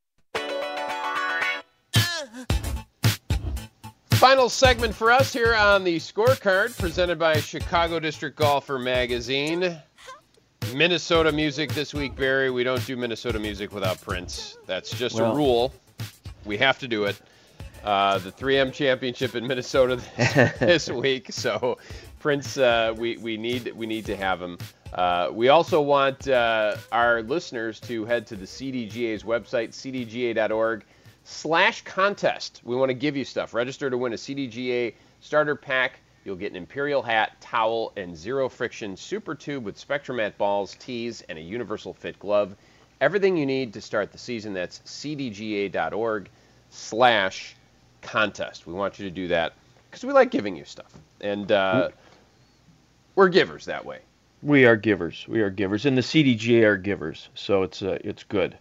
Final 4.27 4.49
segment 4.49 4.93
for 4.93 5.12
us 5.12 5.33
here 5.33 5.55
on 5.55 5.85
the 5.85 5.99
scorecard 5.99 6.77
presented 6.77 7.17
by 7.17 7.39
Chicago 7.39 8.01
District 8.01 8.35
Golfer 8.35 8.77
Magazine. 8.77 9.81
Minnesota 10.75 11.31
music 11.31 11.73
this 11.75 11.95
week, 11.95 12.17
Barry. 12.17 12.51
We 12.51 12.65
don't 12.65 12.85
do 12.85 12.97
Minnesota 12.97 13.39
music 13.39 13.73
without 13.73 14.01
Prince. 14.01 14.59
That's 14.67 14.91
just 14.91 15.15
Well- 15.15 15.31
a 15.31 15.37
rule. 15.37 15.73
We 16.45 16.59
have 16.59 16.77
to 16.81 16.89
do 16.89 17.05
it. 17.05 17.21
Uh, 17.85 18.19
the 18.19 18.33
3M 18.33 18.73
championship 18.73 19.37
in 19.37 19.47
Minnesota 19.47 20.03
this 20.59 20.91
week, 20.91 21.31
so 21.31 21.79
Prince, 22.19 22.59
uh, 22.59 22.95
we, 22.97 23.19
we 23.19 23.37
need 23.37 23.73
we 23.77 23.87
need 23.87 24.07
to 24.07 24.17
have 24.17 24.43
him. 24.43 24.59
Uh, 24.93 25.29
we 25.31 25.51
also 25.51 25.81
want 25.81 26.27
uh, 26.27 26.77
our 26.91 27.23
listeners 27.23 27.79
to 27.83 28.05
head 28.05 28.27
to 28.27 28.35
the 28.35 28.47
CDGA's 28.47 29.23
website, 29.23 29.69
cdga.org 29.69 30.85
slash 31.27 31.83
contest. 31.83 32.61
We 32.65 32.77
want 32.77 32.91
to 32.91 32.95
give 32.95 33.17
you 33.17 33.25
stuff. 33.25 33.53
Register 33.53 33.91
to 33.91 33.99
win 33.99 34.12
a 34.12 34.17
CDGA 34.17 34.95
starter 35.21 35.57
pack. 35.57 35.99
You'll 36.25 36.37
get 36.37 36.53
an 36.53 36.57
Imperial 36.57 37.03
hat, 37.03 37.41
towel, 37.41 37.93
and 37.97 38.17
zero 38.17 38.49
friction 38.49 38.97
super 38.97 39.35
tube 39.35 39.65
with 39.65 39.77
Spectromat 39.77 40.37
balls, 40.39 40.77
tees, 40.79 41.23
and 41.29 41.37
a 41.37 41.43
universal 41.43 41.93
fit 41.95 42.19
glove. 42.19 42.55
Everything 43.01 43.37
you 43.37 43.45
need 43.45 43.75
to 43.75 43.81
start 43.81 44.12
the 44.12 44.19
season. 44.19 44.55
That's 44.55 44.79
cdga.org 44.81 46.31
slash 46.71 47.57
contest. 48.03 48.67
We 48.67 48.73
want 48.73 48.99
you 48.99 49.05
to 49.09 49.15
do 49.15 49.29
that 49.29 49.55
because 49.91 50.05
we 50.05 50.12
like 50.12 50.31
giving 50.31 50.57
you 50.57 50.65
stuff. 50.65 50.93
And 51.21 51.51
uh, 51.51 51.91
we're 53.17 53.29
givers 53.29 53.65
that 53.65 53.85
way. 53.85 53.99
We 54.43 54.65
are 54.65 54.77
givers. 54.77 55.27
We 55.27 55.41
are 55.41 55.51
givers, 55.51 55.87
and 55.87 55.99
the 55.99 56.03
CDGA 56.03 56.65
are 56.65 56.77
givers. 56.77 57.29
So 57.35 57.65
it's 57.65 57.83
uh, 57.83 57.99
it's 58.03 58.23
good. 58.23 58.57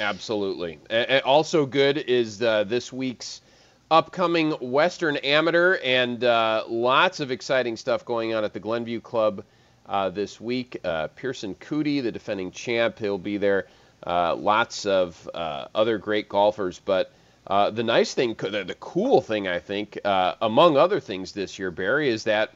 Absolutely. 0.00 0.78
Also 1.24 1.66
good 1.66 1.98
is 1.98 2.42
uh, 2.42 2.64
this 2.64 2.92
week's 2.92 3.42
upcoming 3.90 4.50
Western 4.52 5.16
Amateur, 5.18 5.78
and 5.84 6.24
uh, 6.24 6.64
lots 6.68 7.20
of 7.20 7.30
exciting 7.30 7.76
stuff 7.76 8.04
going 8.04 8.34
on 8.34 8.44
at 8.44 8.52
the 8.52 8.60
Glenview 8.60 9.00
Club 9.00 9.44
uh, 9.86 10.10
this 10.10 10.40
week. 10.40 10.78
Uh, 10.84 11.08
Pierceson 11.16 11.54
Coody, 11.54 12.02
the 12.02 12.10
defending 12.10 12.50
champ, 12.50 12.98
he'll 12.98 13.18
be 13.18 13.36
there. 13.36 13.66
Uh, 14.04 14.34
lots 14.34 14.84
of 14.84 15.30
uh, 15.32 15.66
other 15.74 15.98
great 15.98 16.28
golfers, 16.28 16.80
but 16.84 17.12
the 17.46 17.82
nice 17.82 18.14
thing, 18.14 18.34
the, 18.34 18.64
the 18.64 18.76
cool 18.80 19.20
thing, 19.20 19.46
I 19.46 19.60
think, 19.60 19.98
among 20.04 20.76
other 20.76 20.98
things 20.98 21.32
this 21.32 21.58
year, 21.58 21.70
Barry, 21.70 22.08
is 22.08 22.24
that 22.24 22.50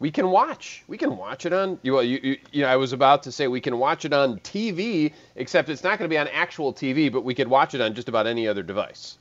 we 0.00 0.10
can 0.10 0.30
watch. 0.30 0.84
We 0.86 0.96
can 0.96 1.16
watch 1.16 1.46
it 1.46 1.52
on. 1.52 1.78
You, 1.82 2.00
you, 2.00 2.20
you, 2.22 2.36
you 2.52 2.62
know, 2.62 2.68
I 2.68 2.76
was 2.76 2.92
about 2.92 3.22
to 3.24 3.32
say 3.32 3.48
we 3.48 3.60
can 3.60 3.78
watch 3.78 4.04
it 4.04 4.12
on 4.12 4.38
TV, 4.40 5.12
except 5.36 5.68
it's 5.68 5.82
not 5.82 5.98
going 5.98 6.08
to 6.08 6.12
be 6.12 6.18
on 6.18 6.28
actual 6.28 6.72
TV, 6.72 7.10
but 7.10 7.24
we 7.24 7.34
could 7.34 7.48
watch 7.48 7.74
it 7.74 7.80
on 7.80 7.94
just 7.94 8.08
about 8.08 8.26
any 8.26 8.46
other 8.46 8.62
device. 8.62 9.18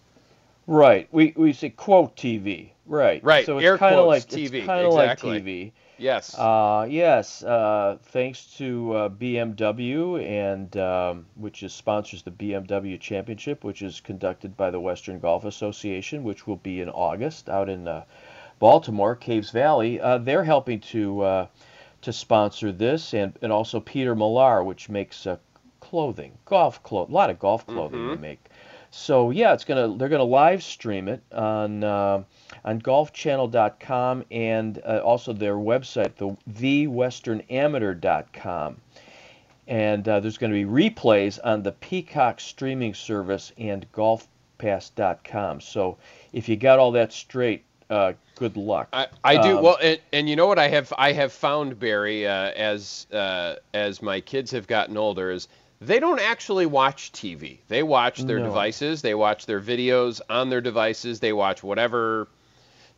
Right. 0.67 1.07
We 1.11 1.33
we 1.35 1.53
say 1.53 1.69
quote 1.69 2.15
TV. 2.15 2.71
Right. 2.85 3.23
Right, 3.23 3.45
So 3.45 3.57
it's 3.57 3.79
kind 3.79 3.95
of 3.95 4.05
like 4.05 4.23
TV, 4.27 4.53
It's 4.53 4.65
kind 4.65 4.85
of 4.85 4.93
exactly. 4.93 5.31
like 5.31 5.43
TV. 5.43 5.71
Yes. 5.97 6.37
Uh, 6.37 6.85
yes. 6.89 7.43
Uh, 7.43 7.97
thanks 8.01 8.45
to 8.57 8.93
uh, 8.93 9.09
BMW 9.09 10.23
and 10.23 10.77
um, 10.77 11.25
which 11.35 11.63
is 11.63 11.73
sponsors 11.73 12.21
the 12.21 12.31
BMW 12.31 12.99
Championship, 12.99 13.63
which 13.63 13.81
is 13.81 13.99
conducted 13.99 14.55
by 14.55 14.69
the 14.69 14.79
Western 14.79 15.19
Golf 15.19 15.43
Association, 15.43 16.23
which 16.23 16.45
will 16.47 16.57
be 16.57 16.81
in 16.81 16.89
August 16.89 17.49
out 17.49 17.67
in 17.67 17.87
uh, 17.87 18.03
Baltimore, 18.59 19.15
Caves 19.15 19.51
Valley. 19.51 19.99
Uh, 19.99 20.17
they're 20.17 20.43
helping 20.43 20.79
to 20.81 21.21
uh, 21.21 21.47
to 22.01 22.13
sponsor 22.13 22.71
this, 22.71 23.13
and 23.13 23.33
and 23.41 23.51
also 23.51 23.79
Peter 23.79 24.15
Millar, 24.15 24.63
which 24.63 24.89
makes 24.89 25.27
uh, 25.27 25.37
clothing, 25.79 26.31
golf 26.45 26.81
clothing, 26.83 27.13
a 27.13 27.15
lot 27.15 27.29
of 27.29 27.39
golf 27.39 27.65
clothing 27.67 27.99
Mhm. 27.99 28.15
they 28.15 28.21
make. 28.21 28.39
So 28.91 29.29
yeah, 29.31 29.53
it's 29.53 29.63
gonna 29.65 29.95
they're 29.97 30.09
gonna 30.09 30.23
live 30.23 30.63
stream 30.63 31.07
it 31.07 31.21
on 31.31 31.83
uh, 31.83 32.23
on 32.65 32.81
golfchannel.com 32.81 34.25
and 34.31 34.81
uh, 34.85 35.01
also 35.03 35.33
their 35.33 35.55
website, 35.55 36.15
the 36.15 36.35
thewesternamateur.com. 36.51 38.77
And 39.67 40.07
uh, 40.07 40.21
there's 40.21 40.37
going 40.37 40.53
to 40.53 40.65
be 40.65 40.89
replays 40.89 41.39
on 41.43 41.61
the 41.61 41.73
Peacock 41.73 42.39
streaming 42.39 42.93
service 42.93 43.51
and 43.57 43.85
golfpass.com. 43.91 45.59
So 45.59 45.97
if 46.31 46.47
you 46.47 46.55
got 46.55 46.79
all 46.79 46.93
that 46.93 47.11
straight, 47.11 47.65
uh, 47.89 48.13
good 48.37 48.57
luck. 48.57 48.89
I, 48.93 49.07
I 49.23 49.37
do 49.37 49.57
Um, 49.57 49.63
well, 49.63 49.77
and, 49.81 49.99
and 50.13 50.29
you 50.29 50.35
know 50.35 50.47
what 50.47 50.59
I 50.59 50.67
have 50.69 50.93
I 50.97 51.11
have 51.13 51.31
found 51.33 51.79
Barry 51.79 52.25
uh, 52.27 52.51
as 52.55 53.07
uh, 53.11 53.55
as 53.73 54.01
my 54.01 54.21
kids 54.21 54.51
have 54.51 54.67
gotten 54.67 54.97
older 54.97 55.31
is 55.31 55.47
they 55.81 55.99
don't 55.99 56.19
actually 56.21 56.65
watch 56.65 57.11
TV. 57.11 57.59
They 57.67 57.83
watch 57.83 58.25
their 58.25 58.39
No. 58.39 58.43
devices. 58.43 59.01
They 59.01 59.13
watch 59.15 59.45
their 59.45 59.61
videos 59.61 60.21
on 60.29 60.49
their 60.49 60.61
devices. 60.61 61.19
They 61.19 61.33
watch 61.33 61.63
whatever 61.63 62.27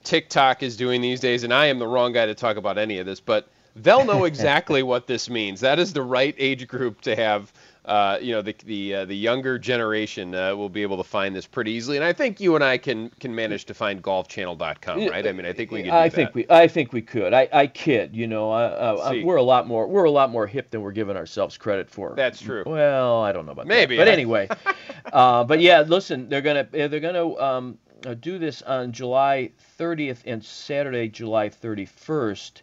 TikTok 0.04 0.64
is 0.64 0.78
doing 0.78 1.02
these 1.02 1.20
days. 1.20 1.44
And 1.44 1.54
I 1.54 1.68
am 1.68 1.80
the 1.80 1.88
wrong 1.88 2.14
guy 2.14 2.26
to 2.28 2.36
talk 2.36 2.58
about 2.58 2.78
any 2.78 3.00
of 3.00 3.06
this, 3.06 3.20
but 3.20 3.48
they'll 3.76 4.06
know 4.06 4.24
exactly 4.26 4.84
what 4.84 5.08
this 5.08 5.30
means. 5.30 5.60
That 5.62 5.80
is 5.80 5.94
the 5.94 6.04
right 6.04 6.36
age 6.38 6.68
group 6.68 7.02
to 7.02 7.16
have. 7.16 7.52
Uh, 7.86 8.18
you 8.22 8.34
know, 8.34 8.42
the 8.42 8.54
the 8.66 8.94
uh, 8.94 9.06
the 9.06 9.16
younger 9.16 9.58
generation 9.58 10.36
uh, 10.36 10.56
will 10.56 10.70
be 10.70 10.82
able 10.82 10.98
to 10.98 11.04
find 11.04 11.36
this 11.36 11.48
pretty 11.48 11.72
easily, 11.72 11.96
and 11.96 12.06
I 12.06 12.12
think 12.12 12.40
you 12.40 12.56
and 12.56 12.64
I 12.64 12.78
can 12.78 13.10
can 13.20 13.34
manage 13.34 13.66
to 13.66 13.74
find 13.74 14.04
golfchannel.com, 14.04 15.08
right? 15.08 15.26
I 15.26 15.32
mean, 15.32 15.46
I 15.46 15.54
think 15.54 15.72
we 15.72 15.84
can. 15.84 15.90
Do 15.90 15.96
I 15.96 16.10
that. 16.10 16.16
think 16.16 16.36
we, 16.36 16.46
I 16.50 16.68
think 16.68 16.92
we 16.92 17.02
could. 17.02 17.34
I, 17.34 17.48
I 17.54 17.68
kid. 17.68 18.16
You 18.16 18.28
know, 18.28 18.52
uh, 18.52 19.10
uh, 19.10 19.22
we're 19.24 19.38
a 19.38 19.44
lot 19.44 19.66
more, 19.66 19.88
we're 19.88 20.04
a 20.04 20.12
lot 20.12 20.30
more 20.30 20.46
hip 20.46 20.70
than 20.72 20.82
we're 20.82 20.92
giving 20.92 21.16
ourselves 21.16 21.58
credit 21.58 21.90
for. 21.90 22.14
That's 22.16 22.42
true. 22.42 22.64
Well, 22.66 23.24
I 23.24 23.32
don't 23.32 23.46
know 23.46 23.54
about 23.54 23.68
Maybe. 23.68 23.96
that. 23.96 24.06
But 24.06 24.08
anyway, 24.10 24.50
uh, 25.14 25.46
but 25.46 25.62
yeah, 25.62 25.82
listen, 25.82 26.28
they're 26.28 26.42
gonna, 26.42 26.68
uh, 26.74 26.88
they're 26.90 27.00
gonna 27.00 27.36
um, 27.40 27.78
uh, 28.06 28.14
do 28.14 28.38
this 28.38 28.62
on 28.62 28.92
July 28.92 29.52
30th 29.80 30.20
and 30.26 30.44
Saturday, 30.44 31.08
July 31.08 31.50
31st. 31.50 32.62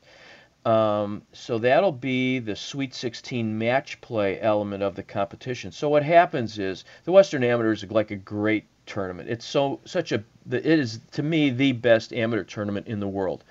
Um, 0.67 1.23
so 1.33 1.59
that'll 1.59 1.93
be 1.93 2.41
the 2.41 2.57
Sweet 2.57 2.93
16 2.93 3.57
match 3.57 4.01
play 4.01 4.41
element 4.41 4.83
of 4.83 4.97
the 4.97 5.03
competition. 5.05 5.71
So 5.71 5.89
what 5.89 6.03
happens 6.03 6.59
is 6.59 6.85
the 7.05 7.13
Western 7.13 7.45
Amateur 7.45 7.71
is 7.71 7.89
like 7.89 8.11
a 8.11 8.17
great 8.17 8.65
tournament. 8.85 9.29
It's 9.29 9.47
so 9.47 9.79
such 9.85 10.11
a 10.11 10.25
it 10.51 10.67
is 10.67 10.99
to 11.13 11.23
me 11.23 11.51
the 11.51 11.71
best 11.71 12.13
amateur 12.13 12.43
tournament 12.43 12.89
in 12.89 12.99
the 12.99 13.07
world. 13.07 13.45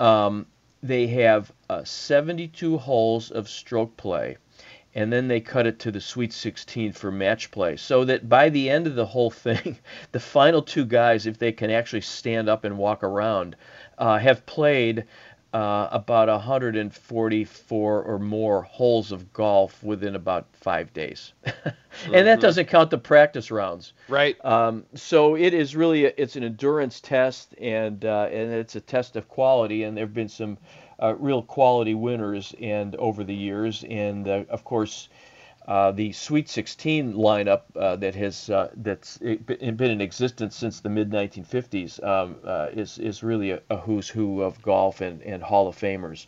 Um, 0.00 0.46
they 0.82 1.06
have 1.08 1.52
uh, 1.68 1.84
72 1.84 2.78
holes 2.78 3.30
of 3.30 3.46
stroke 3.46 3.94
play, 3.98 4.38
and 4.94 5.12
then 5.12 5.28
they 5.28 5.40
cut 5.40 5.66
it 5.66 5.78
to 5.80 5.90
the 5.90 6.00
Sweet 6.00 6.32
16 6.32 6.92
for 6.92 7.10
match 7.10 7.50
play. 7.50 7.76
So 7.76 8.04
that 8.06 8.28
by 8.28 8.48
the 8.48 8.70
end 8.70 8.86
of 8.86 8.94
the 8.94 9.04
whole 9.04 9.30
thing, 9.46 9.78
the 10.12 10.20
final 10.20 10.62
two 10.62 10.86
guys, 10.86 11.26
if 11.26 11.38
they 11.38 11.52
can 11.52 11.70
actually 11.70 12.00
stand 12.00 12.48
up 12.48 12.64
and 12.64 12.78
walk 12.78 13.02
around, 13.02 13.54
uh, 13.98 14.18
have 14.18 14.46
played 14.46 15.04
uh, 15.52 15.88
about 15.90 16.28
144 16.28 18.02
or 18.02 18.18
more 18.18 18.62
holes 18.62 19.12
of 19.12 19.32
golf 19.32 19.82
within 19.82 20.14
about 20.14 20.46
five 20.52 20.92
days, 20.92 21.32
and 22.12 22.26
that 22.26 22.40
doesn't 22.40 22.66
count 22.66 22.90
the 22.90 22.98
practice 22.98 23.50
rounds. 23.50 23.94
Right. 24.08 24.42
Um, 24.44 24.84
so 24.94 25.36
it 25.36 25.54
is 25.54 25.74
really 25.74 26.04
a, 26.04 26.12
it's 26.16 26.36
an 26.36 26.44
endurance 26.44 27.00
test 27.00 27.54
and 27.58 28.04
uh, 28.04 28.28
and 28.30 28.52
it's 28.52 28.76
a 28.76 28.80
test 28.80 29.16
of 29.16 29.28
quality 29.28 29.84
and 29.84 29.96
there 29.96 30.04
have 30.04 30.14
been 30.14 30.28
some 30.28 30.58
uh, 31.02 31.14
real 31.16 31.42
quality 31.42 31.94
winners 31.94 32.54
and 32.60 32.94
over 32.96 33.24
the 33.24 33.34
years 33.34 33.84
and 33.88 34.28
uh, 34.28 34.44
of 34.50 34.64
course 34.64 35.08
uh, 35.68 35.92
the 35.92 36.10
Sweet 36.12 36.48
16 36.48 37.12
lineup 37.12 37.60
uh, 37.76 37.94
that 37.96 38.14
has 38.14 38.48
uh, 38.48 38.70
that's 38.78 39.18
been 39.18 39.82
in 39.82 40.00
existence 40.00 40.56
since 40.56 40.80
the 40.80 40.88
mid 40.88 41.10
1950s 41.10 42.02
um, 42.02 42.36
uh, 42.42 42.68
is 42.72 42.98
is 42.98 43.22
really 43.22 43.50
a, 43.50 43.60
a 43.68 43.76
who's 43.76 44.08
who 44.08 44.40
of 44.40 44.60
golf 44.62 45.02
and, 45.02 45.20
and 45.22 45.42
Hall 45.42 45.68
of 45.68 45.76
Famers. 45.76 46.26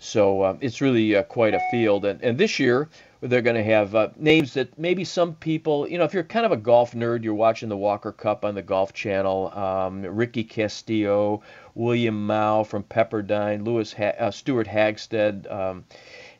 So 0.00 0.44
um, 0.44 0.58
it's 0.60 0.80
really 0.80 1.14
uh, 1.14 1.22
quite 1.22 1.54
a 1.54 1.60
field. 1.70 2.04
And, 2.04 2.20
and 2.24 2.36
this 2.36 2.58
year, 2.58 2.88
they're 3.20 3.42
going 3.42 3.56
to 3.56 3.62
have 3.62 4.18
names 4.18 4.54
that 4.54 4.76
maybe 4.78 5.04
some 5.04 5.34
people, 5.34 5.86
you 5.86 5.98
know, 5.98 6.04
if 6.04 6.14
you're 6.14 6.24
kind 6.24 6.46
of 6.46 6.52
a 6.52 6.56
golf 6.56 6.92
nerd, 6.92 7.22
you're 7.22 7.34
watching 7.34 7.68
the 7.68 7.76
Walker 7.76 8.10
Cup 8.10 8.44
on 8.44 8.54
the 8.54 8.62
Golf 8.62 8.94
Channel, 8.94 9.52
um, 9.56 10.02
Ricky 10.02 10.42
Castillo, 10.42 11.42
William 11.74 12.26
Mouw 12.26 12.66
from 12.66 12.82
Pepperdine, 12.82 13.64
Lewis 13.64 13.92
ha- 13.92 14.30
Stewart 14.30 14.66
Hagestad, 14.66 15.50
um, 15.52 15.84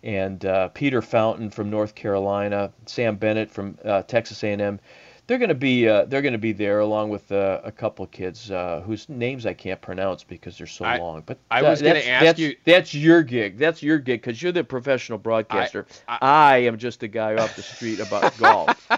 and 0.02 0.44
uh, 0.44 0.68
Peter 0.68 1.02
Fountain 1.02 1.50
from 1.50 1.70
North 1.70 1.94
Carolina, 1.94 2.72
Sam 2.86 3.16
Bennett 3.16 3.50
from 3.50 3.78
uh, 3.84 4.02
Texas 4.02 4.42
A&M. 4.42 4.80
They're 5.26 5.38
going 5.38 5.50
to 5.50 5.54
be 5.54 5.86
uh, 5.88 6.06
they're 6.06 6.22
going 6.22 6.32
to 6.32 6.38
be 6.40 6.50
there 6.50 6.80
along 6.80 7.10
with 7.10 7.30
uh, 7.30 7.60
a 7.62 7.70
couple 7.70 8.04
of 8.04 8.10
kids 8.10 8.50
uh, 8.50 8.82
whose 8.84 9.08
names 9.08 9.46
I 9.46 9.52
can't 9.54 9.80
pronounce 9.80 10.24
because 10.24 10.58
they're 10.58 10.66
so 10.66 10.84
I- 10.84 10.98
long. 10.98 11.22
But 11.24 11.38
I 11.48 11.62
was 11.62 11.80
gonna 11.80 11.94
that's- 11.94 12.08
ask 12.10 12.24
that's- 12.24 12.38
you- 12.40 12.56
That's 12.64 12.92
your 12.94 13.22
gig. 13.22 13.56
That's 13.56 13.80
your 13.80 14.00
gig 14.00 14.22
because 14.22 14.42
you're 14.42 14.50
the 14.50 14.64
professional 14.64 15.18
broadcaster. 15.18 15.86
I, 16.08 16.56
am 16.64 16.78
just 16.78 17.04
a 17.04 17.08
guy 17.08 17.36
off 17.36 17.54
the 17.54 17.62
street 17.62 18.00
about 18.00 18.36
golf. 18.38 18.88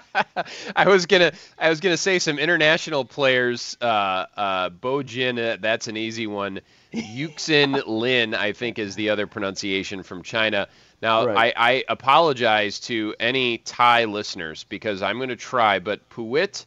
I 0.74 0.88
was 0.88 1.04
gonna 1.04 1.32
I 1.58 1.68
was 1.68 1.80
gonna 1.80 1.98
say 1.98 2.18
some 2.18 2.38
international 2.38 3.04
players. 3.04 3.76
Uh, 3.78 4.24
uh, 4.34 4.68
Bo 4.70 5.02
Jin, 5.02 5.38
uh, 5.38 5.58
that's 5.60 5.86
an 5.86 5.98
easy 5.98 6.26
one. 6.26 6.60
Yuxin 6.94 7.82
Lin, 7.86 8.34
I 8.34 8.52
think, 8.52 8.78
is 8.78 8.94
the 8.94 9.10
other 9.10 9.26
pronunciation 9.26 10.02
from 10.02 10.22
China. 10.22 10.68
Now, 11.02 11.26
Right. 11.26 11.52
I, 11.56 11.70
I 11.72 11.84
apologize 11.88 12.78
to 12.80 13.14
any 13.18 13.58
Thai 13.58 14.04
listeners 14.04 14.64
because 14.68 15.02
I'm 15.02 15.16
going 15.18 15.30
to 15.30 15.36
try, 15.36 15.80
but 15.80 16.08
Puit 16.10 16.64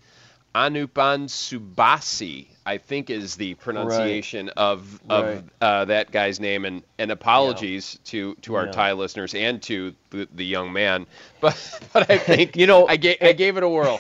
Anupan 0.54 1.28
Subasi, 1.30 2.48
I 2.66 2.78
think, 2.78 3.10
is 3.10 3.36
the 3.36 3.54
pronunciation 3.56 4.50
of 4.50 5.00
of 5.10 5.24
Right. 5.26 5.44
uh, 5.62 5.86
that 5.86 6.12
guy's 6.12 6.40
name. 6.40 6.66
And, 6.66 6.84
and 6.98 7.12
apologies 7.12 7.98
to, 8.06 8.36
to 8.42 8.56
our 8.56 8.66
Yeah. 8.66 8.72
Thai 8.72 8.94
listeners 8.94 9.34
and 9.34 9.62
to 9.64 9.94
the, 10.12 10.28
the 10.34 10.46
young 10.46 10.72
man. 10.74 11.06
But 11.42 11.80
but 11.94 12.10
I 12.12 12.18
think 12.18 12.56
You 12.58 12.68
know, 12.68 12.88
I 12.88 12.98
gave 12.98 13.18
I 13.22 13.34
gave 13.34 13.58
it 13.58 13.64
a 13.64 13.70
whirl. 13.70 14.00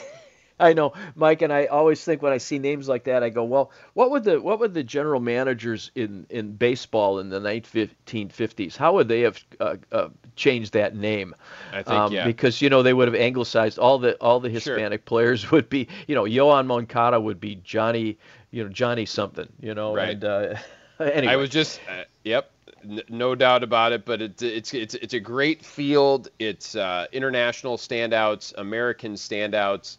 I 0.59 0.73
know, 0.73 0.93
Mike, 1.15 1.41
and 1.41 1.51
I 1.51 1.65
always 1.65 2.03
think 2.03 2.21
when 2.21 2.31
I 2.31 2.37
see 2.37 2.59
names 2.59 2.87
like 2.87 3.03
that, 3.05 3.23
I 3.23 3.29
go, 3.29 3.43
well, 3.43 3.71
what 3.93 4.09
would 4.11 4.23
the 4.23 4.39
what 4.39 4.59
would 4.59 4.73
the 4.73 4.83
general 4.83 5.19
managers 5.19 5.91
in, 5.95 6.25
in 6.29 6.53
baseball 6.53 7.19
in 7.19 7.29
the 7.29 7.39
1950s, 7.39 8.77
how 8.77 8.93
would 8.93 9.07
they 9.09 9.21
have 9.21 9.43
uh, 9.59 9.75
uh, 9.91 10.07
changed 10.37 10.73
that 10.73 10.95
name? 10.95 11.35
I 11.73 11.83
think, 11.83 11.89
um, 11.89 12.13
yeah. 12.13 12.25
because 12.25 12.61
you 12.61 12.69
know 12.69 12.83
they 12.83 12.93
would 12.93 13.07
have 13.09 13.15
anglicized 13.15 13.77
all 13.79 13.97
the 13.99 14.15
all 14.21 14.39
the 14.39 14.49
Sure. 14.49 14.75
Hispanic 14.75 15.03
players 15.05 15.51
would 15.51 15.69
be, 15.69 15.87
you 16.07 16.15
know, 16.15 16.23
Johan 16.25 16.67
Moncada 16.67 17.19
would 17.19 17.39
be 17.41 17.55
Johnny, 17.55 18.17
you 18.51 18.63
know, 18.63 18.69
Johnny 18.69 19.05
something, 19.05 19.47
you 19.59 19.73
know, 19.73 19.93
Right. 19.93 20.11
and 20.11 20.23
uh, 20.23 20.55
anyway. 20.99 21.33
I 21.33 21.35
was 21.35 21.49
just, 21.49 21.81
uh, 21.89 22.03
yep, 22.23 22.49
n- 22.83 23.01
no 23.09 23.35
doubt 23.35 23.63
about 23.63 23.91
it. 23.91 24.05
But 24.05 24.21
it's 24.21 24.41
it's 24.41 24.73
it's 24.73 24.93
it's 24.95 25.13
a 25.13 25.19
great 25.19 25.65
field. 25.65 26.29
It's 26.39 26.75
uh, 26.77 27.07
international 27.11 27.75
standouts, 27.77 28.53
American 28.57 29.15
standouts. 29.15 29.97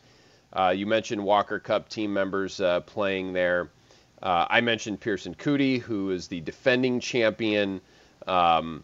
Uh, 0.52 0.72
you 0.74 0.86
mentioned 0.86 1.22
Walker 1.22 1.58
Cup 1.58 1.88
team 1.88 2.12
members 2.12 2.60
uh, 2.60 2.80
playing 2.80 3.32
there. 3.32 3.68
Uh, 4.22 4.46
I 4.48 4.60
mentioned 4.60 5.00
Pierceson 5.00 5.34
Coody, 5.36 5.78
who 5.80 6.10
is 6.10 6.28
the 6.28 6.40
defending 6.40 7.00
champion. 7.00 7.80
Um, 8.26 8.82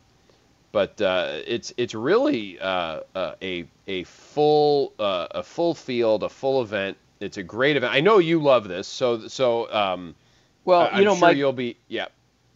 but 0.72 1.00
uh, 1.02 1.40
it's 1.46 1.72
it's 1.76 1.94
really 1.94 2.58
uh, 2.60 3.00
uh, 3.14 3.34
a 3.42 3.66
a 3.86 4.04
full 4.04 4.92
uh, 4.98 5.26
a 5.32 5.42
full 5.42 5.74
field, 5.74 6.22
a 6.22 6.28
full 6.28 6.62
event. 6.62 6.96
It's 7.20 7.36
a 7.36 7.42
great 7.42 7.76
event. 7.76 7.92
I 7.92 8.00
know 8.00 8.18
you 8.18 8.42
love 8.42 8.68
this, 8.68 8.88
so 8.88 9.28
so 9.28 9.70
um, 9.72 10.14
well, 10.64 10.88
I- 10.92 10.98
you 10.98 11.04
know, 11.04 11.12
I'm 11.12 11.18
sure 11.18 11.28
Mike, 11.28 11.36
you'll 11.36 11.52
be 11.52 11.76
yeah. 11.88 12.06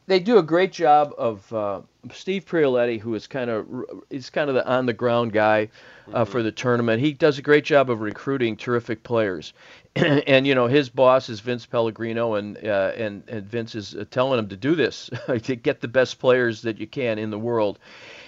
They 0.06 0.20
do 0.20 0.38
a 0.38 0.42
great 0.42 0.72
job 0.72 1.12
of 1.18 1.52
uh, 1.52 1.80
Steve 2.12 2.44
Prioletti, 2.44 2.98
who 3.00 3.14
is 3.14 3.26
kind 3.26 3.50
of 3.50 3.66
he's 4.10 4.30
kind 4.30 4.48
of 4.48 4.54
the 4.54 4.66
on 4.66 4.86
the 4.86 4.92
ground 4.92 5.32
guy 5.32 5.68
uh, 6.12 6.24
for 6.24 6.42
the 6.42 6.52
tournament. 6.52 7.00
He 7.00 7.12
does 7.12 7.38
a 7.38 7.42
great 7.42 7.64
job 7.64 7.90
of 7.90 8.00
recruiting 8.00 8.56
terrific 8.56 9.02
players, 9.02 9.52
and 9.96 10.46
you 10.46 10.54
know 10.54 10.66
his 10.66 10.88
boss 10.88 11.28
is 11.28 11.40
Vince 11.40 11.66
Pellegrino, 11.66 12.34
and 12.34 12.56
uh, 12.64 12.92
and 12.96 13.22
and 13.28 13.44
Vince 13.46 13.74
is 13.74 13.94
uh, 13.94 14.04
telling 14.10 14.38
him 14.38 14.48
to 14.48 14.56
do 14.56 14.74
this 14.74 15.10
to 15.42 15.56
get 15.56 15.80
the 15.80 15.88
best 15.88 16.18
players 16.18 16.62
that 16.62 16.78
you 16.78 16.86
can 16.86 17.18
in 17.18 17.30
the 17.30 17.38
world. 17.38 17.78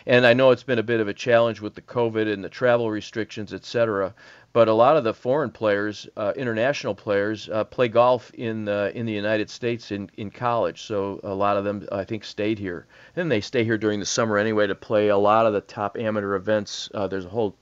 And 0.07 0.27
I 0.27 0.33
know 0.33 0.51
it's 0.51 0.63
been 0.63 0.79
a 0.79 0.83
bit 0.83 1.01
of 1.01 1.09
a 1.09 1.15
challenge 1.15 1.61
with 1.61 1.75
the 1.75 1.83
COVID 1.83 2.33
and 2.33 2.43
the 2.43 2.49
travel 2.49 2.91
restrictions, 2.91 3.53
et 3.53 3.65
cetera. 3.65 4.15
But 4.53 4.69
a 4.69 4.73
lot 4.73 4.97
of 4.97 5.05
the 5.05 5.13
foreign 5.13 5.51
players, 5.51 6.09
uh, 6.17 6.33
international 6.35 6.95
players, 6.95 7.49
uh, 7.49 7.65
play 7.65 7.89
golf 7.89 8.33
in 8.35 8.65
the 8.65 8.91
in 8.95 9.05
the 9.05 9.13
United 9.13 9.51
States 9.51 9.91
in, 9.93 10.11
in 10.17 10.31
college. 10.31 10.83
So 10.83 11.21
a 11.23 11.35
lot 11.35 11.57
of 11.57 11.65
them, 11.65 11.87
I 11.93 12.05
think, 12.05 12.25
stayed 12.25 12.59
here, 12.59 12.87
and 13.15 13.31
they 13.31 13.43
stay 13.43 13.63
here 13.63 13.79
during 13.79 14.01
the 14.01 14.07
summer 14.07 14.39
anyway 14.39 14.67
to 14.67 14.75
play 14.75 15.09
a 15.09 15.19
lot 15.19 15.47
of 15.47 15.53
the 15.53 15.61
top 15.61 15.99
amateur 15.99 16.35
events. 16.35 16.91
Uh, 16.95 17.07
there's 17.07 17.27
a 17.27 17.29
whole 17.29 17.57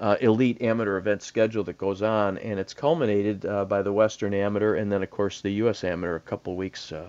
uh, 0.00 0.16
elite 0.20 0.62
amateur 0.62 0.96
event 0.96 1.22
schedule 1.22 1.64
that 1.64 1.76
goes 1.76 2.02
on, 2.02 2.38
and 2.38 2.60
it's 2.60 2.74
culminated 2.74 3.44
uh, 3.44 3.64
by 3.64 3.82
the 3.82 3.92
Western 3.92 4.32
Amateur, 4.32 4.74
and 4.74 4.92
then 4.92 5.02
of 5.02 5.10
course 5.10 5.40
the 5.40 5.50
U.S. 5.50 5.82
Amateur 5.82 6.16
a 6.16 6.20
couple 6.20 6.54
weeks 6.56 6.92
uh, 6.92 7.08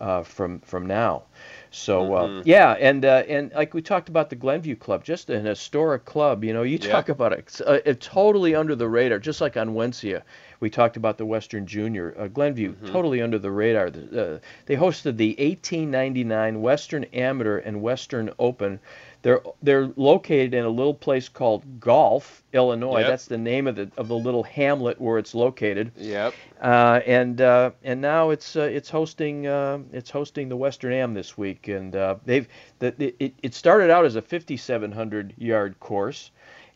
uh, 0.00 0.22
from 0.22 0.60
from 0.60 0.86
now. 0.86 1.24
So 1.70 2.14
uh, 2.14 2.26
mm-hmm. 2.26 2.48
yeah, 2.48 2.72
and 2.72 3.04
uh, 3.04 3.22
and 3.28 3.52
like 3.52 3.74
we 3.74 3.82
talked 3.82 4.08
about 4.08 4.28
the 4.28 4.36
Glenview 4.36 4.74
Club, 4.74 5.04
just 5.04 5.30
an 5.30 5.44
historic 5.44 6.04
club. 6.04 6.42
You 6.42 6.52
know, 6.52 6.62
you 6.62 6.78
talk 6.78 7.06
yeah. 7.06 7.12
about 7.12 7.32
it, 7.32 7.60
uh, 7.64 7.78
it, 7.84 8.00
totally 8.00 8.56
under 8.56 8.74
the 8.74 8.88
radar, 8.88 9.20
just 9.20 9.40
like 9.40 9.54
Onwentsia. 9.54 10.22
We 10.58 10.68
talked 10.68 10.96
about 10.96 11.16
the 11.16 11.24
Western 11.24 11.66
Junior 11.66 12.14
uh, 12.18 12.26
Glenview, 12.26 12.72
mm-hmm. 12.72 12.92
totally 12.92 13.22
under 13.22 13.38
the 13.38 13.52
radar. 13.52 13.86
Uh, 13.86 14.38
they 14.66 14.74
hosted 14.76 15.16
the 15.16 15.30
1899 15.38 16.60
Western 16.60 17.04
Amateur 17.04 17.58
and 17.58 17.80
Western 17.80 18.30
Open 18.38 18.80
they're 19.22 19.40
they're 19.62 19.92
located 19.96 20.54
in 20.54 20.64
a 20.64 20.68
little 20.68 20.94
place 20.94 21.28
called 21.28 21.80
Golf, 21.80 22.42
Illinois. 22.52 23.00
Yep. 23.00 23.08
That's 23.08 23.26
the 23.26 23.38
name 23.38 23.66
of 23.66 23.76
the 23.76 23.90
of 23.96 24.08
the 24.08 24.16
little 24.16 24.42
hamlet 24.42 25.00
where 25.00 25.18
it's 25.18 25.34
located. 25.34 25.92
Yep. 25.96 26.34
Uh, 26.60 27.00
and 27.06 27.40
uh, 27.40 27.70
and 27.82 28.00
now 28.00 28.30
it's 28.30 28.56
uh, 28.56 28.62
it's 28.62 28.90
hosting 28.90 29.46
uh, 29.46 29.78
it's 29.92 30.10
hosting 30.10 30.48
the 30.48 30.56
Western 30.56 30.92
Am 30.92 31.14
this 31.14 31.36
week, 31.36 31.68
and 31.68 31.94
uh, 31.96 32.16
they've 32.24 32.48
the, 32.78 33.14
it, 33.18 33.34
it 33.42 33.54
started 33.54 33.90
out 33.90 34.04
as 34.04 34.16
a 34.16 34.22
5,700 34.22 35.34
yard 35.36 35.78
course 35.80 36.30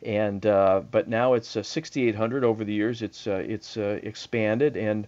and 0.04 0.44
uh, 0.44 0.82
but 0.90 1.08
now 1.08 1.34
it's 1.34 1.56
uh, 1.56 1.62
6,800 1.62 2.44
over 2.44 2.64
the 2.64 2.72
years. 2.72 3.02
It's 3.02 3.26
uh, 3.26 3.42
it's 3.46 3.76
uh, 3.76 3.98
expanded, 4.02 4.76
and 4.76 5.06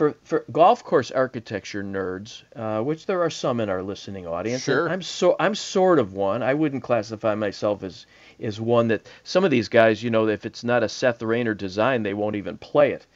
for 0.00 0.16
for 0.24 0.46
golf 0.50 0.82
course 0.82 1.10
architecture 1.10 1.84
nerds, 1.84 2.42
uh, 2.56 2.82
which 2.82 3.04
there 3.04 3.20
are 3.20 3.28
some 3.28 3.60
in 3.60 3.68
our 3.68 3.82
listening 3.82 4.26
audience. 4.26 4.62
Sure. 4.62 4.88
I'm 4.88 5.02
so 5.02 5.36
I'm 5.38 5.54
sort 5.54 5.98
of 5.98 6.14
one. 6.14 6.42
I 6.42 6.54
wouldn't 6.54 6.82
classify 6.82 7.34
myself 7.34 7.82
as 7.82 8.06
is 8.38 8.58
one 8.58 8.88
that 8.88 9.06
some 9.24 9.44
of 9.44 9.50
these 9.50 9.68
guys, 9.68 10.02
you 10.02 10.08
know, 10.08 10.26
if 10.26 10.46
it's 10.46 10.64
not 10.64 10.82
a 10.82 10.88
Seth 10.88 11.20
Rayner 11.20 11.52
design, 11.52 12.02
they 12.02 12.14
won't 12.14 12.36
even 12.36 12.56
play 12.56 12.92
it. 12.92 13.06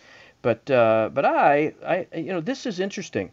But 0.42 0.70
uh, 0.70 1.08
but 1.10 1.24
I 1.24 1.72
I 1.86 2.06
you 2.14 2.34
know 2.34 2.42
this 2.42 2.66
is 2.66 2.80
interesting. 2.80 3.32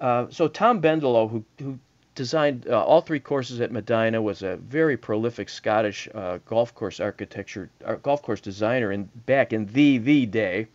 Uh, 0.00 0.26
so 0.30 0.46
Tom 0.46 0.80
Bendelow, 0.80 1.28
who 1.28 1.44
who 1.58 1.80
designed 2.14 2.68
uh, 2.68 2.84
all 2.84 3.00
three 3.00 3.18
courses 3.18 3.60
at 3.60 3.72
Medinah, 3.72 4.22
was 4.22 4.44
a 4.44 4.58
very 4.58 4.96
prolific 4.96 5.48
Scottish 5.48 6.08
uh, 6.14 6.38
golf 6.46 6.72
course 6.72 7.00
architecture 7.00 7.68
uh, 7.84 7.96
golf 7.96 8.22
course 8.22 8.40
designer 8.40 8.92
in 8.92 9.08
back 9.26 9.52
in 9.52 9.66
the 9.66 9.98
the 9.98 10.24
day 10.24 10.68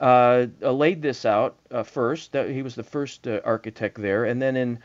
uh, 0.00 0.46
uh, 0.62 0.72
laid 0.72 1.02
this 1.02 1.26
out 1.26 1.56
uh, 1.70 1.82
first. 1.82 2.34
He 2.34 2.62
was 2.62 2.74
the 2.74 2.82
first 2.82 3.28
uh, 3.28 3.40
architect 3.44 4.00
there, 4.00 4.24
and 4.24 4.40
then 4.40 4.56
in 4.56 4.78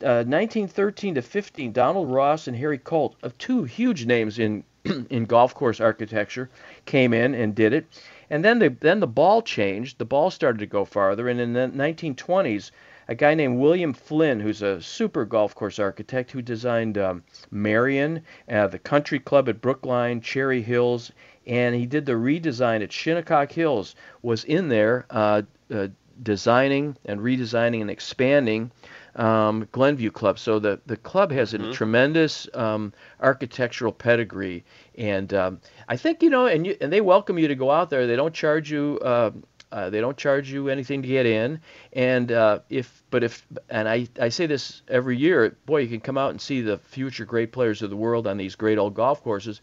1913 0.00 1.12
uh, 1.12 1.14
to 1.16 1.22
15, 1.22 1.72
Donald 1.72 2.10
Ross 2.10 2.48
and 2.48 2.56
Harry 2.56 2.78
Colt, 2.78 3.16
of 3.22 3.36
two 3.38 3.64
huge 3.64 4.06
names 4.06 4.38
in 4.38 4.64
in 5.10 5.26
golf 5.26 5.54
course 5.54 5.80
architecture, 5.80 6.48
came 6.86 7.12
in 7.12 7.34
and 7.34 7.54
did 7.54 7.72
it. 7.72 7.86
And 8.30 8.44
then 8.44 8.58
the 8.58 8.68
then 8.80 9.00
the 9.00 9.06
ball 9.06 9.42
changed. 9.42 9.98
The 9.98 10.04
ball 10.04 10.30
started 10.30 10.60
to 10.60 10.66
go 10.66 10.84
farther, 10.84 11.28
and 11.28 11.40
in 11.40 11.52
the 11.52 11.68
1920s, 11.68 12.70
a 13.08 13.14
guy 13.14 13.34
named 13.34 13.58
William 13.58 13.94
Flynn, 13.94 14.38
who's 14.38 14.60
a 14.60 14.82
super 14.82 15.24
golf 15.24 15.54
course 15.54 15.78
architect, 15.78 16.30
who 16.30 16.42
designed 16.42 16.98
um, 16.98 17.22
Merion, 17.50 18.22
uh, 18.50 18.66
the 18.66 18.78
Country 18.78 19.18
Club 19.18 19.48
at 19.48 19.62
Brookline, 19.62 20.20
Cherry 20.20 20.60
Hills, 20.60 21.10
and 21.48 21.74
he 21.74 21.86
did 21.86 22.06
the 22.06 22.12
redesign 22.12 22.82
at 22.82 22.92
Shinnecock 22.92 23.50
Hills. 23.50 23.96
Was 24.22 24.44
in 24.44 24.68
there 24.68 25.06
uh, 25.10 25.42
uh, 25.74 25.88
designing 26.22 26.96
and 27.04 27.20
redesigning 27.20 27.80
and 27.80 27.90
expanding 27.90 28.70
um, 29.16 29.66
Glenview 29.72 30.10
Club. 30.10 30.38
So 30.38 30.58
the 30.58 30.80
the 30.86 30.96
club 30.96 31.32
has 31.32 31.54
a 31.54 31.58
mm-hmm. 31.58 31.72
tremendous 31.72 32.48
um, 32.54 32.92
architectural 33.20 33.92
pedigree, 33.92 34.64
and 34.96 35.32
um, 35.34 35.60
I 35.88 35.96
think 35.96 36.22
you 36.22 36.30
know, 36.30 36.46
and 36.46 36.66
you, 36.66 36.76
and 36.80 36.92
they 36.92 37.00
welcome 37.00 37.38
you 37.38 37.48
to 37.48 37.54
go 37.54 37.70
out 37.70 37.90
there. 37.90 38.06
They 38.06 38.16
don't 38.16 38.34
charge 38.34 38.70
you. 38.70 38.98
Uh, 39.02 39.30
uh, 39.70 39.90
they 39.90 40.00
don't 40.00 40.16
charge 40.16 40.50
you 40.50 40.70
anything 40.70 41.02
to 41.02 41.08
get 41.08 41.26
in, 41.26 41.60
and 41.92 42.32
uh, 42.32 42.60
if 42.70 43.02
but 43.10 43.22
if 43.22 43.46
and 43.68 43.86
I, 43.88 44.08
I 44.18 44.30
say 44.30 44.46
this 44.46 44.82
every 44.88 45.18
year, 45.18 45.56
boy, 45.66 45.82
you 45.82 45.88
can 45.88 46.00
come 46.00 46.16
out 46.16 46.30
and 46.30 46.40
see 46.40 46.62
the 46.62 46.78
future 46.78 47.26
great 47.26 47.52
players 47.52 47.82
of 47.82 47.90
the 47.90 47.96
world 47.96 48.26
on 48.26 48.38
these 48.38 48.54
great 48.54 48.78
old 48.78 48.94
golf 48.94 49.22
courses. 49.22 49.60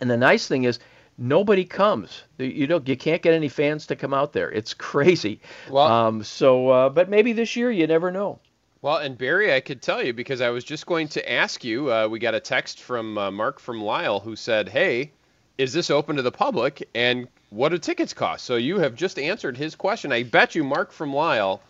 And 0.00 0.10
the 0.10 0.16
nice 0.16 0.46
thing 0.46 0.64
is, 0.64 0.78
nobody 1.18 1.64
comes. 1.64 2.22
You 2.38 2.66
know, 2.66 2.80
you 2.84 2.96
can't 2.96 3.22
get 3.22 3.34
any 3.34 3.48
fans 3.48 3.86
to 3.86 3.96
come 3.96 4.12
out 4.12 4.32
there. 4.32 4.50
It's 4.50 4.74
crazy. 4.88 5.40
Well, 5.70 5.86
um, 5.86 6.24
so, 6.24 6.68
uh, 6.68 6.88
but 6.88 7.08
maybe 7.08 7.32
this 7.32 7.56
year, 7.56 7.70
you 7.70 7.86
never 7.86 8.10
know. 8.10 8.38
Well, 8.82 8.98
and 8.98 9.16
Barry, 9.16 9.52
I 9.52 9.60
could 9.60 9.82
tell 9.82 10.02
you 10.04 10.12
because 10.12 10.40
I 10.40 10.50
was 10.50 10.62
just 10.62 10.86
going 10.86 11.08
to 11.08 11.32
ask 11.32 11.64
you. 11.64 11.92
Uh, 11.92 12.08
we 12.08 12.18
got 12.18 12.34
a 12.34 12.40
text 12.40 12.80
from 12.80 13.18
uh, 13.18 13.30
Mark 13.30 13.58
from 13.58 13.80
Lisle 13.80 14.20
who 14.20 14.36
said, 14.36 14.68
"Hey, 14.68 15.12
is 15.58 15.72
this 15.72 15.90
open 15.90 16.16
to 16.16 16.22
the 16.22 16.30
public? 16.30 16.88
And 16.94 17.26
what 17.50 17.70
do 17.70 17.78
tickets 17.78 18.12
cost?" 18.12 18.44
So 18.44 18.56
you 18.56 18.78
have 18.78 18.94
just 18.94 19.18
answered 19.18 19.56
his 19.56 19.74
question. 19.74 20.12
I 20.12 20.22
bet 20.22 20.54
you 20.54 20.62
Mark 20.62 20.92
from 20.92 21.12
Lisle 21.12 21.62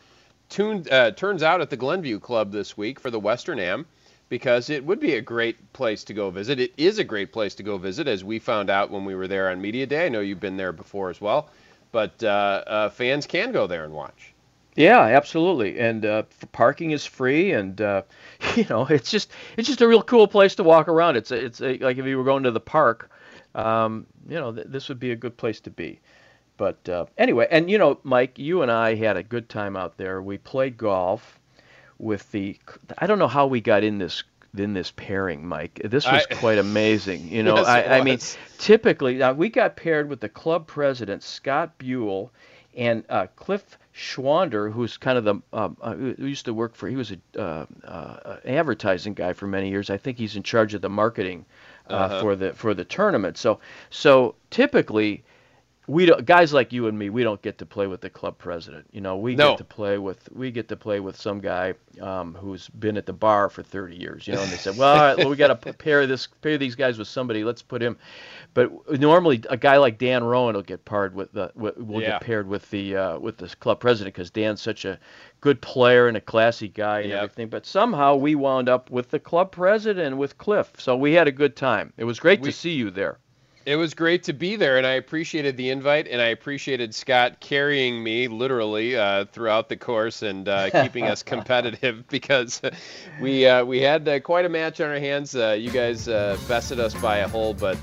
tuned, 0.49 0.91
uh, 0.91 1.13
turns 1.13 1.43
out 1.43 1.61
at 1.61 1.71
the 1.71 1.77
Glenview 1.77 2.19
Club 2.19 2.53
this 2.53 2.77
week 2.77 3.01
for 3.01 3.11
the 3.11 3.21
Western 3.21 3.61
Am 3.61 3.87
because 4.29 4.71
it 4.71 4.85
would 4.85 5.01
be 5.01 5.15
a 5.15 5.21
great 5.21 5.73
place 5.73 6.05
to 6.05 6.15
go 6.15 6.31
visit. 6.31 6.59
It 6.59 6.73
is 6.77 6.99
a 6.99 7.05
great 7.05 7.33
place 7.33 7.55
to 7.57 7.63
go 7.63 7.79
visit, 7.79 8.09
as 8.09 8.25
we 8.25 8.39
found 8.39 8.71
out 8.71 8.91
when 8.91 9.05
we 9.05 9.15
were 9.15 9.29
there 9.29 9.51
on 9.51 9.61
Media 9.61 9.87
Day. 9.87 10.07
I 10.07 10.09
know 10.09 10.21
you've 10.21 10.41
been 10.41 10.57
there 10.57 10.73
before 10.73 11.11
as 11.11 11.21
well, 11.21 11.49
but 11.93 12.23
uh, 12.23 12.65
uh, 12.67 12.89
fans 12.91 13.27
can 13.27 13.53
go 13.53 13.67
there 13.67 13.85
and 13.85 13.93
watch. 13.93 14.33
Yeah, 14.75 15.01
absolutely, 15.01 15.79
and 15.79 16.05
uh, 16.05 16.25
parking 16.53 16.91
is 16.91 17.07
free, 17.07 17.53
and 17.53 17.81
uh, 17.81 18.03
you 18.57 18.67
know 18.69 18.87
it's 18.87 19.11
just 19.11 19.31
it's 19.57 19.69
just 19.69 19.81
a 19.81 19.89
real 19.89 20.03
cool 20.03 20.27
place 20.29 20.55
to 20.57 20.63
walk 20.63 20.89
around. 20.89 21.17
It's 21.17 21.31
a, 21.31 21.45
it's 21.45 21.61
a, 21.61 21.79
like 21.79 21.99
if 21.99 22.05
you 22.05 22.19
were 22.19 22.25
going 22.25 22.43
to 22.43 22.51
the 22.51 22.61
park, 22.61 23.11
um, 23.55 24.07
you 24.29 24.35
know 24.35 24.53
th- 24.53 24.67
this 24.69 24.89
would 24.89 25.01
be 25.01 25.13
a 25.13 25.17
good 25.17 25.37
place 25.37 25.61
to 25.61 25.71
be. 25.71 26.01
But 26.59 26.89
uh, 26.89 27.07
anyway, 27.17 27.49
and 27.51 27.71
you 27.71 27.79
know, 27.79 28.01
Mike, 28.03 28.39
you 28.39 28.63
and 28.63 28.71
I 28.71 28.95
had 28.95 29.17
a 29.17 29.23
good 29.23 29.49
time 29.49 29.77
out 29.77 29.97
there. 29.97 30.21
We 30.21 30.39
played 30.39 30.77
golf 30.77 31.39
with 31.99 32.31
the 32.33 32.59
I 32.99 33.07
don't 33.07 33.19
know 33.19 33.29
how 33.29 33.47
we 33.47 33.61
got 33.61 33.85
in 33.85 33.99
this 33.99 34.23
in 34.57 34.75
this 34.75 34.93
pairing, 34.97 35.47
Mike. 35.47 35.81
This 35.85 36.07
was 36.07 36.27
I, 36.31 36.35
quite 36.35 36.59
amazing. 36.59 37.29
You 37.29 37.43
know, 37.43 37.57
yes, 37.57 37.67
I, 37.67 37.99
I, 37.99 38.01
mean, 38.03 38.19
typically 38.59 39.15
now 39.17 39.33
we 39.33 39.49
got 39.49 39.77
paired 39.77 40.09
with 40.09 40.21
the 40.21 40.29
club 40.29 40.67
president 40.67 41.23
Scott 41.23 41.77
Buell 41.79 42.33
and 42.77 43.05
uh, 43.09 43.27
Cliff 43.37 43.79
Schwander, 43.95 44.71
who's 44.71 44.97
kind 44.97 45.19
of 45.19 45.25
the 45.25 45.35
um, 45.53 45.77
uh, 45.81 45.95
who 45.95 46.27
used 46.27 46.45
to 46.45 46.55
work 46.55 46.75
for. 46.75 46.89
He 46.89 46.97
was 46.97 47.13
a 47.13 47.41
uh, 47.41 47.67
uh, 47.85 48.37
advertising 48.45 49.15
guy 49.15 49.33
for 49.33 49.47
many 49.47 49.71
years. 49.71 49.91
I 49.91 49.97
think 49.97 50.19
he's 50.19 50.37
in 50.37 50.43
charge 50.43 50.75
of 50.75 50.83
the 50.83 50.91
marketing 50.91 51.47
uh, 51.89 51.93
uh-huh. 51.95 52.21
for 52.21 52.37
the 52.37 52.53
for 52.53 52.75
the 52.75 52.85
tournament. 52.85 53.39
So 53.39 53.61
so 53.91 54.35
typically 54.51 55.25
we 55.89 56.07
don't, 56.07 56.25
guys 56.25 56.53
like 56.53 56.73
you 56.73 56.89
and 56.89 56.99
me, 56.99 57.11
we 57.11 57.23
don't 57.23 57.41
get 57.43 57.59
to 57.59 57.67
play 57.67 57.87
with 57.87 58.01
the 58.01 58.11
club 58.11 58.39
president. 58.39 58.87
You 58.91 59.01
know, 59.01 59.17
we 59.17 59.37
no. 59.37 59.51
get 59.51 59.59
to 59.59 59.65
play 59.65 59.99
with 59.99 60.29
we 60.33 60.51
get 60.51 60.69
to 60.69 60.77
play 60.77 60.99
with 60.99 61.17
some 61.17 61.41
guy 61.41 61.75
um, 62.01 62.35
who's 62.35 62.69
been 62.69 62.97
at 62.97 63.07
the 63.07 63.13
bar 63.13 63.49
for 63.49 63.63
30 63.63 63.97
years. 63.97 64.27
You 64.27 64.35
know, 64.35 64.43
and 64.43 64.51
they 64.51 64.57
said, 64.57 64.77
well, 64.77 65.17
well 65.17 65.31
we 65.31 65.37
got 65.37 65.63
to 65.63 65.73
pair 65.73 66.07
this 66.07 66.27
pair 66.27 66.59
these 66.59 66.75
guys 66.75 66.99
with 66.99 67.07
somebody. 67.07 67.45
Let's 67.45 67.63
put 67.63 67.81
him. 67.81 67.97
But 68.53 68.99
normally, 69.01 69.43
a 69.49 69.57
guy 69.57 69.77
like 69.77 69.99
Dan 69.99 70.25
Rowan 70.25 70.55
will 70.57 70.63
get 70.63 70.85
paired 70.85 71.15
with 71.15 71.33
the 71.33 71.53
will 71.55 72.03
yeah. 72.03 72.13
get 72.13 72.23
paired 72.23 72.49
with 72.49 72.69
the 72.71 72.97
uh, 72.97 73.19
with 73.19 73.39
the 73.39 73.49
club 73.61 73.79
president 73.79 74.15
because 74.15 74.31
Dan's 74.31 74.61
such 74.61 74.85
a 74.85 74.99
good 75.41 75.61
player 75.61 76.09
and 76.09 76.17
a 76.17 76.21
classy 76.21 76.69
guy 76.69 77.01
and 77.01 77.11
yep. 77.11 77.23
everything. 77.23 77.49
But 77.49 77.65
somehow 77.65 78.17
we 78.17 78.35
wound 78.35 78.69
up 78.69 78.91
with 78.91 79.11
the 79.11 79.21
club 79.21 79.53
president 79.53 80.17
with 80.17 80.37
Cliff. 80.39 80.73
So 80.79 80.97
we 80.97 81.13
had 81.13 81.29
a 81.29 81.33
good 81.33 81.55
time. 81.55 81.93
It 81.97 82.05
was 82.05 82.19
great 82.19 82.41
we, 82.41 82.51
to 82.51 82.53
see 82.53 82.73
you 82.73 82.91
there. 82.91 83.19
It 83.67 83.75
was 83.75 83.95
great 83.95 84.23
to 84.23 84.33
be 84.33 84.55
there, 84.55 84.79
and 84.79 84.87
I 84.87 84.93
appreciated 84.93 85.57
the 85.57 85.71
invite, 85.71 86.07
and 86.07 86.23
I 86.23 86.27
appreciated 86.27 86.95
Scott 86.95 87.41
carrying 87.41 88.01
me 88.01 88.29
literally 88.29 88.97
uh, 88.97 89.25
throughout 89.25 89.69
the 89.69 89.77
course 89.77 90.23
and 90.23 90.49
uh, 90.49 90.71
keeping 90.83 91.07
us 91.07 91.25
competitive 91.25 92.07
because 92.09 92.63
we 93.21 93.45
uh, 93.45 93.65
we 93.65 93.81
had 93.81 94.09
uh, 94.09 94.21
quite 94.21 94.45
a 94.45 94.49
match 94.49 94.81
on 94.81 94.89
our 94.89 95.01
hands. 95.01 95.35
Uh, 95.35 95.57
you 95.59 95.73
guys 95.73 96.07
uh, 96.07 96.39
bested 96.47 96.79
us 96.79 96.95
by 96.95 97.17
a 97.17 97.29
hole, 97.29 97.55
but 97.55 97.77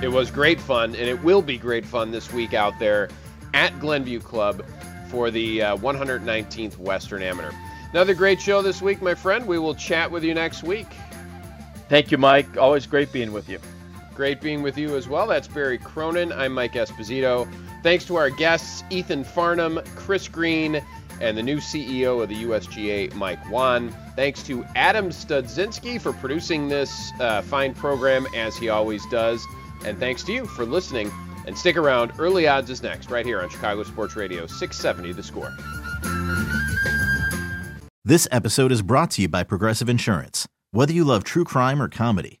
it 0.00 0.12
was 0.12 0.30
great 0.30 0.60
fun, 0.60 0.94
and 0.94 1.08
it 1.08 1.20
will 1.24 1.42
be 1.42 1.58
great 1.58 1.84
fun 1.84 2.12
this 2.12 2.32
week 2.32 2.54
out 2.54 2.78
there 2.78 3.08
at 3.52 3.76
Glenview 3.80 4.20
Club 4.20 4.64
for 5.10 5.32
the 5.32 5.58
119th 5.58 6.78
Western 6.78 7.24
Amateur. 7.24 7.50
Another 7.90 8.14
great 8.14 8.40
show 8.40 8.62
this 8.62 8.80
week, 8.80 9.02
my 9.02 9.14
friend. 9.14 9.44
We 9.44 9.58
will 9.58 9.74
chat 9.74 10.08
with 10.08 10.22
you 10.22 10.34
next 10.34 10.62
week. 10.62 10.86
Thank 11.88 12.12
you, 12.12 12.18
Mike. 12.18 12.56
Always 12.56 12.86
great 12.86 13.10
being 13.10 13.32
with 13.32 13.48
you. 13.48 13.58
Great 14.16 14.40
being 14.40 14.62
with 14.62 14.78
you 14.78 14.96
as 14.96 15.06
well. 15.06 15.26
That's 15.26 15.46
Barry 15.46 15.76
Cronin. 15.76 16.32
I'm 16.32 16.54
Mike 16.54 16.72
Esposito. 16.72 17.46
Thanks 17.82 18.06
to 18.06 18.16
our 18.16 18.30
guests, 18.30 18.82
Ethan 18.88 19.24
Farnham, 19.24 19.78
Chris 19.94 20.26
Green, 20.26 20.82
and 21.20 21.36
the 21.36 21.42
new 21.42 21.58
CEO 21.58 22.22
of 22.22 22.30
the 22.30 22.44
USGA, 22.44 23.12
Mike 23.14 23.38
Whan. 23.50 23.94
Thanks 24.16 24.42
to 24.44 24.64
Adam 24.74 25.10
Studzinski 25.10 26.00
for 26.00 26.14
producing 26.14 26.68
this 26.68 27.12
uh, 27.20 27.42
fine 27.42 27.74
program, 27.74 28.26
as 28.34 28.56
he 28.56 28.70
always 28.70 29.04
does. 29.10 29.44
And 29.84 29.98
thanks 29.98 30.22
to 30.24 30.32
you 30.32 30.46
for 30.46 30.64
listening. 30.64 31.12
And 31.46 31.56
stick 31.56 31.76
around. 31.76 32.12
Early 32.18 32.48
Odds 32.48 32.70
is 32.70 32.82
next, 32.82 33.10
right 33.10 33.24
here 33.24 33.42
on 33.42 33.50
Chicago 33.50 33.84
Sports 33.84 34.16
Radio, 34.16 34.46
670 34.46 35.12
The 35.12 35.22
Score. 35.22 35.54
This 38.02 38.26
episode 38.32 38.72
is 38.72 38.80
brought 38.80 39.10
to 39.12 39.22
you 39.22 39.28
by 39.28 39.42
Progressive 39.44 39.90
Insurance. 39.90 40.48
Whether 40.70 40.94
you 40.94 41.04
love 41.04 41.22
true 41.22 41.44
crime 41.44 41.82
or 41.82 41.88
comedy, 41.88 42.40